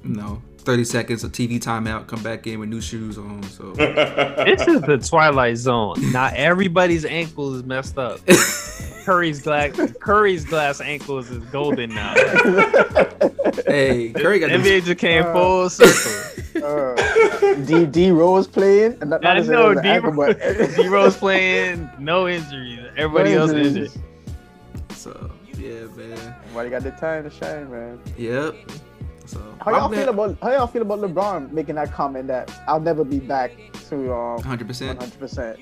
you 0.07 0.14
know, 0.14 0.42
30 0.59 0.85
seconds 0.85 1.25
of 1.25 1.33
TV 1.33 1.61
timeout, 1.61 2.07
come 2.07 2.23
back 2.23 2.47
in 2.47 2.59
with 2.61 2.69
new 2.69 2.81
shoes 2.81 3.19
on. 3.19 3.42
So 3.45 3.73
This 3.75 4.66
is 4.66 4.81
the 4.83 4.99
Twilight 4.99 5.57
Zone. 5.57 5.95
Not 6.12 6.35
everybody's 6.35 7.05
ankle 7.05 7.55
is 7.55 7.62
messed 7.64 7.99
up. 7.99 8.21
Curry's 9.05 9.40
glass 9.40 9.79
Curry's 10.01 10.45
glass 10.45 10.81
ankles 10.81 11.31
is 11.31 11.38
golden 11.47 11.95
now. 11.95 12.12
hey, 13.66 14.12
Curry 14.12 14.40
got 14.40 14.51
them, 14.51 14.62
NBA 14.62 14.85
just 14.85 14.99
came 14.99 15.23
Uh, 15.25 15.33
full 15.33 15.71
circle. 15.71 16.33
Uh, 16.64 17.55
D 17.66 17.87
D 17.87 18.11
Rose 18.11 18.49
playing. 18.49 18.97
and 19.01 19.11
Not, 19.11 19.23
not 19.23 19.27
I 19.27 19.35
necessarily 19.35 19.75
know 19.77 19.81
the 19.83 19.88
ankle, 19.88 20.12
but 20.12 20.38
D 20.77 20.88
Rose 20.88 21.16
playing, 21.16 21.88
no 22.01 22.27
injuries. 22.27 22.81
Everybody 22.97 23.35
else 23.35 23.53
injured. 23.53 23.90
so 24.90 25.31
yeah, 25.57 25.85
man. 25.97 26.35
Everybody 26.47 26.71
got 26.71 26.83
the 26.83 26.90
time 26.92 27.23
to 27.25 27.31
shine, 27.31 27.71
man. 27.71 28.01
Yep. 28.16 28.57
So 29.37 29.55
How 29.64 29.70
y'all 29.72 29.88
feel 29.88 30.09
about 30.09 30.37
how 30.42 30.53
y'all 30.53 30.66
feel 30.66 30.83
about 30.83 31.01
LeBron 31.01 31.51
making 31.53 31.75
that 31.77 31.92
comment 31.92 32.27
that 32.29 32.51
I'll 32.68 32.81
never 32.81 33.05
be 33.05 33.18
back 33.18 33.53
to 33.88 34.12
um 34.14 34.40
100%. 34.42 34.87
100. 34.88 35.18
percent 35.18 35.59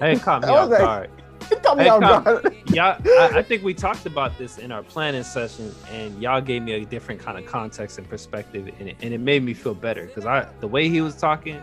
Hey, 0.00 0.16
caught 0.18 0.42
me 0.42 0.48
I 0.48 0.52
off 0.52 0.70
like- 0.70 0.80
guard. 0.80 1.10
Tell 1.62 1.76
me 1.76 1.82
Hey, 1.84 1.88
how 1.90 2.00
Tom. 2.00 2.40
Y'all 2.68 2.96
I, 3.06 3.30
I 3.38 3.42
think 3.42 3.62
we 3.62 3.74
talked 3.74 4.06
about 4.06 4.36
this 4.38 4.56
in 4.58 4.72
our 4.72 4.82
planning 4.82 5.22
session 5.22 5.74
and 5.90 6.20
y'all 6.22 6.40
gave 6.40 6.62
me 6.62 6.72
a 6.72 6.84
different 6.86 7.20
kind 7.20 7.38
of 7.38 7.44
context 7.46 7.98
and 7.98 8.08
perspective 8.08 8.70
and 8.80 8.88
it, 8.90 8.96
and 9.02 9.12
it 9.12 9.20
made 9.20 9.42
me 9.42 9.52
feel 9.54 9.74
better 9.74 10.06
because 10.06 10.24
i 10.26 10.46
the 10.60 10.68
way 10.68 10.88
he 10.88 11.00
was 11.02 11.14
talking 11.16 11.60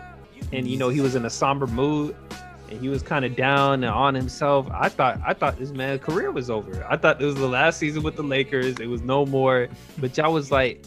and 0.52 0.68
you 0.68 0.76
know 0.76 0.88
he 0.88 1.00
was 1.00 1.14
in 1.16 1.24
a 1.24 1.30
somber 1.30 1.66
mood 1.66 2.14
and 2.70 2.80
he 2.80 2.88
was 2.88 3.02
kind 3.02 3.24
of 3.24 3.34
down 3.34 3.82
and 3.82 3.92
on 3.92 4.14
himself 4.14 4.68
i 4.72 4.88
thought 4.88 5.18
i 5.26 5.32
thought 5.34 5.58
this 5.58 5.72
man's 5.72 6.00
career 6.00 6.30
was 6.30 6.48
over 6.48 6.86
i 6.88 6.96
thought 6.96 7.20
it 7.20 7.24
was 7.24 7.34
the 7.34 7.48
last 7.48 7.78
season 7.78 8.02
with 8.04 8.14
the 8.14 8.22
lakers 8.22 8.78
it 8.78 8.86
was 8.86 9.02
no 9.02 9.26
more 9.26 9.68
but 9.98 10.16
y'all 10.16 10.32
was 10.32 10.50
like 10.52 10.84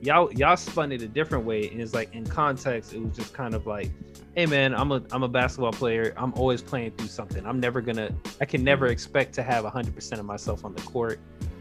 y'all 0.00 0.32
y'all 0.32 0.56
spun 0.56 0.92
it 0.92 1.02
a 1.02 1.08
different 1.08 1.44
way 1.44 1.68
and 1.70 1.80
it's 1.80 1.94
like 1.94 2.14
in 2.14 2.24
context 2.26 2.92
it 2.92 3.00
was 3.02 3.14
just 3.16 3.32
kind 3.34 3.54
of 3.54 3.66
like 3.66 3.90
hey 4.36 4.46
man 4.46 4.74
i'm 4.74 4.92
a 4.92 5.02
i'm 5.12 5.22
a 5.24 5.28
basketball 5.28 5.72
player. 5.72 6.14
I'm 6.16 6.32
always 6.34 6.62
playing 6.62 6.92
through 6.92 7.08
something. 7.08 7.44
I'm 7.46 7.58
never 7.60 7.80
gonna 7.80 8.10
i 8.40 8.44
can 8.44 8.62
never 8.62 8.86
expect 8.86 9.34
to 9.34 9.42
have 9.42 9.64
100% 9.64 10.12
of 10.18 10.24
myself 10.24 10.64
on 10.64 10.74
the 10.74 10.82
court. 10.82 11.18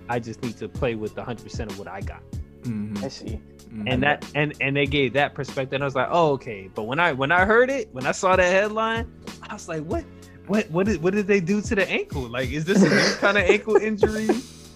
I 0.10 0.19
just 0.19 0.41
need 0.43 0.58
to 0.58 0.69
play 0.69 0.95
with 0.95 1.15
100% 1.15 1.60
of 1.71 1.80
what 1.80 1.88
i 1.88 2.00
got. 2.02 2.21
Mhm, 2.63 3.04
I 3.04 3.08
see. 3.08 3.39
mhm. 3.69 3.91
and 3.91 4.04
that 4.04 4.26
and 4.36 4.54
and 4.62 4.76
they 4.76 4.86
gave 4.86 5.13
that 5.13 5.34
perspective 5.34 5.73
and 5.73 5.84
i 5.84 5.88
was 5.88 5.95
like 5.95 6.10
oh 6.12 6.32
okay. 6.34 6.69
But 6.73 6.84
when 6.84 7.00
i 7.00 7.13
when 7.13 7.32
i 7.32 7.43
heard 7.45 7.69
it 7.69 7.89
when 7.93 8.06
i 8.06 8.12
saw 8.12 8.36
that 8.36 8.52
headline 8.52 9.12
i 9.50 9.54
was 9.54 9.67
like 9.67 9.84
what 9.84 10.04
what 10.47 10.69
what 10.71 10.86
did 10.86 11.02
what 11.04 11.13
did 11.13 11.28
they 11.28 11.39
do 11.41 11.60
to 11.62 11.76
the 11.76 11.89
ankle? 11.89 12.21
Like 12.30 12.52
is 12.52 12.63
this 12.65 12.82
a 12.84 12.89
new 12.89 13.15
kind 13.19 13.38
of 13.38 13.43
ankle 13.43 13.76
injury 13.78 14.28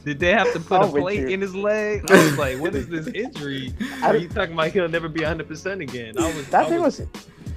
did 0.06 0.20
they 0.20 0.32
have 0.34 0.52
to 0.54 0.60
put 0.70 0.82
a 0.82 0.84
I'm 0.86 0.92
with 0.92 1.02
plate 1.04 1.20
you. 1.20 1.28
in 1.28 1.42
his 1.42 1.56
leg 1.56 2.10
i 2.10 2.14
was 2.16 2.38
like 2.38 2.60
what 2.60 2.74
is 2.76 2.88
this 2.88 3.08
injury 3.24 3.74
are 4.04 4.16
you 4.18 4.28
talking 4.30 4.54
about 4.54 4.72
he'll 4.72 4.90
never 4.90 5.08
be 5.10 5.22
100% 5.22 5.82
again 5.82 6.14
i 6.18 6.26
was 6.36 6.48
That 6.50 6.66
I 6.66 6.70
thing 6.70 6.82
was 6.82 7.02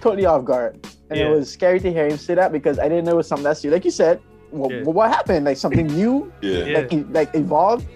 totally 0.00 0.26
off 0.26 0.44
guard, 0.44 0.86
and 1.08 1.18
Yeah. 1.18 1.26
it 1.28 1.30
was 1.36 1.50
scary 1.50 1.80
to 1.80 1.90
hear 1.90 2.06
him 2.06 2.18
say 2.18 2.34
that 2.34 2.52
because 2.52 2.78
I 2.78 2.88
didn't 2.90 3.04
know 3.06 3.12
it 3.12 3.16
was 3.16 3.26
something 3.28 3.44
that's 3.44 3.64
you. 3.64 3.70
Like 3.70 3.86
you 3.86 3.90
said, 3.90 4.20
what, 4.50 4.70
Yeah. 4.70 4.82
what 4.82 5.08
happened? 5.10 5.46
Like 5.46 5.56
something 5.56 5.86
new, 5.86 6.30
Yeah. 6.42 6.58
Yeah. 6.64 6.78
like 6.80 6.92
like 7.18 7.34
evolved. 7.34 7.86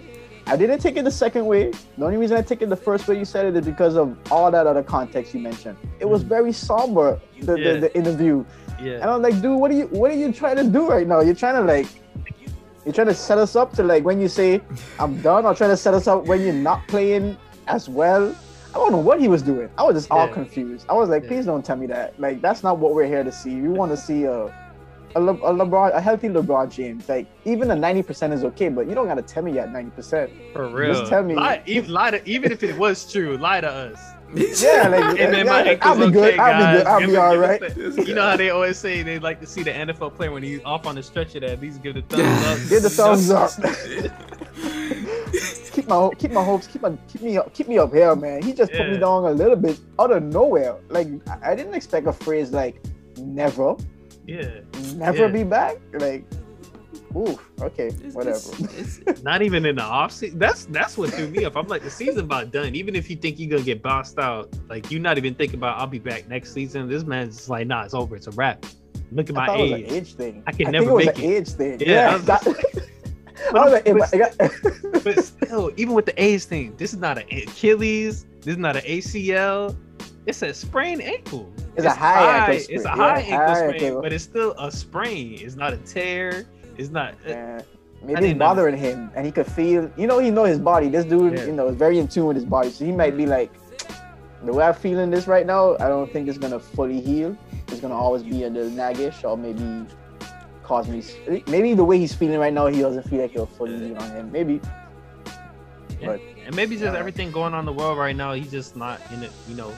I 0.47 0.55
didn't 0.57 0.79
take 0.79 0.97
it 0.97 1.03
the 1.03 1.11
second 1.11 1.45
way. 1.45 1.69
The 1.99 2.05
only 2.05 2.17
reason 2.17 2.35
I 2.35 2.41
took 2.41 2.63
it 2.63 2.69
the 2.69 2.75
first 2.89 3.07
way 3.07 3.15
you 3.19 3.25
said 3.25 3.45
it 3.45 3.55
is 3.55 3.63
because 3.73 3.95
of 3.95 4.17
all 4.31 4.49
that 4.49 4.65
other 4.65 4.81
context 4.81 5.35
you 5.35 5.39
mentioned. 5.39 5.77
It 5.99 6.09
was 6.09 6.23
very 6.23 6.51
somber 6.51 7.19
the, 7.41 7.53
Mm. 7.53 7.57
Yeah. 7.63 7.73
the, 7.73 7.79
the 7.81 7.91
interview, 7.95 8.43
yeah 8.81 8.93
and 9.01 9.07
I'm 9.11 9.21
like, 9.21 9.39
dude, 9.39 9.59
what 9.61 9.69
are 9.69 9.75
you 9.81 9.85
what 9.99 10.09
are 10.09 10.19
you 10.23 10.31
trying 10.33 10.57
to 10.57 10.63
do 10.63 10.89
right 10.89 11.05
now? 11.07 11.19
You're 11.21 11.35
trying 11.45 11.57
to 11.61 11.65
like. 11.73 11.87
You're 12.85 12.93
trying 12.93 13.07
to 13.07 13.13
set 13.13 13.37
us 13.37 13.55
up 13.55 13.73
to 13.73 13.83
like 13.83 14.03
when 14.03 14.19
you 14.21 14.27
say 14.27 14.61
I'm 14.99 15.21
done, 15.21 15.45
or 15.45 15.53
trying 15.53 15.69
to 15.71 15.77
set 15.77 15.93
us 15.93 16.07
up 16.07 16.25
when 16.25 16.41
you're 16.41 16.53
not 16.53 16.87
playing 16.87 17.37
as 17.67 17.89
well. 17.89 18.35
I 18.69 18.73
don't 18.73 18.91
know 18.91 18.97
what 18.99 19.19
he 19.19 19.27
was 19.27 19.41
doing. 19.41 19.69
I 19.77 19.83
was 19.83 19.95
just 19.95 20.11
all 20.11 20.27
Yeah. 20.27 20.33
confused. 20.33 20.85
I 20.89 20.93
was 20.93 21.09
like, 21.09 21.23
Yeah. 21.23 21.29
please 21.29 21.45
don't 21.45 21.65
tell 21.65 21.75
me 21.75 21.87
that. 21.87 22.19
Like 22.19 22.41
that's 22.41 22.63
not 22.63 22.77
what 22.77 22.93
we're 22.93 23.07
here 23.07 23.23
to 23.23 23.31
see. 23.31 23.55
We 23.61 23.69
want 23.69 23.91
to 23.91 23.97
see 23.97 24.23
a 24.25 24.53
a, 25.15 25.19
Le- 25.19 25.33
a 25.33 25.51
LeBron, 25.51 25.91
a 25.95 25.99
healthy 25.99 26.29
LeBron 26.29 26.69
James. 26.69 27.09
Like 27.09 27.25
even 27.43 27.71
a 27.71 27.75
90% 27.75 28.31
is 28.31 28.43
okay, 28.43 28.69
but 28.69 28.87
you 28.87 28.93
don't 28.93 29.07
gotta 29.07 29.23
tell 29.23 29.41
me 29.41 29.53
you're 29.53 29.63
at 29.63 29.73
90%. 29.73 30.29
For 30.53 30.67
real. 30.69 30.93
Just 30.93 31.09
tell 31.09 31.23
me. 31.23 31.33
Lie, 31.33 31.63
even, 31.65 31.91
lie 31.91 32.11
to, 32.11 32.29
even 32.29 32.51
if 32.51 32.61
it 32.61 32.77
was 32.77 33.11
true, 33.11 33.35
lie 33.37 33.59
to 33.61 33.67
us. 33.69 33.99
Yeah, 34.35 34.87
like 34.89 35.17
Hey 35.17 35.29
man, 35.31 35.45
yeah, 35.45 35.51
my 35.51 35.61
ankle's 35.63 35.99
I'll 35.99 36.05
be 36.07 36.11
good. 36.13 36.33
okay, 36.33 36.37
I'll 36.39 36.71
be 36.71 36.77
good. 36.77 36.87
I'll 36.87 36.99
Give 36.99 37.07
be 37.09 37.13
it- 37.15 37.17
all 37.19 37.31
give 37.31 37.41
right. 37.41 37.63
us 37.63 37.73
the- 37.95 38.05
you 38.05 38.13
know 38.15 38.21
how 38.29 38.37
they 38.37 38.49
always 38.51 38.77
say 38.77 39.01
they 39.01 39.17
like 39.19 39.39
to 39.39 39.47
see 39.47 39.63
the 39.63 39.71
NFL 39.71 40.15
player 40.15 40.31
when 40.31 40.43
he's 40.43 40.61
off 40.65 40.85
on 40.85 40.95
the 40.95 41.03
stretcher 41.03 41.39
that 41.39 41.49
at 41.49 41.61
least 41.61 41.81
give 41.81 41.95
the 41.95 42.01
thumbs 42.03 42.45
up. 42.45 42.69
Give 42.69 42.83
the 42.83 42.89
thumbs 42.89 43.29
up. 43.31 43.51
Keep 45.73 45.87
my 45.87 46.09
keep 46.17 46.31
my 46.31 46.43
hopes 46.43 46.67
keep 46.67 46.81
my 46.81 46.91
keep 47.07 47.21
me 47.21 47.37
up 47.37 47.53
keep 47.53 47.67
me 47.67 47.77
up 47.77 47.93
here, 47.93 48.15
man. 48.15 48.41
He 48.41 48.53
just 48.53 48.71
put 48.71 48.89
me 48.89 48.97
down 48.97 49.25
a 49.25 49.31
little 49.31 49.55
bit 49.55 49.79
out 49.99 50.11
of 50.11 50.23
nowhere. 50.23 50.75
Like 50.89 51.07
I 51.27 51.51
I 51.51 51.55
didn't 51.55 51.73
expect 51.73 52.07
a 52.07 52.13
phrase 52.13 52.51
like 52.51 52.81
never, 53.17 53.75
Yeah, 54.25 54.49
never 54.95 55.25
Yeah. 55.25 55.27
be 55.27 55.43
back. 55.43 55.77
Like, 55.93 56.23
oof, 57.15 57.39
okay, 57.61 57.87
It's- 57.87 58.13
whatever. 58.13 58.37
it's- 58.77 58.99
it's- 59.05 59.23
not 59.23 59.41
even 59.41 59.65
in 59.65 59.75
the 59.77 59.83
off 59.83 60.11
season. 60.11 60.39
That's 60.39 60.65
that's 60.65 60.97
what 60.97 61.11
threw 61.11 61.27
me 61.29 61.45
off. 61.45 61.55
I'm 61.55 61.67
like, 61.67 61.83
the 61.83 61.89
season 61.89 62.19
about 62.25 62.51
done. 62.51 62.75
Even 62.75 62.95
if 62.95 63.09
you 63.09 63.15
think 63.15 63.39
you're 63.39 63.49
gonna 63.49 63.63
get 63.63 63.81
bossed 63.81 64.19
out, 64.19 64.49
like 64.69 64.89
you're 64.91 65.01
not 65.01 65.17
even 65.17 65.33
thinking 65.35 65.59
about 65.59 65.79
I'll 65.79 65.87
be 65.87 65.99
back 65.99 66.27
next 66.27 66.53
season. 66.53 66.87
This 66.89 67.03
man's 67.03 67.35
just 67.37 67.49
like, 67.49 67.67
nah, 67.67 67.83
it's 67.83 67.93
over. 67.93 68.15
It's 68.15 68.27
a 68.27 68.31
wrap. 68.31 68.65
Look 69.11 69.29
at 69.29 69.35
I 69.37 69.39
my 69.39 69.45
thought 69.47 69.59
it 69.59 69.63
was 69.63 69.71
an 69.71 69.77
age. 69.85 69.91
age 69.91 70.13
thing. 70.13 70.43
I 70.45 70.51
can 70.51 70.57
think 70.57 70.69
never 70.71 70.89
it 70.89 70.93
was 70.93 71.05
make 71.07 71.17
an 71.17 71.23
it. 71.23 71.27
age 71.27 71.49
thing. 71.49 71.79
Yeah, 71.79 71.87
Yeah, 71.87 72.09
I 72.09 72.13
was 72.13 72.25
that- 72.25 72.47
I 73.49 73.63
was 73.63 73.71
like, 73.73 73.87
if 73.87 73.95
I- 73.95 74.09
I 74.13 74.17
got- 74.19 75.03
But 75.03 75.23
still, 75.23 75.71
even 75.77 75.95
with 75.95 76.05
the 76.05 76.21
age 76.21 76.43
thing, 76.43 76.75
this 76.77 76.93
is 76.93 76.99
not 76.99 77.17
an 77.17 77.23
Achilles. 77.31 78.25
This 78.41 78.51
is 78.53 78.57
not 78.57 78.75
an 78.75 78.83
ACL. 78.83 79.75
It's 80.25 80.41
a 80.43 80.53
sprained 80.53 81.01
ankle. 81.01 81.51
It's 81.75 81.85
a 81.85 81.89
high 81.91 82.49
ankle 82.49 82.59
sprain. 82.59 82.77
It's 82.77 82.85
a 82.85 82.87
sprain. 82.89 82.97
high 82.97 83.19
Yeah, 83.21 83.33
ankle 83.33 83.37
high 83.47 83.67
sprain, 83.69 83.83
ankle. 83.83 84.01
but 84.01 84.13
it's 84.13 84.23
still 84.23 84.53
a 84.59 84.69
sprain. 84.71 85.39
It's 85.41 85.55
not 85.55 85.73
a 85.73 85.77
tear. 85.77 86.45
It's 86.79 86.89
not. 86.89 87.13
Maybe 88.01 88.27
it's 88.29 88.39
bothering 88.39 88.77
him, 88.77 89.11
and 89.13 89.25
he 89.25 89.31
could 89.33 89.45
feel. 89.45 89.91
You 89.97 90.07
know, 90.07 90.19
he 90.19 90.31
know 90.31 90.45
his 90.45 90.59
body. 90.59 90.87
This 90.87 91.03
dude, 91.03 91.33
Yeah. 91.37 91.45
you 91.45 91.51
know, 91.51 91.67
is 91.67 91.75
very 91.75 91.99
in 91.99 92.07
tune 92.07 92.27
with 92.27 92.37
his 92.37 92.45
body. 92.45 92.69
So 92.69 92.85
he 92.85 92.93
might 92.93 93.17
be 93.17 93.25
like, 93.25 93.51
the 94.45 94.53
way 94.53 94.63
I'm 94.63 94.73
feeling 94.73 95.09
this 95.11 95.27
right 95.27 95.45
now, 95.45 95.75
I 95.75 95.89
don't 95.89 96.09
think 96.11 96.29
it's 96.29 96.37
gonna 96.37 96.59
fully 96.59 97.01
heal. 97.01 97.35
It's 97.67 97.81
gonna 97.81 97.97
always 97.97 98.23
be 98.23 98.45
a 98.45 98.49
little 98.49 98.71
naggish, 98.71 99.25
or 99.29 99.35
maybe 99.37 99.85
cause 100.63 100.87
me. 100.87 101.03
Maybe 101.47 101.73
the 101.73 101.83
way 101.83 101.97
he's 101.99 102.15
feeling 102.15 102.39
right 102.39 102.53
now, 102.53 102.67
he 102.67 102.79
doesn't 102.79 103.03
feel 103.09 103.21
like 103.23 103.31
it'll 103.33 103.45
fully 103.45 103.77
heal 103.77 103.97
on 103.97 104.09
him. 104.11 104.31
Maybe. 104.31 104.61
But 106.05 106.21
and 106.45 106.55
maybe 106.55 106.77
just 106.77 106.93
Yeah. 106.93 106.99
everything 106.99 107.29
going 107.31 107.53
on 107.53 107.59
in 107.59 107.65
the 107.65 107.73
world 107.73 107.97
right 107.97 108.15
now. 108.15 108.31
He's 108.31 108.49
just 108.51 108.77
not 108.77 109.01
in 109.11 109.21
it. 109.23 109.31
You 109.49 109.55
know, 109.57 109.73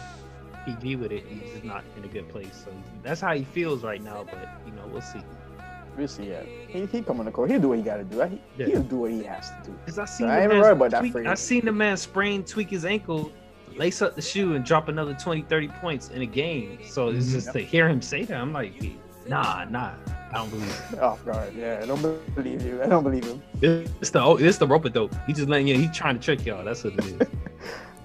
PG 0.65 0.95
with 0.97 1.11
it. 1.11 1.23
He's 1.27 1.51
just 1.53 1.63
not 1.63 1.83
in 1.97 2.03
a 2.03 2.07
good 2.07 2.29
place. 2.29 2.63
So 2.65 2.71
that's 3.01 3.19
how 3.19 3.33
he 3.33 3.43
feels 3.43 3.83
right 3.83 4.03
now. 4.03 4.23
But 4.29 4.47
you 4.67 4.73
know, 4.73 4.83
we'll 4.91 5.01
see. 5.01 5.21
We'll 5.97 6.07
see. 6.07 6.29
Yeah, 6.29 6.43
he 6.67 6.85
he 6.85 7.01
come 7.01 7.19
on 7.19 7.25
the 7.25 7.31
court. 7.31 7.49
He'll 7.49 7.59
do 7.61 7.69
what 7.69 7.77
he 7.77 7.83
got 7.83 7.97
to 7.97 8.03
do. 8.03 8.19
He, 8.21 8.41
Yeah. 8.57 8.65
He'll 8.67 8.83
do 8.83 8.97
what 8.97 9.11
he 9.11 9.23
has 9.23 9.49
to 9.49 9.57
do. 9.65 9.77
Cause 9.85 9.99
I 9.99 10.05
seen 10.05 10.27
I 10.27 10.35
the 10.37 10.41
ain't 10.43 10.51
man 10.51 10.61
worried 10.61 10.71
about 10.73 10.91
that 10.91 11.11
for 11.11 11.21
you. 11.21 11.29
I 11.29 11.33
seen 11.35 11.65
the 11.65 11.71
man 11.71 11.97
sprain, 11.97 12.43
tweak 12.43 12.69
his 12.69 12.85
ankle, 12.85 13.31
lace 13.75 14.01
up 14.01 14.15
the 14.15 14.21
shoe, 14.21 14.55
and 14.55 14.63
drop 14.65 14.87
another 14.87 15.13
20, 15.13 15.43
30 15.43 15.67
points 15.67 16.09
in 16.09 16.21
a 16.21 16.25
game. 16.25 16.79
So 16.87 17.09
it's 17.09 17.27
Mhm. 17.27 17.31
just 17.31 17.53
to 17.53 17.59
hear 17.59 17.87
him 17.87 18.01
say 18.01 18.25
that, 18.25 18.37
I'm 18.39 18.53
like, 18.53 18.73
nah, 19.27 19.65
nah, 19.65 19.91
I 20.31 20.35
don't 20.35 20.49
believe 20.49 20.83
it. 20.93 20.99
Off 20.99 21.23
guard. 21.25 21.53
Yeah, 21.55 21.79
I 21.81 21.85
don't 21.85 22.01
believe 22.35 22.61
you. 22.61 22.81
I 22.81 22.87
don't 22.87 23.03
believe 23.03 23.25
him. 23.25 23.41
It's 23.61 24.09
the 24.09 24.21
oh, 24.21 24.37
this 24.37 24.57
the 24.57 24.67
rope 24.67 24.91
dope. 24.93 25.13
He 25.27 25.33
just 25.33 25.49
letting 25.49 25.67
you. 25.67 25.77
He 25.77 25.87
trying 25.89 26.17
to 26.17 26.21
trick 26.23 26.45
y'all. 26.45 26.63
That's 26.63 26.83
what 26.83 26.93
it 26.93 27.05
is. 27.05 27.27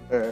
Uh, 0.09 0.31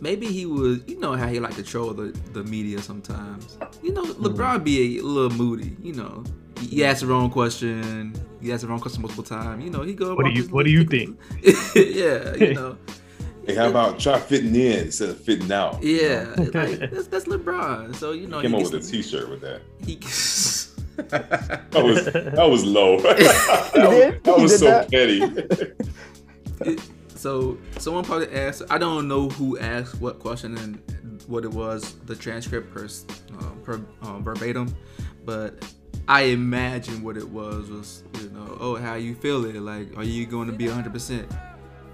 maybe 0.00 0.26
he 0.26 0.44
was 0.44 0.80
you 0.88 0.98
know 0.98 1.12
how 1.12 1.28
he 1.28 1.38
like 1.38 1.54
to 1.54 1.62
troll 1.62 1.92
the, 1.92 2.06
the 2.32 2.42
media 2.42 2.80
sometimes 2.82 3.56
you 3.80 3.92
know 3.92 4.02
lebron 4.02 4.62
be 4.64 4.98
a 4.98 5.02
little 5.02 5.30
moody 5.38 5.76
you 5.80 5.92
know 5.92 6.24
he, 6.66 6.84
asked 6.84 7.00
the 7.00 7.06
wrong 7.06 7.30
question 7.30 8.14
he 8.40 8.52
asked 8.52 8.62
the 8.62 8.68
wrong 8.68 8.80
question 8.80 9.02
multiple 9.02 9.24
times 9.24 9.62
you 9.64 9.70
know 9.70 9.82
he 9.82 9.94
go 9.94 10.14
What 10.14 10.24
do 10.26 10.30
you- 10.30 10.42
his 10.42 10.50
what 10.50 10.64
do 10.66 10.78
little- 10.84 10.98
you 10.98 11.16
yeah 11.76 12.34
you 12.36 12.54
know 12.60 12.78
Hey, 13.46 13.56
how 13.56 13.68
about 13.68 13.98
try 13.98 14.20
fitting 14.20 14.54
in 14.54 14.86
instead 14.86 15.08
of 15.08 15.20
fitting 15.20 15.50
out? 15.50 15.82
yeah 15.82 16.32
like, 16.36 16.78
that's, 16.90 17.08
that's 17.08 17.24
lebron 17.24 17.94
so 17.96 18.12
you 18.12 18.28
know 18.28 18.40
Came 18.40 18.52
he 18.52 18.56
up 18.58 18.62
with 18.62 18.74
a 18.74 18.76
gets- 18.78 18.90
T-shirt 18.90 19.28
with 19.28 19.40
that. 19.40 19.62
he 19.84 19.96
That 21.08 21.82
was 21.82 22.04
that 22.04 22.48
was 22.48 22.64
low. 22.64 22.98
that 23.00 23.16
did? 23.74 24.22
that 24.24 24.38
was 24.38 24.58
so 24.58 24.66
that? 24.66 24.90
petty. 24.90 25.22
so 27.14 27.58
someone 27.78 28.04
probably 28.04 28.30
asked. 28.32 28.62
I 28.70 28.78
don't 28.78 29.08
know 29.08 29.28
who 29.30 29.58
asked 29.58 30.00
what 30.00 30.18
question 30.20 30.56
and 30.58 31.22
what 31.26 31.44
it 31.44 31.50
was. 31.50 31.94
The 32.06 32.14
transcript 32.14 32.72
per, 32.74 32.84
uh, 32.84 33.44
per 33.64 33.80
um, 34.02 34.22
verbatim, 34.22 34.74
but 35.24 35.64
I 36.08 36.22
imagine 36.22 37.02
what 37.02 37.16
it 37.16 37.28
was 37.28 37.70
was 37.70 38.04
you 38.20 38.28
know, 38.30 38.56
oh, 38.60 38.76
how 38.76 38.94
you 38.94 39.14
feeling? 39.14 39.64
Like, 39.64 39.96
are 39.96 40.04
you 40.04 40.26
going 40.26 40.48
to 40.48 40.52
be 40.52 40.66
100? 40.66 40.92
percent 40.92 41.30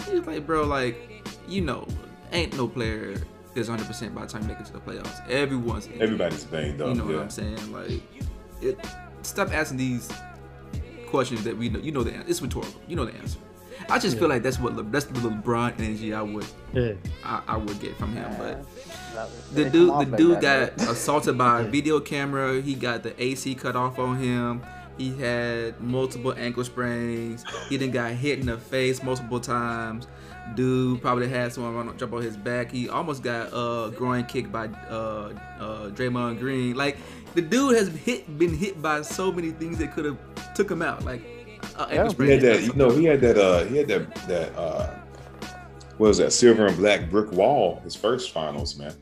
He's 0.06 0.26
like, 0.26 0.46
bro, 0.46 0.64
like, 0.64 1.28
you 1.46 1.60
know, 1.60 1.86
ain't 2.32 2.56
no 2.56 2.68
player 2.68 3.14
is 3.54 3.68
100 3.68 3.86
percent 3.86 4.14
by 4.14 4.22
the 4.22 4.28
time 4.28 4.42
you 4.42 4.48
make 4.48 4.60
it 4.60 4.66
to 4.66 4.72
the 4.72 4.80
playoffs. 4.80 5.28
Everyone's 5.28 5.86
injured. 5.86 6.02
Everybody's 6.02 6.44
banged 6.44 6.80
up. 6.80 6.88
You 6.88 6.94
know 6.94 7.08
yeah. 7.08 7.16
what 7.16 7.22
I'm 7.22 7.30
saying? 7.30 7.72
Like, 7.72 8.02
it. 8.62 8.78
Stop 9.22 9.52
asking 9.52 9.78
these 9.78 10.10
questions 11.06 11.44
that 11.44 11.56
we 11.56 11.68
know. 11.68 11.80
You 11.80 11.92
know 11.92 12.02
the 12.02 12.12
answer. 12.12 12.30
It's 12.30 12.40
rhetorical. 12.40 12.80
You 12.86 12.96
know 12.96 13.04
the 13.04 13.14
answer. 13.18 13.38
I 13.90 13.98
just 13.98 14.18
feel 14.18 14.28
like 14.28 14.42
that's 14.42 14.58
what 14.58 14.74
Le, 14.76 14.82
that's 14.82 15.06
the 15.06 15.14
LeBron 15.14 15.78
energy 15.78 16.12
I 16.12 16.22
would 16.22 16.46
Yeah. 16.72 16.92
I, 17.24 17.42
I 17.48 17.56
would 17.56 17.80
get 17.80 17.96
from 17.96 18.12
him. 18.12 18.30
But 18.36 18.62
That- 18.62 19.07
the 19.52 19.64
dude 19.70 19.98
the 19.98 20.16
dude 20.16 20.40
got 20.40 20.76
man. 20.76 20.88
assaulted 20.88 21.38
by 21.38 21.62
a 21.62 21.64
video 21.64 22.00
camera. 22.00 22.60
He 22.60 22.74
got 22.74 23.02
the 23.02 23.20
AC 23.22 23.54
cut 23.54 23.76
off 23.76 23.98
on 23.98 24.18
him. 24.18 24.62
He 24.96 25.16
had 25.16 25.80
multiple 25.80 26.34
ankle 26.36 26.64
sprains. 26.64 27.44
He 27.68 27.76
then 27.76 27.90
got 27.90 28.12
hit 28.12 28.40
in 28.40 28.46
the 28.46 28.58
face 28.58 29.02
multiple 29.02 29.40
times. 29.40 30.08
Dude 30.54 31.00
probably 31.02 31.28
had 31.28 31.52
someone 31.52 31.74
run 31.74 31.98
jump 31.98 32.12
on 32.14 32.22
his 32.22 32.36
back. 32.36 32.72
He 32.72 32.88
almost 32.88 33.22
got 33.22 33.52
uh 33.52 33.90
groin 33.90 34.24
kicked 34.24 34.50
by 34.50 34.66
uh 34.90 35.32
uh 35.60 35.90
Draymond 35.90 36.38
Green. 36.38 36.74
Like 36.74 36.96
the 37.34 37.42
dude 37.42 37.76
has 37.76 37.88
hit 37.88 38.38
been 38.38 38.54
hit 38.54 38.80
by 38.82 39.02
so 39.02 39.30
many 39.30 39.50
things 39.50 39.78
that 39.78 39.92
could 39.92 40.04
have 40.04 40.18
took 40.54 40.70
him 40.70 40.82
out. 40.82 41.04
Like 41.04 41.22
uh, 41.78 41.86
ankle 41.90 42.26
Yeah. 42.26 42.26
He 42.26 42.32
had 42.32 42.40
that, 42.42 42.62
you 42.62 42.72
know, 42.74 42.90
he 42.90 43.04
had 43.04 43.20
that, 43.20 43.38
uh, 43.38 43.64
he 43.64 43.76
had 43.78 43.88
that, 43.88 44.14
that, 44.28 44.56
uh, 44.56 44.94
what 45.96 46.08
was 46.08 46.18
that, 46.18 46.32
silver 46.32 46.66
and 46.66 46.76
black 46.76 47.10
brick 47.10 47.30
wall, 47.32 47.80
his 47.84 47.94
first 47.94 48.32
finals, 48.32 48.78
man. 48.78 48.94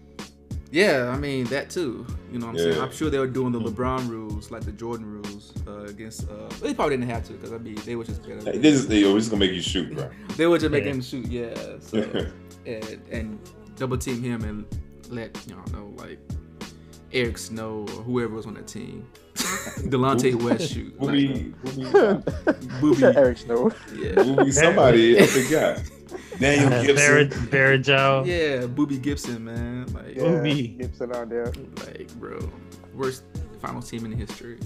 Yeah, 0.76 1.08
I 1.08 1.16
mean 1.16 1.44
that 1.46 1.70
too. 1.70 2.06
You 2.30 2.38
know 2.38 2.46
what 2.48 2.52
I'm 2.52 2.58
saying? 2.58 2.80
I'm 2.82 2.92
sure 2.92 3.08
they 3.08 3.18
were 3.18 3.26
doing 3.26 3.50
the 3.50 3.58
LeBron 3.60 4.10
rules, 4.10 4.50
like 4.50 4.62
the 4.62 4.72
Jordan 4.72 5.06
rules, 5.06 5.54
uh, 5.66 5.84
against. 5.84 6.28
Uh, 6.28 6.48
they 6.60 6.74
probably 6.74 6.98
didn't 6.98 7.10
have 7.10 7.24
to 7.28 7.32
because 7.32 7.52
I 7.52 7.56
mean 7.58 7.76
they 7.86 7.96
were 7.96 8.04
just 8.04 8.20
better. 8.22 8.42
Like, 8.42 8.60
This 8.60 8.74
is, 8.84 8.88
yo, 8.90 9.14
this 9.14 9.24
is 9.24 9.30
gonna 9.30 9.40
make 9.40 9.52
you 9.52 9.62
shoot, 9.62 9.94
bro. 9.94 10.10
They 10.36 10.46
were 10.46 10.58
just 10.58 10.70
making 10.72 10.88
Yeah. 10.88 10.94
him 10.94 11.00
shoot, 11.00 11.26
yeah. 11.28 11.54
So 11.80 11.96
and, 12.66 13.00
and 13.10 13.38
double 13.76 13.96
team 13.96 14.22
him 14.22 14.42
and 14.44 14.66
let 15.08 15.30
you 15.48 15.56
know 15.72 15.94
like 15.96 16.18
Eric 17.10 17.38
Snow 17.38 17.86
or 17.96 18.02
whoever 18.02 18.34
was 18.34 18.44
on 18.44 18.52
that 18.54 18.66
team, 18.66 19.08
Delonte 19.34 20.34
West 20.42 20.72
shoot. 20.74 20.92
Like, 21.00 21.08
Booby, 21.16 21.54
booby, 21.64 22.22
Booby. 22.82 23.04
Eric 23.04 23.38
Snow. 23.38 23.72
yeah, 23.96 24.14
booby, 24.14 24.50
somebody, 24.52 25.18
I 25.18 25.26
forgot. 25.26 25.80
Daniel 26.38 26.70
Barrett, 26.94 27.30
Gibson. 27.30 27.46
Barrett 27.46 27.82
Joe. 27.82 28.22
yeah, 28.26 28.66
Booby 28.66 28.98
Gibson, 28.98 29.44
man. 29.44 29.86
Like, 29.92 30.14
Yeah, 30.16 30.22
Booby. 30.22 30.68
Gibson 30.68 31.14
out 31.14 31.28
there. 31.28 31.52
like 31.86 32.12
bro 32.18 32.38
worst 32.94 33.24
final 33.60 33.82
team 33.82 34.04
in 34.06 34.12
history 34.12 34.58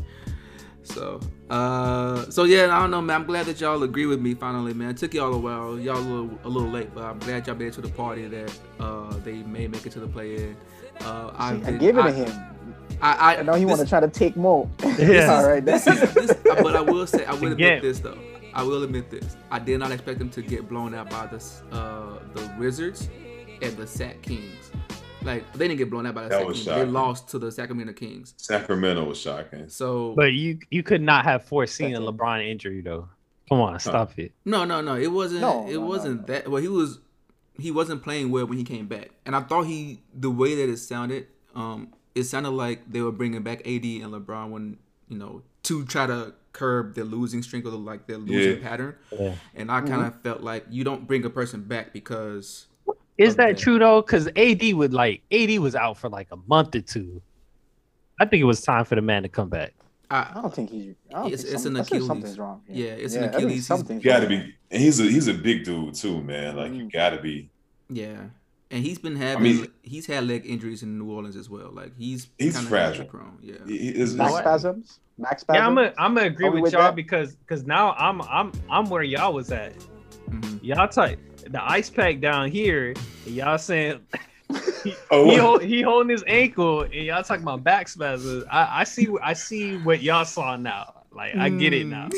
so 0.82 1.20
uh 1.50 2.28
so 2.30 2.44
yeah 2.44 2.64
i 2.74 2.80
don't 2.80 2.90
know 2.90 3.00
man 3.02 3.20
i'm 3.20 3.26
glad 3.26 3.44
that 3.46 3.60
y'all 3.60 3.82
agree 3.82 4.06
with 4.06 4.20
me 4.20 4.34
finally 4.34 4.72
man 4.72 4.90
it 4.90 4.96
took 4.96 5.12
y'all 5.12 5.32
a 5.34 5.38
while 5.38 5.78
y'all 5.78 5.98
a 5.98 6.00
little, 6.00 6.38
a 6.44 6.48
little 6.48 6.68
late 6.70 6.92
but 6.94 7.04
i'm 7.04 7.18
glad 7.20 7.46
y'all 7.46 7.54
made 7.56 7.66
it 7.68 7.72
to 7.74 7.80
the 7.80 7.88
party 7.90 8.26
that 8.28 8.52
uh 8.80 9.12
they 9.24 9.34
may 9.42 9.66
make 9.68 9.84
it 9.84 9.92
to 9.92 10.00
the 10.00 10.06
play-in 10.06 10.56
uh 11.02 11.30
I, 11.36 11.50
I've 11.52 11.64
been- 11.64 11.82
it 11.82 11.96
I, 11.96 12.10
to 12.10 12.12
him. 12.12 12.40
I, 13.02 13.12
I, 13.12 13.36
I 13.38 13.42
know 13.42 13.54
he 13.54 13.64
this- 13.64 13.68
want 13.68 13.80
to 13.80 13.86
try 13.88 14.00
to 14.00 14.08
take 14.08 14.36
more. 14.36 14.68
Yeah. 14.98 15.32
All 15.38 15.48
right, 15.48 15.64
this 15.64 15.84
that's 15.84 16.02
is 16.02 16.14
this, 16.14 16.36
but 16.44 16.76
I 16.76 16.80
will 16.80 17.06
say 17.06 17.24
I 17.24 17.34
will 17.34 17.52
Again. 17.52 17.78
admit 17.78 17.82
this 17.82 18.00
though. 18.00 18.18
I 18.54 18.62
will 18.62 18.82
admit 18.82 19.10
this. 19.10 19.36
I 19.50 19.58
did 19.58 19.78
not 19.78 19.92
expect 19.92 20.18
them 20.18 20.30
to 20.30 20.42
get 20.42 20.68
blown 20.68 20.94
out 20.94 21.10
by 21.10 21.26
the 21.26 21.36
uh, 21.72 22.18
the 22.34 22.52
Wizards 22.58 23.08
and 23.62 23.76
the 23.76 23.86
Sac 23.86 24.22
Kings. 24.22 24.70
Like 25.22 25.50
they 25.52 25.68
didn't 25.68 25.78
get 25.78 25.90
blown 25.90 26.06
out 26.06 26.14
by 26.14 26.24
the 26.24 26.28
That 26.30 26.38
Sac 26.38 26.46
was 26.48 26.56
Kings. 26.62 26.66
They 26.76 26.84
lost 26.86 27.28
to 27.30 27.38
the 27.38 27.52
Sacramento 27.52 27.92
Kings. 27.92 28.34
Sacramento 28.36 29.04
was 29.04 29.18
shocking. 29.20 29.68
So 29.68 30.14
But 30.16 30.32
you 30.32 30.58
you 30.70 30.82
could 30.82 31.02
not 31.02 31.24
have 31.24 31.44
foreseen 31.44 31.94
a 31.94 32.00
LeBron 32.00 32.48
injury 32.50 32.80
though. 32.80 33.08
Come 33.48 33.60
on, 33.60 33.78
stop 33.80 34.16
it. 34.18 34.32
no, 34.44 34.64
no, 34.64 34.80
no. 34.80 34.94
It 34.96 35.08
wasn't. 35.10 35.40
No, 35.40 35.66
it 35.66 35.74
no, 35.74 35.80
no, 35.80 35.86
wasn't 35.86 36.20
no. 36.20 36.26
that. 36.34 36.48
Well, 36.48 36.62
he 36.62 36.68
was 36.68 37.00
he 37.58 37.70
wasn't 37.70 38.02
playing 38.02 38.30
well 38.30 38.46
when 38.46 38.58
he 38.58 38.64
came 38.64 38.86
back, 38.86 39.10
and 39.26 39.34
I 39.36 39.40
thought 39.40 39.62
he 39.62 40.02
the 40.14 40.30
way 40.30 40.54
that 40.54 40.70
it 40.70 40.76
sounded, 40.78 41.26
um, 41.54 41.92
it 42.14 42.24
sounded 42.24 42.50
like 42.50 42.90
they 42.90 43.02
were 43.02 43.12
bringing 43.12 43.42
back 43.42 43.60
AD 43.60 43.84
and 43.84 44.12
LeBron 44.12 44.50
when 44.50 44.78
you 45.08 45.18
know 45.18 45.42
to 45.64 45.84
try 45.84 46.06
to 46.06 46.32
curb 46.52 46.94
their 46.94 47.04
losing 47.04 47.42
streak 47.42 47.64
or 47.64 47.70
like 47.70 48.06
their 48.06 48.18
losing 48.18 48.60
Yeah. 48.62 48.68
pattern. 48.68 48.94
Yeah. 49.18 49.34
And 49.54 49.70
I 49.70 49.80
kind 49.80 50.04
of 50.06 50.20
felt 50.22 50.42
like 50.42 50.66
you 50.70 50.84
don't 50.84 51.06
bring 51.06 51.24
a 51.24 51.30
person 51.30 51.62
back 51.62 51.92
because 51.92 52.66
Is 53.18 53.36
that 53.36 53.50
Okay. 53.50 53.58
true 53.60 53.78
though? 53.78 54.00
Because 54.02 54.28
AD 54.34 54.72
would 54.74 54.92
like 54.94 55.22
AD 55.30 55.58
was 55.58 55.74
out 55.74 55.98
for 55.98 56.08
like 56.08 56.28
a 56.32 56.36
month 56.48 56.74
or 56.74 56.80
two. 56.80 57.20
I 58.18 58.24
think 58.24 58.40
it 58.40 58.44
was 58.44 58.62
time 58.62 58.84
for 58.84 58.94
the 58.94 59.02
man 59.02 59.22
to 59.22 59.28
come 59.28 59.48
back. 59.48 59.74
I 60.10 60.28
I 60.34 60.40
don't 60.42 60.54
think 60.54 60.70
he's. 60.70 60.94
Don't 61.10 61.26
It's- 61.26 61.42
think 61.42 61.54
it's 61.54 61.62
some- 61.62 61.76
an 61.76 61.82
Achilles. 61.82 62.06
Something's 62.06 62.38
wrong. 62.38 62.62
Yeah, 62.68 62.86
it's 62.92 63.14
yeah, 63.14 63.24
an 63.24 63.34
Achilles. 63.34 63.52
He's- 63.52 63.66
Something's 63.66 64.04
You 64.04 64.10
gotta 64.10 64.26
wrong. 64.26 64.40
be, 64.46 64.54
and 64.70 64.82
he's 64.82 64.98
a 65.00 65.04
he's 65.04 65.28
a 65.28 65.34
big 65.34 65.64
dude 65.64 65.94
too, 65.94 66.22
man. 66.22 66.56
Like 66.56 66.72
you 66.72 66.84
Mm. 66.84 66.92
gotta 66.92 67.20
be. 67.20 67.50
yeah. 67.88 68.24
And 68.72 68.84
he's 68.84 68.98
been 68.98 69.16
having 69.16 69.36
I 69.38 69.40
mean- 69.42 69.68
he's 69.82 70.06
had 70.06 70.26
leg 70.28 70.44
injuries 70.46 70.82
in 70.84 70.96
New 70.96 71.10
Orleans 71.10 71.34
as 71.36 71.50
well. 71.50 71.70
Like 71.72 71.92
he's 71.98 72.28
He's 72.38 72.58
fragile. 72.60 73.02
injury 73.02 73.06
prone. 73.06 73.38
Yeah. 73.42 73.54
he- 73.66 73.78
he- 73.78 73.88
it's- 73.90 74.12
Back 74.14 74.28
it's- 74.28 74.40
spasms. 74.42 75.00
Back 75.20 75.40
spasms. 75.40 75.60
Yeah, 75.60 75.66
I'm 75.66 75.74
gonna 75.74 75.94
I'm 75.98 76.14
gonna 76.14 76.26
agree 76.26 76.48
with, 76.48 76.62
with 76.62 76.72
y'all 76.72 76.82
that? 76.82 76.96
because 76.96 77.34
because 77.34 77.64
now 77.64 77.92
I'm 77.92 78.22
I'm 78.22 78.52
I'm 78.70 78.88
where 78.88 79.02
y'all 79.02 79.32
was 79.34 79.50
at. 79.52 79.74
hmm 80.28 80.56
Y'all 80.62 80.88
type 80.88 81.18
the 81.48 81.62
ice 81.62 81.90
pack 81.90 82.20
down 82.20 82.50
here. 82.50 82.94
And 83.26 83.34
y'all 83.34 83.58
saying 83.58 84.00
oh, 85.10 85.24
he 85.24 85.36
hold, 85.36 85.62
he 85.62 85.82
holding 85.82 86.10
his 86.10 86.24
ankle 86.26 86.82
and 86.82 86.94
y'all 86.94 87.22
talking 87.22 87.42
about 87.42 87.62
back 87.62 87.88
spasms. 87.88 88.44
I, 88.50 88.80
I 88.80 88.84
see 88.84 89.08
I 89.22 89.32
see 89.34 89.76
what 89.76 90.02
y'all 90.02 90.24
saw 90.24 90.56
now. 90.56 90.94
Like 91.12 91.34
I 91.36 91.48
get 91.48 91.72
it 91.72 91.86
now. 91.86 92.08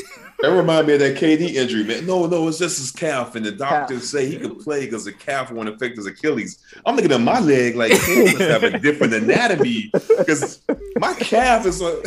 That 0.41 0.51
remind 0.51 0.87
me 0.87 0.93
of 0.93 0.99
that 0.99 1.17
KD 1.17 1.55
injury, 1.55 1.83
man. 1.83 2.05
No, 2.05 2.27
no, 2.27 2.47
it's 2.47 2.59
just 2.59 2.77
his 2.77 2.91
calf, 2.91 3.35
and 3.35 3.45
the 3.45 3.51
doctors 3.51 3.99
Calf. 3.99 4.03
say 4.03 4.27
he 4.27 4.37
could 4.37 4.59
play 4.59 4.85
because 4.85 5.05
the 5.05 5.13
calf 5.13 5.51
won't 5.51 5.67
affect 5.67 5.97
his 5.97 6.05
Achilles. 6.05 6.63
I'm 6.85 6.95
looking 6.95 7.11
at 7.11 7.21
my 7.21 7.39
leg 7.39 7.75
like 7.75 7.91
he 7.91 8.23
must 8.23 8.37
have 8.39 8.63
a 8.63 8.77
different 8.79 9.13
anatomy 9.13 9.91
because 10.17 10.61
my 10.97 11.13
calf 11.15 11.65
is 11.65 11.81
a 11.81 12.03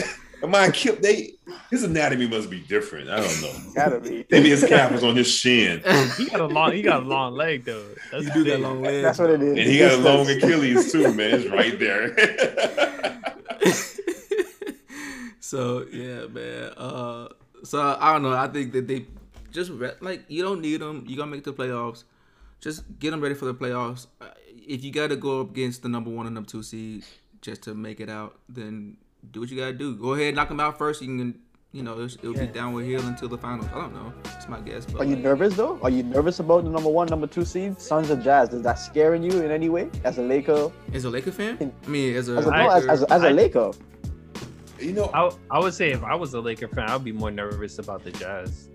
my 0.47 0.67
Achilles. 0.67 0.99
They 1.01 1.33
his 1.71 1.83
anatomy 1.85 2.27
must 2.29 2.51
be 2.51 2.61
different. 2.61 3.09
I 3.09 3.17
don't 3.21 3.41
know. 3.43 3.73
Gotta 3.75 4.01
be. 4.01 4.25
Maybe 4.31 4.51
his 4.51 4.65
calf 4.65 4.93
was 4.93 5.03
on 5.05 5.17
his 5.17 5.29
shin, 5.29 5.83
He 6.17 6.27
got 6.27 6.41
a 6.41 6.47
long 6.47 6.73
he 6.73 6.83
got 6.83 7.03
a 7.03 7.07
long 7.07 7.35
leg 7.35 7.65
though. 7.65 7.85
That's 8.13 8.25
You 8.27 8.33
do 8.33 8.45
that 8.45 8.61
long 8.61 8.83
leg. 8.83 9.03
That's 9.03 9.19
what 9.19 9.31
it 9.31 9.43
is. 9.43 9.51
and 9.51 9.59
he 9.61 9.79
got 9.79 9.93
a 9.93 9.97
long 9.99 10.29
Achilles 10.29 10.93
too, 10.93 11.13
man. 11.15 11.41
It's 11.41 11.51
right 11.51 11.79
there. 11.79 12.15
so 15.41 15.87
yeah, 15.93 16.27
man. 16.27 16.73
Uh, 16.77 17.29
so 17.65 17.97
I 18.01 18.13
don't 18.13 18.23
know. 18.23 18.33
I 18.33 18.49
think 18.49 18.73
that 18.73 18.87
they 18.89 19.07
just 19.53 19.71
re- 19.71 19.93
like 20.01 20.25
you 20.29 20.43
don't 20.43 20.61
need 20.61 20.81
them. 20.81 21.05
You 21.07 21.17
gonna 21.17 21.31
make 21.31 21.45
the 21.45 21.53
playoffs. 21.53 22.05
Just 22.61 22.85
get 22.99 23.11
them 23.11 23.21
ready 23.21 23.35
for 23.35 23.45
the 23.45 23.55
playoffs. 23.55 24.07
Uh, 24.21 24.27
If 24.67 24.83
you 24.83 24.91
got 24.91 25.09
to 25.11 25.17
go 25.17 25.41
up 25.43 25.51
against 25.51 25.83
the 25.83 25.89
number 25.89 26.11
one 26.11 26.27
and 26.27 26.35
number 26.35 26.49
two 26.51 26.63
seed 26.63 27.05
just 27.43 27.63
to 27.65 27.75
make 27.75 28.01
it 28.01 28.09
out, 28.09 28.39
then 28.49 28.97
do 29.31 29.41
what 29.41 29.51
you 29.51 29.57
gotta 29.57 29.73
do. 29.73 29.97
Go 29.97 30.15
ahead, 30.15 30.35
knock 30.35 30.49
them 30.49 30.61
out 30.61 30.79
first. 30.79 31.03
You 31.03 31.09
can, 31.09 31.41
you 31.73 31.83
know, 31.83 31.93
it'll, 32.01 32.05
it'll 32.05 32.35
Yeah. 32.37 32.47
be 32.47 32.53
downward 32.53 32.85
hill 32.85 33.05
until 33.07 33.29
the 33.29 33.39
finals. 33.39 33.67
I 33.73 33.81
don't 33.81 33.95
know. 33.95 34.13
It's 34.37 34.49
my 34.49 34.61
guess. 34.61 34.87
But 34.87 35.01
Are 35.03 35.05
you 35.05 35.17
nervous 35.17 35.55
though? 35.57 35.79
Are 35.83 35.91
you 35.91 36.03
nervous 36.03 36.39
about 36.41 36.65
the 36.65 36.71
number 36.71 36.89
one, 36.89 37.09
number 37.09 37.27
two 37.27 37.45
seed, 37.45 37.81
Suns 37.81 38.11
or 38.11 38.17
Jazz? 38.17 38.53
Is 38.53 38.63
that 38.63 38.75
scaring 38.75 39.23
you 39.23 39.43
in 39.43 39.51
any 39.51 39.69
way 39.69 39.91
as 40.05 40.19
a 40.19 40.23
Laker? 40.23 40.71
as 40.93 41.05
a 41.05 41.11
Laker 41.11 41.33
fan, 41.33 41.73
I 41.85 41.89
mean, 41.89 42.17
as 42.17 42.29
a, 42.29 42.37
As 42.37 42.47
a, 42.47 42.51
I- 42.51 42.65
no, 42.65 42.71
as, 42.71 42.87
as, 42.87 43.03
a- 43.03 43.13
as 43.13 43.23
a 43.23 43.29
I- 43.29 43.33
Laker, 43.33 43.71
you 44.79 44.93
know, 44.93 45.11
I, 45.15 45.31
I 45.51 45.59
would 45.59 45.75
say 45.75 45.91
if 45.91 46.03
I 46.03 46.15
was 46.15 46.35
a 46.35 46.41
Laker 46.41 46.69
fan, 46.69 46.89
I'd 46.89 47.03
be 47.05 47.13
more 47.13 47.31
nervous 47.31 47.79
about 47.79 48.05
the 48.05 48.11
Jazz. 48.13 48.69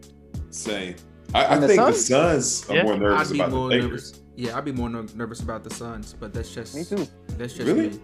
same. 0.50 0.96
I, 1.34 1.46
I 1.56 1.60
the 1.60 1.68
think 1.68 1.80
the 1.80 1.94
Suns? 1.94 2.56
Suns 2.56 2.70
are 2.70 2.76
Yeah. 2.76 2.84
more 2.84 2.98
nervous 2.98 3.30
I'd 3.30 3.34
be 3.34 3.40
about 3.40 3.52
the 3.52 3.58
Lakers. 3.58 3.90
nervous. 3.90 4.22
Yeah, 4.36 4.58
I'd 4.58 4.66
be 4.66 4.72
more 4.74 4.90
ner- 4.90 5.06
nervous 5.16 5.40
about 5.42 5.64
the 5.64 5.70
Suns, 5.70 6.14
but 6.20 6.34
that's 6.34 6.54
just 6.54 6.76
me 6.76 6.84
too. 6.84 7.08
That's 7.38 7.54
just 7.54 7.68
Really? 7.68 7.90
me. 7.92 8.00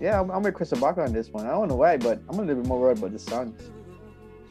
Yeah, 0.00 0.20
I'm, 0.20 0.30
I'm 0.30 0.42
with 0.42 0.54
Chris 0.54 0.70
Ibaka 0.72 0.98
on 0.98 1.12
this 1.12 1.28
one. 1.30 1.46
I 1.46 1.50
don't 1.50 1.68
know 1.68 1.76
why, 1.76 1.96
but 1.96 2.20
I'm 2.28 2.38
a 2.38 2.42
little 2.42 2.56
bit 2.56 2.66
more 2.66 2.80
worried 2.80 2.98
about 2.98 3.12
the 3.12 3.18
Suns. 3.18 3.70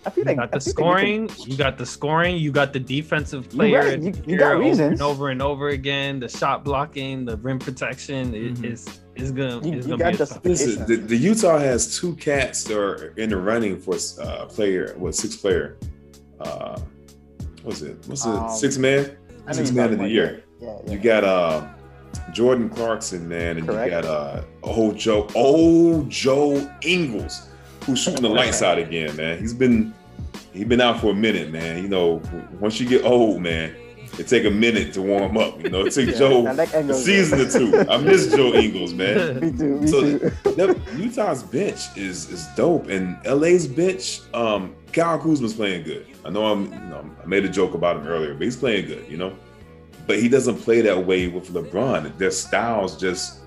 I 0.08 0.12
feel 0.12 0.24
You 0.24 0.36
like 0.36 0.38
got 0.38 0.52
the 0.52 0.60
feel 0.60 0.74
like 0.86 0.98
they 1.02 1.26
scoring, 1.26 1.30
you 1.48 1.58
got 1.58 1.78
the 1.80 1.86
scoring, 1.86 2.38
you 2.38 2.52
got 2.52 2.74
the 2.74 2.80
defensive 2.80 3.46
You 3.46 3.50
player 3.50 3.80
right, 3.80 4.00
you- 4.02 4.14
you 4.28 4.38
got 4.38 4.46
area 4.52 4.56
over 4.58 4.60
reasons. 4.60 4.92
and 4.94 5.02
over 5.02 5.30
and 5.30 5.42
over 5.42 5.70
again. 5.70 6.20
The 6.20 6.30
shot 6.30 6.64
blocking, 6.64 7.26
the 7.26 7.38
rim 7.38 7.58
protection 7.58 8.34
it- 8.36 8.54
Mhm. 8.56 8.72
is 8.72 9.00
is 9.16 9.32
gonna 9.32 9.66
You- 9.66 9.80
is 9.80 9.88
you 9.88 9.98
gonna 9.98 10.04
got 10.04 10.12
be 10.12 10.18
the 10.18 10.26
tough- 10.28 10.46
Listen, 10.46 10.86
the, 10.88 10.98
the 10.98 11.16
Utah 11.18 11.58
has 11.58 11.98
two 11.98 12.16
cats 12.18 12.66
that 12.66 12.78
are 12.78 13.14
in 13.18 13.30
the 13.32 13.38
running 13.38 13.80
for 13.80 13.96
uh, 14.22 14.46
player, 14.46 14.94
what 14.98 15.16
six 15.16 15.36
player? 15.38 15.78
Uh, 16.40 16.78
what's 17.64 17.82
it? 17.82 17.98
What's 18.08 18.26
it? 18.26 18.30
Um, 18.30 18.50
six 18.52 18.78
man, 18.78 19.10
six 19.52 19.72
you're 19.72 19.78
man 19.84 19.94
of 19.94 20.00
the 20.00 20.10
year. 20.10 20.44
Yeah, 20.62 20.78
yeah. 20.86 20.92
You 20.92 21.00
got 21.00 21.24
uh, 21.24 21.66
Jordan 22.34 22.70
Clarkson, 22.70 23.28
man, 23.28 23.58
and 23.58 23.68
Correct. 23.68 23.86
you 23.86 24.02
got 24.02 24.06
uh, 24.06 24.44
old 24.64 24.98
Joe, 24.98 25.28
old 25.36 26.10
Joe 26.10 26.70
Ingles. 26.82 27.48
who's 27.86 28.00
shooting 28.02 28.22
the 28.24 28.30
lights 28.30 28.62
out 28.62 28.78
again, 28.86 29.16
man. 29.16 29.40
He's 29.40 29.54
been 29.54 29.94
he's 30.54 30.66
been 30.66 30.82
out 30.82 31.00
for 31.00 31.12
a 31.12 31.16
minute, 31.16 31.52
man. 31.52 31.82
You 31.82 31.90
know, 31.90 32.22
once 32.60 32.80
you 32.80 32.88
get 32.88 33.04
old, 33.06 33.42
man, 33.42 33.76
it 34.18 34.28
take 34.28 34.46
a 34.46 34.50
minute 34.52 34.94
to 34.94 35.02
warm 35.02 35.38
up. 35.38 35.62
You 35.62 35.70
know, 35.70 35.86
it 35.86 35.92
took 35.94 36.08
Yeah, 36.08 36.18
Joe 36.18 36.40
like 36.42 36.74
a 36.74 36.94
season 36.94 37.42
or 37.42 37.50
two. 37.50 37.90
I 37.90 37.98
miss 37.98 38.34
Joe 38.34 38.54
Ingles, 38.54 38.94
man. 38.94 39.40
Me 39.40 39.52
too. 39.52 39.80
Me 39.82 39.88
So 39.88 40.02
too. 40.02 40.18
the- 40.44 40.80
Utah's 40.98 41.44
bench 41.44 41.96
is 41.98 42.30
is 42.32 42.48
dope, 42.56 42.88
and 42.88 43.18
LA's 43.26 43.68
bench, 43.68 44.22
um, 44.34 44.74
Kyle 44.94 45.20
Kuzma's 45.20 45.54
playing 45.54 45.84
good. 45.84 46.08
I 46.24 46.30
know 46.30 46.46
I'm, 46.48 46.64
you 46.74 46.80
know, 46.90 47.08
I 47.22 47.26
made 47.28 47.46
a 47.46 47.50
joke 47.50 47.74
about 47.76 47.98
him 47.98 48.08
earlier, 48.08 48.34
but 48.34 48.44
he's 48.44 48.56
playing 48.56 48.88
good, 48.88 49.06
you 49.08 49.18
know. 49.18 49.36
But 50.08 50.20
he 50.20 50.30
doesn't 50.30 50.58
play 50.58 50.82
that 50.82 51.06
way 51.06 51.28
with 51.28 51.52
LeBron. 51.52 52.18
Their 52.18 52.32
styles 52.32 52.98
just 53.00 53.40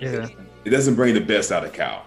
Yeah. 0.00 0.26
it 0.64 0.70
doesn't 0.70 0.94
bring 0.94 1.14
the 1.14 1.20
best 1.20 1.52
out 1.52 1.64
of 1.64 1.72
Cal. 1.72 2.02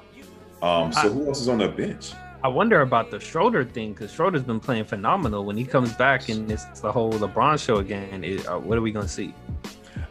Um, 0.62 0.92
so 0.94 1.00
I- 1.02 1.10
who 1.10 1.28
else 1.28 1.42
is 1.42 1.50
on 1.50 1.60
the 1.60 1.68
bench? 1.68 2.12
I 2.44 2.50
wonder 2.50 2.82
about 2.82 3.10
the 3.10 3.20
Schroeder 3.22 3.64
thing 3.64 3.94
because 3.94 4.12
Schroeder's 4.12 4.44
been 4.44 4.60
playing 4.60 4.84
phenomenal. 4.86 5.46
When 5.46 5.56
he 5.56 5.64
comes 5.64 5.94
back 5.94 6.28
and 6.28 6.52
it's 6.52 6.66
the 6.82 6.92
whole 6.92 7.14
LeBron 7.14 7.58
show 7.64 7.78
again, 7.78 8.24
it, 8.24 8.46
uh, 8.48 8.58
what 8.60 8.78
are 8.78 8.82
we 8.82 8.92
gonna 8.92 9.08
see? 9.08 9.34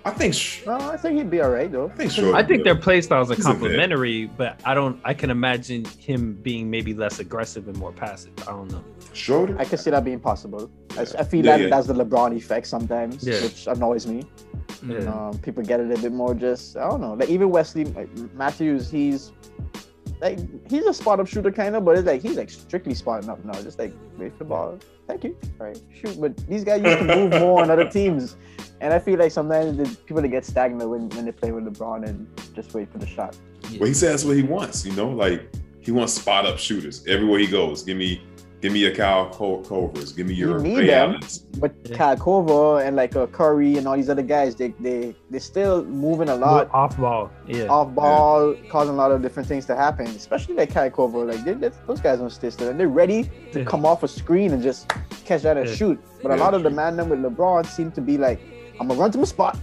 I 0.04 0.10
think 0.10 0.32
Sh- 0.34 0.62
No, 0.66 0.72
I 0.74 0.96
think 0.96 1.18
he'd 1.18 1.30
be 1.30 1.40
all 1.42 1.50
right 1.50 1.70
though. 1.70 1.86
I 1.86 1.90
think 1.90 2.10
Schroeder. 2.10 2.34
I 2.34 2.42
think 2.42 2.64
their 2.64 2.74
play 2.74 3.02
styles 3.02 3.30
are 3.30 3.34
He's 3.34 3.44
a 3.44 3.48
vet. 3.50 3.60
complementary, 3.60 4.26
but 4.36 4.58
I 4.64 4.72
don't. 4.74 4.98
I 5.04 5.12
can 5.14 5.28
imagine 5.30 5.84
him 5.98 6.32
being 6.42 6.70
maybe 6.70 6.94
less 6.94 7.18
aggressive 7.20 7.68
and 7.68 7.76
more 7.76 7.92
passive. 7.92 8.32
I 8.48 8.50
don't 8.52 8.70
know. 8.72 8.82
Schroeder. 9.12 9.58
I 9.58 9.64
can 9.64 9.78
see 9.78 9.90
that 9.90 10.04
being 10.04 10.20
possible. 10.20 10.70
I, 10.96 11.02
I 11.02 11.24
feel 11.24 11.44
Yeah, 11.44 11.56
that 11.56 11.60
yeah. 11.64 11.68
that's 11.68 11.86
the 11.86 11.94
LeBron 11.94 12.36
effect 12.36 12.66
sometimes, 12.66 13.26
Yeah. 13.26 13.40
which 13.42 13.66
annoys 13.66 14.06
me. 14.06 14.24
Yeah. 14.86 14.98
Um, 15.12 15.38
people 15.38 15.62
get 15.62 15.80
it 15.80 15.90
a 15.96 16.00
bit 16.02 16.12
more 16.12 16.34
just 16.34 16.76
I 16.76 16.88
don't 16.88 17.00
know. 17.00 17.14
Like 17.14 17.28
even 17.28 17.50
Wesley 17.50 17.84
like, 17.84 18.08
Matthews, 18.34 18.90
he's 18.90 19.32
like 20.20 20.38
he's 20.70 20.84
a 20.86 20.94
spot 20.94 21.20
up 21.20 21.26
shooter 21.26 21.50
kind 21.50 21.74
of, 21.76 21.84
but 21.84 21.98
it's 21.98 22.06
like 22.06 22.22
he's 22.22 22.36
like 22.36 22.50
strictly 22.50 22.94
spotting 22.94 23.28
up 23.28 23.44
now. 23.44 23.52
Just 23.62 23.78
like 23.78 23.92
wait 24.18 24.32
for 24.32 24.38
the 24.38 24.44
ball. 24.44 24.78
Thank 25.08 25.24
you. 25.24 25.36
All 25.60 25.66
right, 25.66 25.80
shoot. 25.92 26.20
But 26.20 26.36
these 26.48 26.64
guys 26.64 26.82
used 26.82 26.98
to 26.98 27.04
move 27.04 27.30
more 27.40 27.60
on 27.62 27.70
other 27.70 27.88
teams, 27.88 28.36
and 28.80 28.92
I 28.94 28.98
feel 28.98 29.18
like 29.18 29.32
sometimes 29.32 29.76
the 29.76 29.84
people 30.06 30.22
that 30.22 30.28
get 30.28 30.44
stagnant 30.44 30.88
when, 30.88 31.08
when 31.10 31.24
they 31.24 31.32
play 31.32 31.50
with 31.50 31.64
LeBron 31.64 32.06
and 32.08 32.26
just 32.54 32.72
wait 32.74 32.90
for 32.90 32.98
the 32.98 33.06
shot. 33.06 33.36
Well, 33.78 33.88
he 33.88 33.94
says 33.94 34.24
what 34.24 34.36
he 34.36 34.42
wants. 34.42 34.86
You 34.86 34.92
know, 34.92 35.08
like 35.10 35.42
he 35.80 35.90
wants 35.90 36.14
spot 36.14 36.46
up 36.46 36.58
shooters 36.58 37.04
everywhere 37.08 37.40
he 37.40 37.48
goes. 37.48 37.82
Give 37.82 37.96
me, 37.96 38.22
give 38.62 38.72
me 38.72 38.78
your 38.78 38.94
Kyle 38.94 39.28
Col- 39.28 39.62
Culvers. 39.64 40.12
Give 40.12 40.26
me 40.28 40.34
your 40.34 40.58
need 40.60 40.88
them. 40.88 41.18
But 41.58 41.74
Yeah. 41.84 41.96
Kyle 41.96 42.16
Korver 42.16 42.86
and 42.86 42.96
like 42.96 43.14
uh, 43.16 43.26
Curry 43.26 43.76
and 43.76 43.86
all 43.88 43.96
these 43.96 44.08
other 44.08 44.22
guys, 44.22 44.54
they 44.54 44.68
they 44.80 45.14
they're 45.30 45.40
still 45.40 45.84
moving 45.84 46.28
a 46.30 46.36
lot. 46.36 46.70
off 46.72 46.96
ball. 46.96 47.30
Yeah. 47.46 47.64
off 47.66 47.94
ball, 47.94 48.54
causing 48.70 48.94
a 48.94 48.96
lot 48.96 49.10
of 49.12 49.20
different 49.20 49.48
things 49.48 49.66
to 49.66 49.74
happen, 49.76 50.06
especially 50.06 50.54
like 50.54 50.70
Kyle 50.72 50.88
Korver. 50.90 51.26
Like 51.30 51.44
they, 51.44 51.54
they- 51.54 51.76
those 51.86 52.00
guys 52.00 52.18
don't 52.20 52.30
stay 52.30 52.50
still, 52.50 52.68
and 52.70 52.78
they're 52.80 52.88
ready 53.02 53.24
to 53.52 53.58
Yeah. 53.60 53.64
come 53.66 53.84
off 53.84 54.02
a 54.04 54.08
screen 54.08 54.52
and 54.52 54.62
just 54.62 54.88
catch 55.26 55.42
that 55.42 55.56
and 55.58 55.68
Yeah. 55.68 55.74
shoot. 55.74 55.98
But 56.22 56.30
a 56.32 56.36
Yeah. 56.36 56.44
lot 56.44 56.54
of 56.54 56.62
the 56.62 56.70
man 56.70 56.96
them 56.96 57.08
with 57.10 57.20
LeBron 57.20 57.66
seem 57.66 57.90
to 57.92 58.00
be 58.00 58.16
like, 58.16 58.40
I'm 58.80 58.86
gonna 58.88 58.98
run 59.00 59.10
to 59.12 59.18
my 59.18 59.24
spot. 59.24 59.58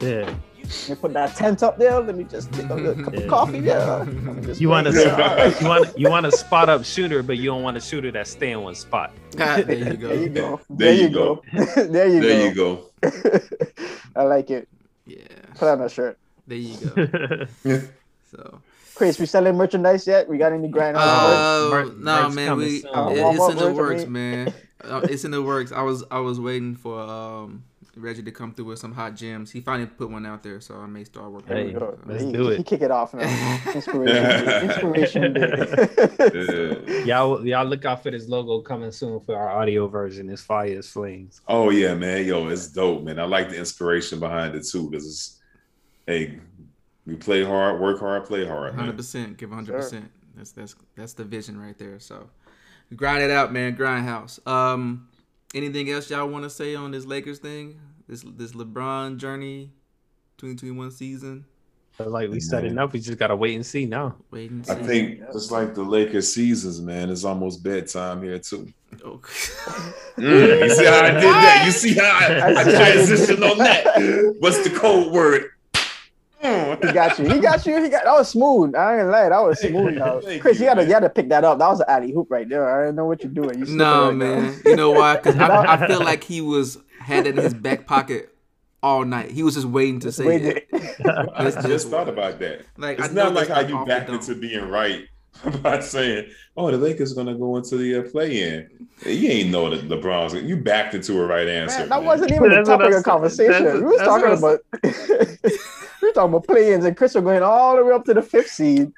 Yeah. 0.00 0.30
Let 0.66 0.88
me 0.88 0.94
put 0.96 1.12
that 1.14 1.34
tent 1.36 1.62
up 1.62 1.78
there. 1.78 2.00
Let 2.00 2.16
me 2.16 2.24
just 2.24 2.52
take 2.52 2.68
a 2.68 2.74
little 2.74 3.04
cup 3.04 3.14
of 3.14 3.26
coffee 3.28 3.60
there. 3.60 3.78
Let 3.86 4.06
me 4.36 4.42
just 4.46 4.60
You 4.60 4.68
want 4.68 4.86
wait. 4.86 4.94
to 5.04 5.56
you 5.60 5.68
want 5.68 5.98
you 5.98 6.10
want 6.10 6.26
a 6.26 6.32
spot 6.32 6.68
up 6.68 6.84
shooter, 6.84 7.22
but 7.22 7.36
you 7.38 7.44
don't 7.46 7.62
want 7.62 7.76
a 7.76 7.80
shooter 7.80 8.10
that 8.12 8.26
stay 8.26 8.50
in 8.52 8.62
one 8.62 8.74
spot. 8.74 9.12
Ah, 9.38 9.60
there 9.64 9.76
you 9.76 9.96
go. 9.96 10.08
There 10.08 10.14
you 10.22 10.28
go. 10.30 10.60
There 10.70 10.94
you 10.94 11.08
go. 11.10 11.42
there 11.76 12.08
you 12.08 12.20
There 12.22 12.48
you 12.48 12.54
go. 12.54 12.84
go. 13.02 13.40
I 14.16 14.22
like 14.22 14.50
it. 14.50 14.66
Yeah, 15.06 15.18
Put 15.56 15.68
on 15.68 15.82
a 15.82 15.88
shirt. 15.90 16.18
there 16.46 16.56
you 16.58 16.76
go. 16.78 17.80
So, 18.30 18.60
Chris, 18.94 19.18
we 19.20 19.26
selling 19.26 19.56
merchandise 19.56 20.06
yet? 20.06 20.26
We 20.28 20.38
got 20.38 20.52
any 20.52 20.68
grand? 20.68 20.96
uh, 20.96 21.68
Merch- 21.70 21.96
no, 21.98 22.22
merch 22.24 22.34
man, 22.34 22.56
we. 22.56 22.82
Uh, 22.84 23.10
it- 23.10 23.18
it's 23.36 23.48
in 23.50 23.56
the 23.58 23.72
works, 23.72 24.06
man. 24.06 24.54
Uh, 24.82 25.00
it's 25.04 25.24
in 25.24 25.30
the 25.32 25.42
works. 25.42 25.70
I 25.70 25.82
was 25.82 26.02
I 26.10 26.20
was 26.20 26.40
waiting 26.40 26.74
for 26.76 26.98
um 27.00 27.62
Reggie 27.96 28.22
to 28.22 28.30
come 28.30 28.52
through 28.52 28.66
with 28.66 28.78
some 28.78 28.92
hot 28.92 29.14
gems. 29.14 29.50
He 29.50 29.60
finally 29.60 29.86
put 29.88 30.10
one 30.10 30.26
out 30.26 30.42
there, 30.42 30.60
so 30.60 30.76
I 30.76 30.86
may 30.86 31.04
start 31.04 31.30
working. 31.30 31.48
There 31.48 31.58
on 31.58 31.64
we 31.64 31.70
Hey, 31.70 31.76
it. 31.76 31.80
go. 31.80 31.98
let's 32.04 32.24
he, 32.24 32.32
do 32.32 32.48
it. 32.50 32.58
He 32.58 32.62
kick 32.62 32.82
it 32.82 32.90
off 32.90 33.14
now. 33.14 33.22
Inspiration. 33.74 34.04
day. 34.14 34.64
Inspiration. 34.64 35.32
day. 36.86 37.04
Y'all 37.04 37.44
y'all 37.46 37.64
look 37.64 37.84
out 37.86 38.02
for 38.02 38.10
this 38.10 38.28
logo 38.28 38.60
coming 38.60 38.90
soon 38.92 39.20
for 39.20 39.34
our 39.34 39.48
audio 39.48 39.88
version. 39.88 40.28
It's 40.28 40.42
fire 40.42 40.78
as 40.78 40.88
flames. 40.88 41.40
Oh 41.48 41.70
yeah, 41.70 41.94
man. 41.94 42.26
Yo, 42.26 42.46
it's 42.48 42.68
dope, 42.68 43.02
man. 43.02 43.18
I 43.18 43.24
like 43.24 43.48
the 43.48 43.56
inspiration 43.58 44.20
behind 44.20 44.54
it 44.54 44.66
too, 44.66 44.90
because 44.90 45.06
it's 45.06 45.40
hey, 46.06 46.38
we 47.06 47.16
play 47.16 47.42
hard, 47.44 47.80
work 47.80 47.98
hard, 48.00 48.24
play 48.26 48.44
hard, 48.46 48.74
Hundred 48.74 48.96
percent, 48.96 49.38
give 49.38 49.50
hundred 49.50 49.72
percent. 49.76 50.10
That's 50.36 50.52
that's 50.52 50.74
that's 50.96 51.12
the 51.14 51.24
vision 51.24 51.58
right 51.58 51.78
there. 51.78 51.98
So 51.98 52.28
grind 52.94 53.22
it 53.22 53.30
out, 53.30 53.52
man. 53.52 53.74
Grindhouse. 53.74 54.46
Um, 54.46 55.08
anything 55.54 55.90
else 55.90 56.10
y'all 56.10 56.28
want 56.28 56.44
to 56.44 56.50
say 56.50 56.74
on 56.74 56.90
this 56.90 57.04
Lakers 57.04 57.38
thing? 57.38 57.80
This 58.08 58.24
this 58.36 58.52
LeBron 58.52 59.16
journey, 59.18 59.72
twenty 60.38 60.54
twenty 60.54 60.74
one 60.74 60.90
season. 60.90 61.44
But 61.98 62.10
like 62.10 62.30
we 62.30 62.40
setting 62.40 62.74
Man. 62.74 62.84
up, 62.84 62.92
we 62.92 63.00
just 63.00 63.18
gotta 63.18 63.34
wait 63.34 63.54
and 63.54 63.64
see 63.64 63.86
now. 63.86 64.16
Wait 64.30 64.50
and 64.50 64.66
see. 64.66 64.72
I 64.72 64.76
think 64.76 65.20
just 65.32 65.50
like 65.50 65.74
the 65.74 65.82
Lakers 65.82 66.32
seasons, 66.32 66.80
man, 66.80 67.08
it's 67.08 67.24
almost 67.24 67.62
bedtime 67.62 68.22
here 68.22 68.38
too. 68.38 68.68
Oh. 69.04 69.20
Mm, 70.16 70.60
you 70.60 70.70
see 70.70 70.84
how 70.84 71.04
I 71.04 71.10
did 71.10 71.22
that? 71.22 71.62
You 71.66 71.72
see 71.72 71.94
how 71.94 72.04
I, 72.04 72.26
I 72.26 72.60
I 72.60 72.64
see 72.64 72.72
how 72.72 72.86
you 72.86 73.06
did 73.06 73.18
transitioned 73.18 73.50
on 73.50 73.58
that? 73.58 74.36
What's 74.40 74.62
the 74.62 74.70
code 74.70 75.12
word? 75.12 75.50
He 76.86 76.92
got 76.92 77.18
you. 77.18 77.28
He 77.28 77.40
got 77.40 77.66
you. 77.66 77.82
He 77.82 77.88
got 77.88 78.04
that 78.04 78.12
was 78.12 78.30
smooth. 78.30 78.74
I 78.74 78.92
ain't 78.92 79.00
gonna 79.02 79.10
lie. 79.10 79.28
That 79.28 79.38
was 79.38 79.60
smooth. 79.60 79.94
Now. 79.94 80.20
Thank 80.20 80.42
Chris, 80.42 80.58
you, 80.58 80.64
you, 80.64 80.70
gotta 80.70 80.80
man. 80.80 80.86
you 80.88 80.92
gotta 80.94 81.08
pick 81.10 81.28
that 81.30 81.44
up. 81.44 81.58
That 81.58 81.68
was 81.68 81.80
an 81.80 81.86
alley-oop 81.88 82.30
right 82.30 82.48
there. 82.48 82.82
I 82.82 82.86
don't 82.86 82.96
know 82.96 83.06
what 83.06 83.22
you're 83.22 83.32
doing. 83.32 83.58
You 83.58 83.66
slipping 83.66 83.76
no, 83.76 84.06
right 84.08 84.16
now. 84.16 84.40
man. 84.40 84.60
You 84.64 84.76
know 84.76 84.90
why? 84.90 85.16
Because 85.16 85.36
I, 85.36 85.74
I 85.74 85.86
feel 85.86 86.00
like 86.00 86.24
he 86.24 86.40
was 86.40 86.78
had 87.00 87.26
it 87.26 87.38
in 87.38 87.44
his 87.44 87.54
back 87.54 87.86
pocket 87.86 88.34
all 88.82 89.04
night. 89.04 89.30
He 89.30 89.42
was 89.42 89.54
just 89.54 89.66
waiting 89.66 90.00
to 90.00 90.12
say 90.12 90.26
Wait, 90.26 90.42
it. 90.44 90.68
I 91.34 91.44
just 91.44 91.66
just 91.66 91.88
thought 91.88 92.08
about 92.08 92.38
that. 92.40 92.62
Like 92.76 92.98
It's 92.98 93.08
I 93.08 93.12
know 93.12 93.24
not 93.24 93.34
like 93.34 93.48
how 93.48 93.60
you 93.60 93.84
backed 93.86 94.10
into 94.10 94.34
being 94.34 94.68
right 94.68 95.06
by 95.62 95.80
saying, 95.80 96.30
"Oh, 96.56 96.70
the 96.70 96.78
Lakers 96.78 97.12
gonna 97.12 97.34
go 97.34 97.56
into 97.56 97.76
the 97.76 97.96
uh, 97.96 98.02
play-in." 98.10 98.88
You 99.04 99.28
ain't 99.28 99.50
know 99.50 99.68
that 99.70 99.88
LeBron's. 99.88 100.34
You 100.42 100.56
backed 100.56 100.94
into 100.94 101.20
a 101.20 101.26
right 101.26 101.46
answer. 101.48 101.80
Man, 101.80 101.88
that 101.90 101.96
man. 101.98 102.06
wasn't 102.06 102.32
even 102.32 102.50
the 102.50 102.62
topic 102.62 102.94
of 102.94 103.02
conversation. 103.02 103.64
That's- 103.64 103.80
we 103.80 103.86
was 103.86 104.00
talking 104.00 104.38
about 104.38 104.60
we 104.82 104.88
were 104.90 105.95
talking 106.16 106.34
about 106.34 106.46
play-ins 106.46 106.84
and 106.84 106.96
Chris 106.96 107.14
were 107.14 107.20
going 107.20 107.42
all 107.42 107.76
the 107.76 107.84
way 107.84 107.92
up 107.92 108.04
to 108.06 108.14
the 108.14 108.22
fifth 108.22 108.48
seed 108.50 108.92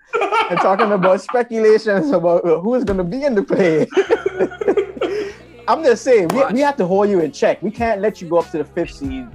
and 0.50 0.58
talking 0.60 0.90
about 0.92 1.20
speculations 1.30 2.10
about 2.10 2.44
who 2.44 2.74
is 2.74 2.84
going 2.84 2.96
to 2.96 3.04
be 3.04 3.24
in 3.24 3.34
the 3.34 3.42
play. 3.42 3.86
I'm 5.68 5.84
just 5.84 6.02
saying 6.02 6.28
we, 6.28 6.44
we 6.52 6.60
have 6.60 6.76
to 6.76 6.86
hold 6.86 7.10
you 7.10 7.20
in 7.20 7.32
check. 7.32 7.60
We 7.62 7.70
can't 7.70 8.00
let 8.00 8.22
you 8.22 8.28
go 8.28 8.38
up 8.38 8.50
to 8.52 8.58
the 8.58 8.64
fifth 8.64 8.92
seed 8.94 9.28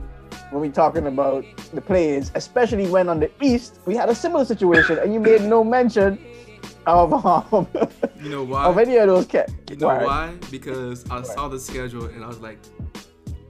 when 0.49 0.61
we're 0.61 0.71
talking 0.71 1.05
about 1.07 1.45
the 1.73 1.81
play-ins, 1.81 2.31
especially 2.35 2.87
when 2.87 3.09
on 3.09 3.19
the 3.19 3.29
East 3.41 3.79
we 3.85 3.95
had 3.95 4.09
a 4.09 4.15
similar 4.15 4.45
situation 4.45 4.97
and 4.99 5.13
you 5.13 5.19
made 5.19 5.41
no 5.41 5.63
mention 5.63 6.17
of 6.87 7.13
um, 7.25 7.67
You 8.21 8.29
know 8.29 8.43
why? 8.43 8.65
of 8.65 8.77
any 8.77 8.97
of 8.97 9.07
those 9.07 9.25
cats. 9.25 9.53
You 9.69 9.75
know 9.75 9.87
why? 9.87 10.35
Because 10.49 11.09
I 11.11 11.21
saw 11.21 11.47
the 11.49 11.59
schedule 11.59 12.05
and 12.05 12.23
I 12.23 12.27
was 12.27 12.39
like, 12.39 12.59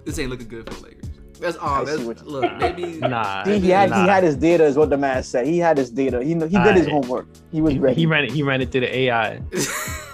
this 0.06 0.20
ain't 0.20 0.30
looking 0.30 0.48
good 0.48 0.68
for 0.68 0.80
the 0.80 0.88
Lakers. 0.88 1.03
That's 1.44 1.58
all. 1.58 1.84
That's, 1.86 2.00
see 2.00 2.06
what 2.08 2.20
you- 2.22 2.26
look, 2.30 2.58
maybe. 2.58 2.86
Nah, 3.00 3.44
See, 3.46 3.60
he 3.60 3.70
had 3.70 3.90
nah. 3.90 4.02
he 4.04 4.08
had 4.10 4.24
his 4.24 4.36
data, 4.38 4.64
is 4.64 4.78
what 4.78 4.90
the 4.90 4.98
man 4.98 5.22
said. 5.24 5.46
He 5.46 5.60
had 5.60 5.78
his 5.78 5.90
data. 5.92 6.24
He 6.24 6.30
he 6.30 6.36
did 6.36 6.76
his 6.76 6.88
homework. 6.88 7.28
He 7.52 7.62
was 7.62 7.74
He, 7.74 7.80
ready. 7.80 7.96
he 7.96 8.06
ran 8.06 8.24
it. 8.24 8.32
He 8.32 8.42
ran 8.44 8.62
it 8.62 8.72
through 8.72 8.82
the 8.82 8.96
AI. 8.98 9.42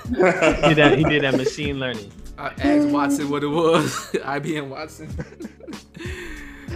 He 0.09 0.15
did 0.15 0.77
that. 0.77 0.97
He 0.97 1.03
did 1.03 1.21
that 1.21 1.35
machine 1.37 1.79
learning. 1.79 2.11
I 2.35 2.47
asked 2.59 2.87
Watson 2.89 3.29
what 3.29 3.43
it 3.43 3.47
was. 3.47 3.93
IBM 4.13 4.69
Watson. 4.69 5.07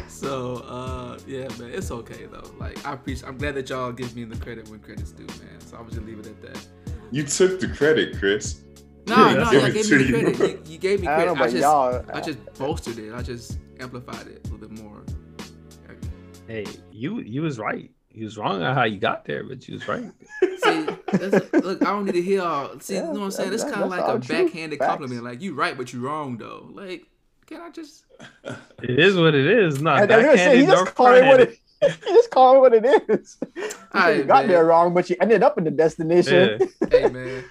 so 0.08 0.58
uh 0.68 1.18
yeah, 1.26 1.48
man, 1.60 1.72
it's 1.74 1.90
okay 1.90 2.28
though. 2.32 2.48
Like 2.60 2.86
I 2.86 2.94
appreciate. 2.94 3.28
I'm 3.28 3.38
glad 3.40 3.56
that 3.56 3.70
y'all 3.70 3.92
give 3.92 4.16
me 4.16 4.24
the 4.26 4.38
credit 4.38 4.70
when 4.70 4.80
credit's 4.82 5.12
due, 5.12 5.26
man. 5.26 5.60
So 5.66 5.78
I 5.78 5.82
would 5.82 5.92
just 5.94 6.06
leave 6.06 6.20
it 6.20 6.28
at 6.28 6.42
that. 6.44 6.68
You 7.12 7.24
took 7.24 7.60
the 7.60 7.68
credit, 7.70 8.18
Chris. 8.20 8.62
No, 9.08 9.28
Yeah, 9.28 9.34
no, 9.34 9.52
give 9.52 9.62
y'all 9.62 9.72
gave 9.72 9.86
to 9.88 9.98
me 9.98 10.04
the 10.04 10.18
you. 10.30 10.36
credit. 10.36 10.66
You, 10.66 10.72
you 10.74 10.78
gave 10.78 11.02
me 11.02 11.08
I 11.08 11.16
credit. 11.16 11.26
don't 11.26 11.38
know 11.38 11.44
I, 11.44 11.50
just, 11.50 11.62
y'all. 11.62 12.06
I 12.14 12.22
just 12.22 12.54
bolstered 12.58 13.00
it. 13.00 13.14
I 13.14 13.22
just 13.22 13.58
amplified 13.80 14.28
it 14.28 14.42
a 14.48 14.50
little 14.52 14.68
bit 14.68 14.72
more. 14.84 15.02
Hey, 16.48 16.66
you 16.92 17.20
you 17.22 17.42
was 17.42 17.58
right. 17.58 17.90
You 18.12 18.26
was 18.26 18.38
wrong 18.38 18.62
on 18.62 18.76
how 18.76 18.84
you 18.84 19.00
got 19.00 19.26
there, 19.26 19.44
but 19.44 19.68
you 19.68 19.76
was 19.76 19.88
right. 19.88 20.12
See, 20.42 20.86
that's, 21.12 21.52
look, 21.54 21.82
I 21.82 21.86
don't 21.86 22.06
need 22.06 22.12
to 22.12 22.22
hear 22.22 22.44
all. 22.44 22.80
See, 22.80 22.96
Yeah, 22.96 23.08
you 23.08 23.14
know 23.14 23.20
what 23.22 23.26
I'm 23.26 23.32
saying? 23.32 23.50
that- 23.50 23.56
It's 23.56 23.64
kind 23.64 23.84
of 23.84 23.90
like 23.90 24.08
a 24.08 24.20
backhanded 24.20 24.78
Facts. 24.80 24.90
compliment. 24.90 25.24
Like 25.24 25.42
you 25.42 25.56
right, 25.56 25.76
but 25.76 25.92
you 25.94 26.02
wrong 26.02 26.38
though. 26.38 26.70
Like, 26.72 27.08
can 27.48 27.62
I 27.62 27.70
just? 27.72 28.06
It 28.84 29.00
is 29.00 29.16
what 29.18 29.34
it 29.34 29.46
is. 29.48 29.82
Not 29.82 30.04
And 30.04 30.12
I 30.14 30.36
say, 30.36 30.60
he 30.60 30.66
just 30.66 30.94
called 30.96 31.16
it 31.16 31.26
what 31.26 31.40
it. 31.42 31.58
He 31.82 31.88
just 32.14 32.30
called 32.30 32.58
it 32.58 32.60
what 32.60 32.74
it 32.74 32.86
is. 33.20 33.38
He 33.56 33.62
you 33.62 33.70
Alright, 33.96 34.28
got 34.28 34.44
man. 34.44 34.48
there 34.50 34.66
wrong, 34.66 34.94
but 34.94 35.10
you 35.10 35.16
ended 35.22 35.42
up 35.44 35.58
in 35.58 35.64
the 35.64 35.72
destination. 35.72 36.60
Yeah. 36.60 36.88
hey 36.92 37.10
man, 37.10 37.44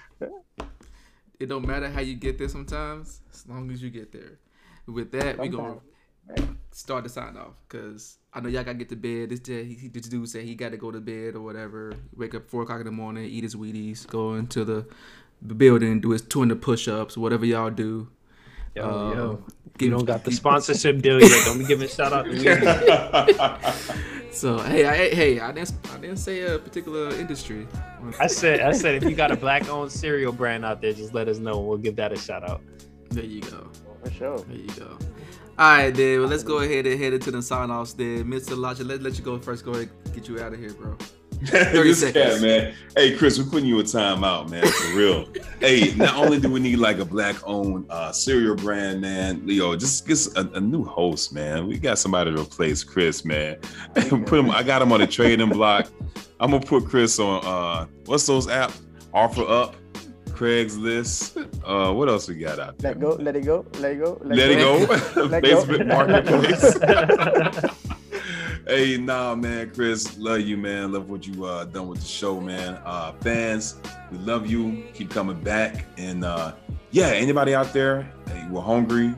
it 1.43 1.49
don't 1.49 1.67
matter 1.67 1.89
how 1.89 1.99
you 2.01 2.15
get 2.15 2.37
there 2.37 2.47
sometimes, 2.49 3.19
as 3.33 3.45
long 3.47 3.69
as 3.71 3.83
you 3.83 3.89
get 3.89 4.11
there. 4.11 4.39
With 4.87 5.11
that, 5.11 5.37
we 5.39 5.49
gonna 5.49 5.75
start 6.71 7.03
the 7.03 7.09
sign 7.09 7.35
off 7.37 7.53
because 7.67 8.17
I 8.33 8.39
know 8.39 8.49
y'all 8.49 8.63
gotta 8.63 8.77
get 8.77 8.89
to 8.89 8.95
bed. 8.95 9.29
This 9.29 9.39
day, 9.41 9.65
he, 9.65 9.87
this 9.89 10.07
dude 10.07 10.27
said 10.29 10.43
he 10.45 10.55
got 10.55 10.71
to 10.71 10.77
go 10.77 10.89
to 10.91 10.99
bed 11.01 11.35
or 11.35 11.41
whatever. 11.41 11.93
Wake 12.15 12.33
up 12.35 12.49
four 12.49 12.63
o'clock 12.63 12.79
in 12.79 12.85
the 12.85 12.91
morning, 12.91 13.25
eat 13.25 13.43
his 13.43 13.55
Wheaties, 13.55 14.07
go 14.07 14.35
into 14.35 14.63
the 14.65 14.85
the 15.41 15.53
building, 15.53 15.99
do 15.99 16.11
his 16.11 16.21
200 16.21 16.61
push-ups, 16.61 17.17
whatever 17.17 17.45
y'all 17.45 17.69
do. 17.69 18.07
Yo, 18.75 18.89
Um, 18.89 19.17
yo. 19.17 19.43
give- 19.77 19.87
You 19.87 19.97
don't 19.97 20.05
got 20.05 20.23
the 20.23 20.31
sponsorship 20.31 21.01
deal 21.01 21.19
yet. 21.19 21.45
Don't 21.45 21.59
be 21.59 21.65
giving 21.65 21.89
shout 21.89 22.13
out 22.13 22.23
to 22.25 22.31
me. 22.31 22.39
So 24.33 24.57
hey, 24.57 24.85
I, 24.85 25.13
hey, 25.13 25.39
I 25.39 25.51
didn't, 25.51 25.73
I 25.93 25.97
didn't 25.97 26.17
say 26.17 26.41
a 26.41 26.57
particular 26.57 27.09
industry. 27.11 27.67
I 28.19 28.25
said, 28.25 28.61
I 28.61 28.71
said, 28.71 28.95
if 28.95 29.03
you 29.03 29.15
got 29.15 29.31
a 29.31 29.37
black-owned 29.37 29.91
cereal 29.91 30.33
brand 30.33 30.65
out 30.65 30.81
there, 30.81 30.91
just 30.91 31.13
let 31.13 31.27
us 31.27 31.37
know. 31.37 31.59
We'll 31.59 31.77
give 31.77 31.95
that 31.97 32.11
a 32.11 32.17
shout 32.17 32.49
out. 32.49 32.61
There 33.11 33.23
you 33.23 33.41
go. 33.41 33.69
For 34.03 34.11
sure. 34.11 34.39
There 34.39 34.57
you 34.57 34.73
go. 34.75 34.97
All 35.59 35.77
right, 35.77 35.93
then. 35.93 36.19
Well, 36.19 36.29
let's 36.29 36.41
go 36.41 36.59
ahead 36.59 36.87
and 36.87 36.99
head 36.99 37.13
into 37.13 37.29
the 37.29 37.43
sign-offs. 37.43 37.93
Then, 37.93 38.25
Mr. 38.25 38.53
Elijah, 38.53 38.83
let 38.83 39.03
let 39.03 39.19
you 39.19 39.23
go 39.23 39.37
first. 39.37 39.63
Go 39.63 39.71
ahead, 39.73 39.91
get 40.15 40.27
you 40.27 40.39
out 40.39 40.51
of 40.51 40.59
here, 40.59 40.73
bro. 40.73 40.97
this 41.51 41.99
seconds. 41.99 42.33
cat, 42.33 42.41
man. 42.41 42.73
Hey, 42.95 43.15
Chris, 43.17 43.37
we're 43.37 43.45
putting 43.45 43.65
you 43.65 43.79
a 43.79 43.83
timeout, 43.83 44.49
man, 44.49 44.65
for 44.65 44.97
real. 44.97 45.27
hey, 45.59 45.93
not 45.95 46.15
only 46.15 46.39
do 46.39 46.49
we 46.49 46.59
need 46.59 46.77
like 46.77 46.99
a 46.99 47.05
black-owned 47.05 47.85
uh, 47.89 48.11
cereal 48.11 48.55
brand, 48.55 49.01
man, 49.01 49.45
Leo, 49.45 49.75
just 49.75 50.07
get 50.07 50.25
a, 50.37 50.49
a 50.53 50.59
new 50.61 50.83
host, 50.83 51.33
man. 51.33 51.67
We 51.67 51.77
got 51.77 51.99
somebody 51.99 52.33
to 52.33 52.41
replace 52.41 52.83
Chris, 52.83 53.25
man. 53.25 53.57
put 53.95 54.39
him. 54.39 54.51
I 54.51 54.63
got 54.63 54.81
him 54.81 54.91
on 54.91 54.99
the 54.99 55.07
trading 55.07 55.49
block. 55.49 55.87
I'm 56.39 56.51
gonna 56.51 56.65
put 56.65 56.85
Chris 56.85 57.19
on. 57.19 57.45
uh 57.45 57.87
What's 58.05 58.25
those 58.25 58.47
app? 58.47 58.71
Offer 59.13 59.43
Up, 59.43 59.75
Craigslist. 60.29 61.37
Uh, 61.63 61.93
what 61.93 62.09
else 62.09 62.27
we 62.27 62.35
got 62.35 62.59
out 62.59 62.77
there? 62.79 62.91
Let 62.93 63.01
go, 63.01 63.09
let 63.15 63.35
it 63.35 63.45
go, 63.45 63.65
let 63.79 63.91
it 63.93 63.99
go, 63.99 64.19
Let 64.23 64.51
it 64.51 64.57
go. 64.59 64.77
Let 65.25 65.43
go. 65.43 65.63
Facebook 65.63 65.87
Marketplace. 65.87 66.77
Hey, 68.83 68.97
nah, 68.97 69.33
man, 69.33 69.71
Chris, 69.73 70.17
love 70.17 70.41
you, 70.41 70.57
man. 70.57 70.91
Love 70.91 71.09
what 71.09 71.25
you 71.25 71.45
uh 71.45 71.63
done 71.63 71.87
with 71.87 72.01
the 72.01 72.05
show, 72.05 72.41
man. 72.41 72.77
Uh 72.85 73.13
fans, 73.21 73.77
we 74.11 74.17
love 74.17 74.45
you. 74.45 74.83
Keep 74.93 75.09
coming 75.09 75.39
back. 75.39 75.85
And 75.97 76.25
uh 76.25 76.53
yeah, 76.91 77.07
anybody 77.07 77.55
out 77.55 77.71
there, 77.71 78.11
hey, 78.27 78.45
we're 78.49 78.61
hungry. 78.61 79.15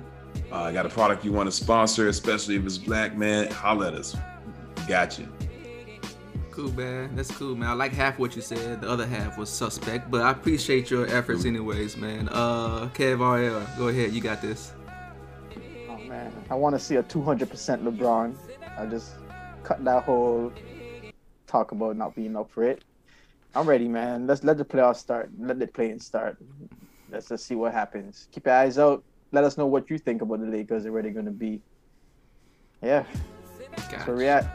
Uh 0.51 0.71
got 0.71 0.85
a 0.85 0.89
product 0.89 1.25
you 1.25 1.31
want 1.31 1.47
to 1.47 1.51
sponsor, 1.51 2.09
especially 2.09 2.57
if 2.57 2.65
it's 2.65 2.77
black, 2.77 3.17
man, 3.17 3.49
holla 3.51 3.87
at 3.87 3.95
us. 3.95 4.15
Got 4.87 5.17
you. 5.17 5.27
Cool, 6.51 6.71
man. 6.73 7.15
That's 7.15 7.31
cool, 7.31 7.55
man. 7.55 7.69
I 7.69 7.73
like 7.73 7.91
half 7.91 8.19
what 8.19 8.35
you 8.35 8.43
said. 8.43 8.81
The 8.81 8.89
other 8.89 9.07
half 9.07 9.35
was 9.35 9.49
suspect, 9.49 10.11
but 10.11 10.21
I 10.21 10.29
appreciate 10.29 10.91
your 10.91 11.07
efforts, 11.07 11.43
anyways, 11.43 11.97
man. 11.97 12.29
Uh, 12.31 12.87
Kev 12.93 13.19
RL, 13.19 13.77
go 13.79 13.87
ahead. 13.87 14.13
You 14.13 14.21
got 14.21 14.43
this. 14.43 14.73
Oh 15.89 15.97
man, 15.97 16.31
I 16.51 16.55
want 16.55 16.75
to 16.75 16.79
see 16.79 16.97
a 16.97 17.03
200% 17.03 17.47
LeBron. 17.83 18.35
I 18.77 18.85
just 18.85 19.15
cut 19.65 19.83
that 19.83 20.03
whole 20.03 20.51
talk 21.47 21.71
about 21.71 21.97
not 21.97 22.15
being 22.15 22.35
up 22.35 22.49
for 22.51 22.63
it. 22.63 22.83
I'm 23.55 23.67
ready, 23.67 23.87
man. 23.87 24.27
Let's 24.27 24.43
let 24.43 24.57
the 24.57 24.65
playoffs 24.65 24.97
start. 24.97 25.29
Let 25.39 25.59
the 25.59 25.67
playing 25.67 25.99
start. 25.99 26.37
Let's 27.11 27.29
just 27.29 27.45
see 27.45 27.55
what 27.55 27.73
happens. 27.73 28.27
Keep 28.31 28.45
your 28.45 28.55
eyes 28.55 28.77
out. 28.77 29.03
Let 29.31 29.43
us 29.43 29.57
know 29.57 29.65
what 29.65 29.89
you 29.89 29.97
think 29.97 30.21
about 30.21 30.39
the 30.41 30.47
Lakers. 30.47 30.85
and 30.85 30.93
where 30.93 31.01
They're 31.01 31.11
really 31.11 31.13
going 31.13 31.25
to 31.25 31.31
be. 31.31 31.61
Yeah, 32.81 33.05
that's 33.71 33.87
Gotcha. 33.87 34.03
where 34.05 34.17
we 34.17 34.27
at. 34.27 34.45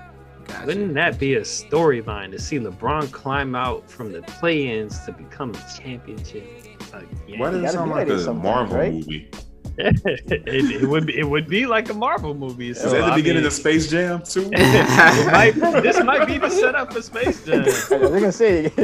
Gotcha. 0.47 0.67
Wouldn't 0.67 0.95
that 0.95 1.19
be 1.19 1.35
a 1.35 1.41
storyline 1.41 2.31
to 2.31 2.39
see 2.39 2.59
LeBron 2.59 3.11
climb 3.11 3.55
out 3.55 3.91
from 3.91 4.13
the 4.13 4.23
play-ins 4.23 5.01
to 5.07 5.13
become 5.13 5.51
a 5.51 5.65
championship? 5.83 6.45
Again? 6.93 7.39
Why 7.39 7.51
does 7.51 7.65
it 7.65 7.73
sound 7.73 7.91
like 7.91 8.09
like 8.09 8.27
a 8.27 8.35
Marvel 8.35 8.77
right? 8.77 8.93
movie? 8.93 9.31
It, 9.79 10.83
it 10.83 10.89
would 10.89 11.07
be 11.07 11.19
it 11.19 11.25
would 11.29 11.49
be 11.49 11.67
like 11.67 11.89
a 11.91 11.95
Marvel 11.95 12.35
movie. 12.35 12.75
So, 12.75 12.87
Is 12.87 12.93
that 12.93 12.99
the 12.99 13.05
I 13.13 13.17
beginning 13.17 13.43
mean, 13.43 13.47
of 13.47 13.53
Space 13.53 13.89
Jam 13.89 14.23
too? 14.23 14.51
might, 14.51 15.53
this 15.83 16.03
might 16.03 16.27
be 16.27 16.39
the 16.39 16.51
setup 16.51 16.93
for 16.93 17.03
Space 17.03 17.45
Jam. 17.45 17.61
I 17.63 17.65
was 17.65 18.11
gonna 18.11 18.33
say, 18.33 18.65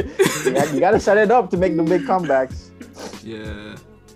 you 0.45 0.51
got- 0.53 0.73
you 0.73 0.79
got 0.79 0.91
to 0.91 0.99
set 0.99 1.17
it 1.17 1.31
up 1.31 1.49
to 1.51 1.57
make 1.57 1.75
the 1.75 1.83
big 1.83 2.01
comebacks. 2.03 2.69
Yeah. 3.23 3.75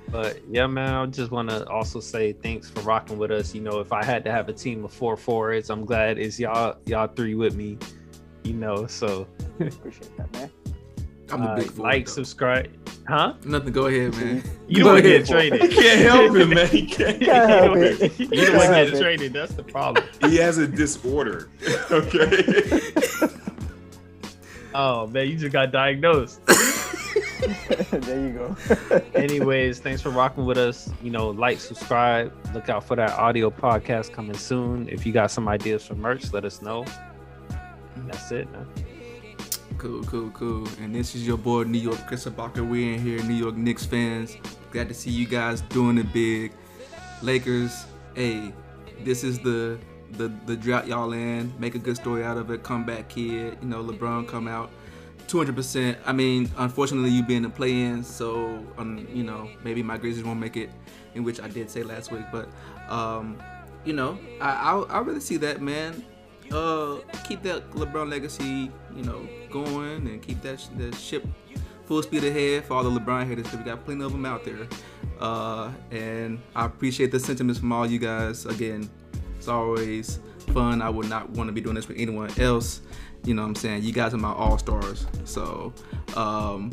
But 0.09 0.41
yeah, 0.49 0.67
man, 0.67 0.93
I 0.93 1.05
just 1.05 1.31
want 1.31 1.49
to 1.49 1.65
also 1.69 1.99
say 2.01 2.33
thanks 2.33 2.69
for 2.69 2.81
rocking 2.81 3.17
with 3.17 3.31
us. 3.31 3.55
You 3.55 3.61
know, 3.61 3.79
if 3.79 3.93
I 3.93 4.03
had 4.03 4.25
to 4.25 4.31
have 4.31 4.49
a 4.49 4.53
team 4.53 4.83
of 4.83 4.91
four 4.91 5.15
forwards, 5.15 5.69
I'm 5.69 5.85
glad 5.85 6.17
it's 6.17 6.37
y'all 6.39 6.75
y'all 6.85 7.07
three 7.07 7.35
with 7.35 7.55
me. 7.55 7.77
You 8.43 8.53
know, 8.53 8.87
so 8.87 9.27
Appreciate 9.59 10.17
that, 10.17 10.33
man. 10.33 10.51
I'm 11.33 11.41
the 11.43 11.49
uh, 11.49 11.55
big 11.55 11.71
fool. 11.71 11.83
like, 11.83 12.05
though. 12.05 12.11
subscribe, 12.11 12.69
huh? 13.07 13.33
Nothing. 13.45 13.71
Go 13.73 13.85
ahead, 13.87 14.15
man. 14.17 14.43
You 14.67 14.83
Go 14.83 14.83
don't 14.83 14.93
want 14.93 15.03
to 15.03 15.09
ahead. 15.15 15.25
get 15.25 15.31
traded. 15.31 15.61
he 15.61 15.67
can't 15.81 16.01
help 16.01 16.35
it, 16.35 16.45
man. 16.47 16.67
He 16.67 16.85
can't. 16.87 17.19
you 17.21 17.25
Can't 17.27 17.49
help 17.49 17.73
don't 17.75 17.83
it. 17.83 18.19
you 18.19 18.27
don't 18.27 18.29
want 18.29 18.29
Can't 18.29 18.49
to 18.51 18.75
help 18.75 18.87
get 18.87 18.93
it. 18.93 19.01
traded. 19.01 19.33
That's 19.33 19.53
the 19.53 19.63
problem. 19.63 20.05
He 20.29 20.35
has 20.37 20.57
a 20.57 20.67
disorder. 20.67 21.49
Okay. 21.89 22.43
Oh 24.73 25.07
man, 25.07 25.27
you 25.27 25.35
just 25.37 25.51
got 25.51 25.71
diagnosed. 25.71 26.39
there 26.47 28.21
you 28.21 28.29
go. 28.33 28.55
Anyways, 29.15 29.79
thanks 29.79 30.01
for 30.01 30.09
rocking 30.11 30.45
with 30.45 30.57
us. 30.57 30.89
You 31.03 31.11
know, 31.11 31.29
like, 31.31 31.59
subscribe. 31.59 32.31
Look 32.53 32.69
out 32.69 32.85
for 32.85 32.95
that 32.95 33.11
audio 33.11 33.49
podcast 33.49 34.13
coming 34.13 34.37
soon. 34.37 34.87
If 34.87 35.05
you 35.05 35.11
got 35.11 35.29
some 35.31 35.47
ideas 35.49 35.85
for 35.85 35.95
merch, 35.95 36.31
let 36.31 36.45
us 36.45 36.61
know. 36.61 36.85
That's 38.07 38.31
it, 38.31 38.49
man. 38.51 38.65
Cool, 39.81 40.03
cool, 40.03 40.29
cool. 40.29 40.67
And 40.79 40.93
this 40.93 41.15
is 41.15 41.25
your 41.25 41.39
boy 41.39 41.63
New 41.63 41.79
York 41.79 42.05
Chris 42.05 42.25
Ibaka. 42.25 42.61
We 42.61 42.93
in 42.93 43.01
here, 43.01 43.19
New 43.23 43.33
York 43.33 43.55
Knicks 43.55 43.83
fans. 43.83 44.37
Glad 44.69 44.87
to 44.89 44.93
see 44.93 45.09
you 45.09 45.25
guys 45.25 45.61
doing 45.61 45.97
it 45.97 46.13
big. 46.13 46.53
Lakers, 47.23 47.87
hey, 48.13 48.53
this 49.03 49.23
is 49.23 49.39
the 49.39 49.79
the 50.11 50.31
the 50.45 50.55
drought 50.55 50.85
y'all 50.85 51.13
in. 51.13 51.51
Make 51.57 51.73
a 51.73 51.79
good 51.79 51.95
story 51.95 52.23
out 52.23 52.37
of 52.37 52.51
it. 52.51 52.61
Comeback 52.61 53.09
kid. 53.09 53.57
You 53.59 53.67
know, 53.67 53.83
LeBron 53.83 54.27
come 54.27 54.47
out. 54.47 54.69
200%. 55.25 55.97
I 56.05 56.13
mean, 56.13 56.51
unfortunately, 56.57 57.09
you 57.09 57.23
being 57.23 57.41
the 57.41 57.49
play-in, 57.49 58.03
so 58.03 58.63
um, 58.77 59.07
you 59.11 59.23
know 59.23 59.49
maybe 59.63 59.81
my 59.81 59.97
Grizzlies 59.97 60.23
won't 60.23 60.39
make 60.39 60.57
it, 60.57 60.69
in 61.15 61.23
which 61.23 61.41
I 61.41 61.47
did 61.47 61.71
say 61.71 61.81
last 61.81 62.11
week. 62.11 62.25
But 62.31 62.49
um, 62.87 63.41
you 63.83 63.93
know, 63.93 64.19
I 64.39 64.51
I, 64.51 64.79
I 64.81 64.99
really 64.99 65.21
see 65.21 65.37
that 65.37 65.59
man. 65.59 66.05
Uh, 66.51 66.97
keep 67.27 67.41
that 67.43 67.71
LeBron 67.71 68.11
legacy, 68.11 68.69
you 68.95 69.03
know, 69.03 69.27
going 69.49 70.07
and 70.07 70.21
keep 70.21 70.41
that 70.41 70.65
that 70.77 70.95
ship 70.95 71.25
full 71.85 72.01
speed 72.03 72.23
ahead 72.23 72.63
for 72.65 72.75
all 72.75 72.83
the 72.83 72.89
LeBron 72.99 73.27
haters. 73.27 73.47
'cause 73.47 73.57
we 73.57 73.63
got 73.63 73.83
plenty 73.85 74.03
of 74.03 74.11
them 74.11 74.25
out 74.25 74.43
there. 74.45 74.67
Uh, 75.19 75.71
and 75.91 76.39
I 76.55 76.65
appreciate 76.65 77.11
the 77.11 77.19
sentiments 77.19 77.59
from 77.59 77.71
all 77.71 77.85
you 77.85 77.99
guys. 77.99 78.45
Again, 78.45 78.89
it's 79.37 79.47
always 79.47 80.19
fun. 80.53 80.81
I 80.81 80.89
would 80.89 81.09
not 81.09 81.29
want 81.31 81.47
to 81.47 81.53
be 81.53 81.61
doing 81.61 81.75
this 81.75 81.87
with 81.87 81.97
anyone 81.97 82.29
else. 82.39 82.81
You 83.23 83.33
know 83.35 83.43
what 83.43 83.49
I'm 83.49 83.55
saying? 83.55 83.83
You 83.83 83.93
guys 83.93 84.13
are 84.13 84.17
my 84.17 84.31
all 84.33 84.57
stars. 84.57 85.05
So, 85.25 85.73
um, 86.15 86.71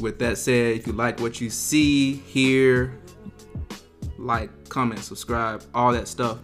with 0.00 0.18
that 0.18 0.38
said, 0.38 0.76
if 0.76 0.86
you 0.86 0.92
like 0.92 1.20
what 1.20 1.40
you 1.40 1.50
see, 1.50 2.14
hear, 2.14 2.98
like, 4.18 4.50
comment, 4.68 5.00
subscribe, 5.04 5.62
all 5.74 5.92
that 5.92 6.08
stuff. 6.08 6.38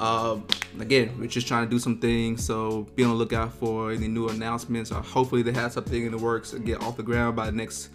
Um, 0.00 0.46
again, 0.78 1.16
we're 1.18 1.26
just 1.26 1.46
trying 1.48 1.64
to 1.64 1.70
do 1.70 1.78
some 1.78 1.98
things, 1.98 2.44
so 2.44 2.82
be 2.94 3.02
on 3.04 3.10
the 3.10 3.16
lookout 3.16 3.52
for 3.52 3.90
any 3.90 4.08
new 4.08 4.28
announcements. 4.28 4.92
Or 4.92 5.02
hopefully, 5.02 5.42
they 5.42 5.52
have 5.52 5.72
something 5.72 6.04
in 6.04 6.12
the 6.12 6.18
works 6.18 6.50
to 6.52 6.58
get 6.58 6.82
off 6.82 6.96
the 6.96 7.02
ground 7.02 7.36
by 7.36 7.50
next 7.50 7.90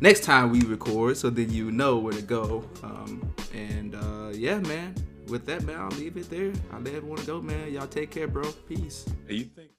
next 0.00 0.24
time 0.24 0.50
we 0.50 0.62
record, 0.62 1.16
so 1.16 1.30
then 1.30 1.50
you 1.50 1.70
know 1.70 1.98
where 1.98 2.12
to 2.12 2.22
go. 2.22 2.64
Um, 2.82 3.32
and 3.54 3.94
uh, 3.94 4.30
yeah, 4.32 4.58
man. 4.58 4.94
With 5.28 5.46
that, 5.46 5.62
man, 5.62 5.78
I'll 5.78 5.88
leave 5.90 6.16
it 6.16 6.28
there. 6.28 6.52
I'll 6.72 6.80
let 6.80 6.94
everyone 6.94 7.24
go, 7.24 7.40
man. 7.40 7.72
Y'all 7.72 7.86
take 7.86 8.10
care, 8.10 8.26
bro. 8.26 8.50
Peace. 8.68 9.06
Hey, 9.28 9.34
you 9.34 9.44
think? 9.44 9.69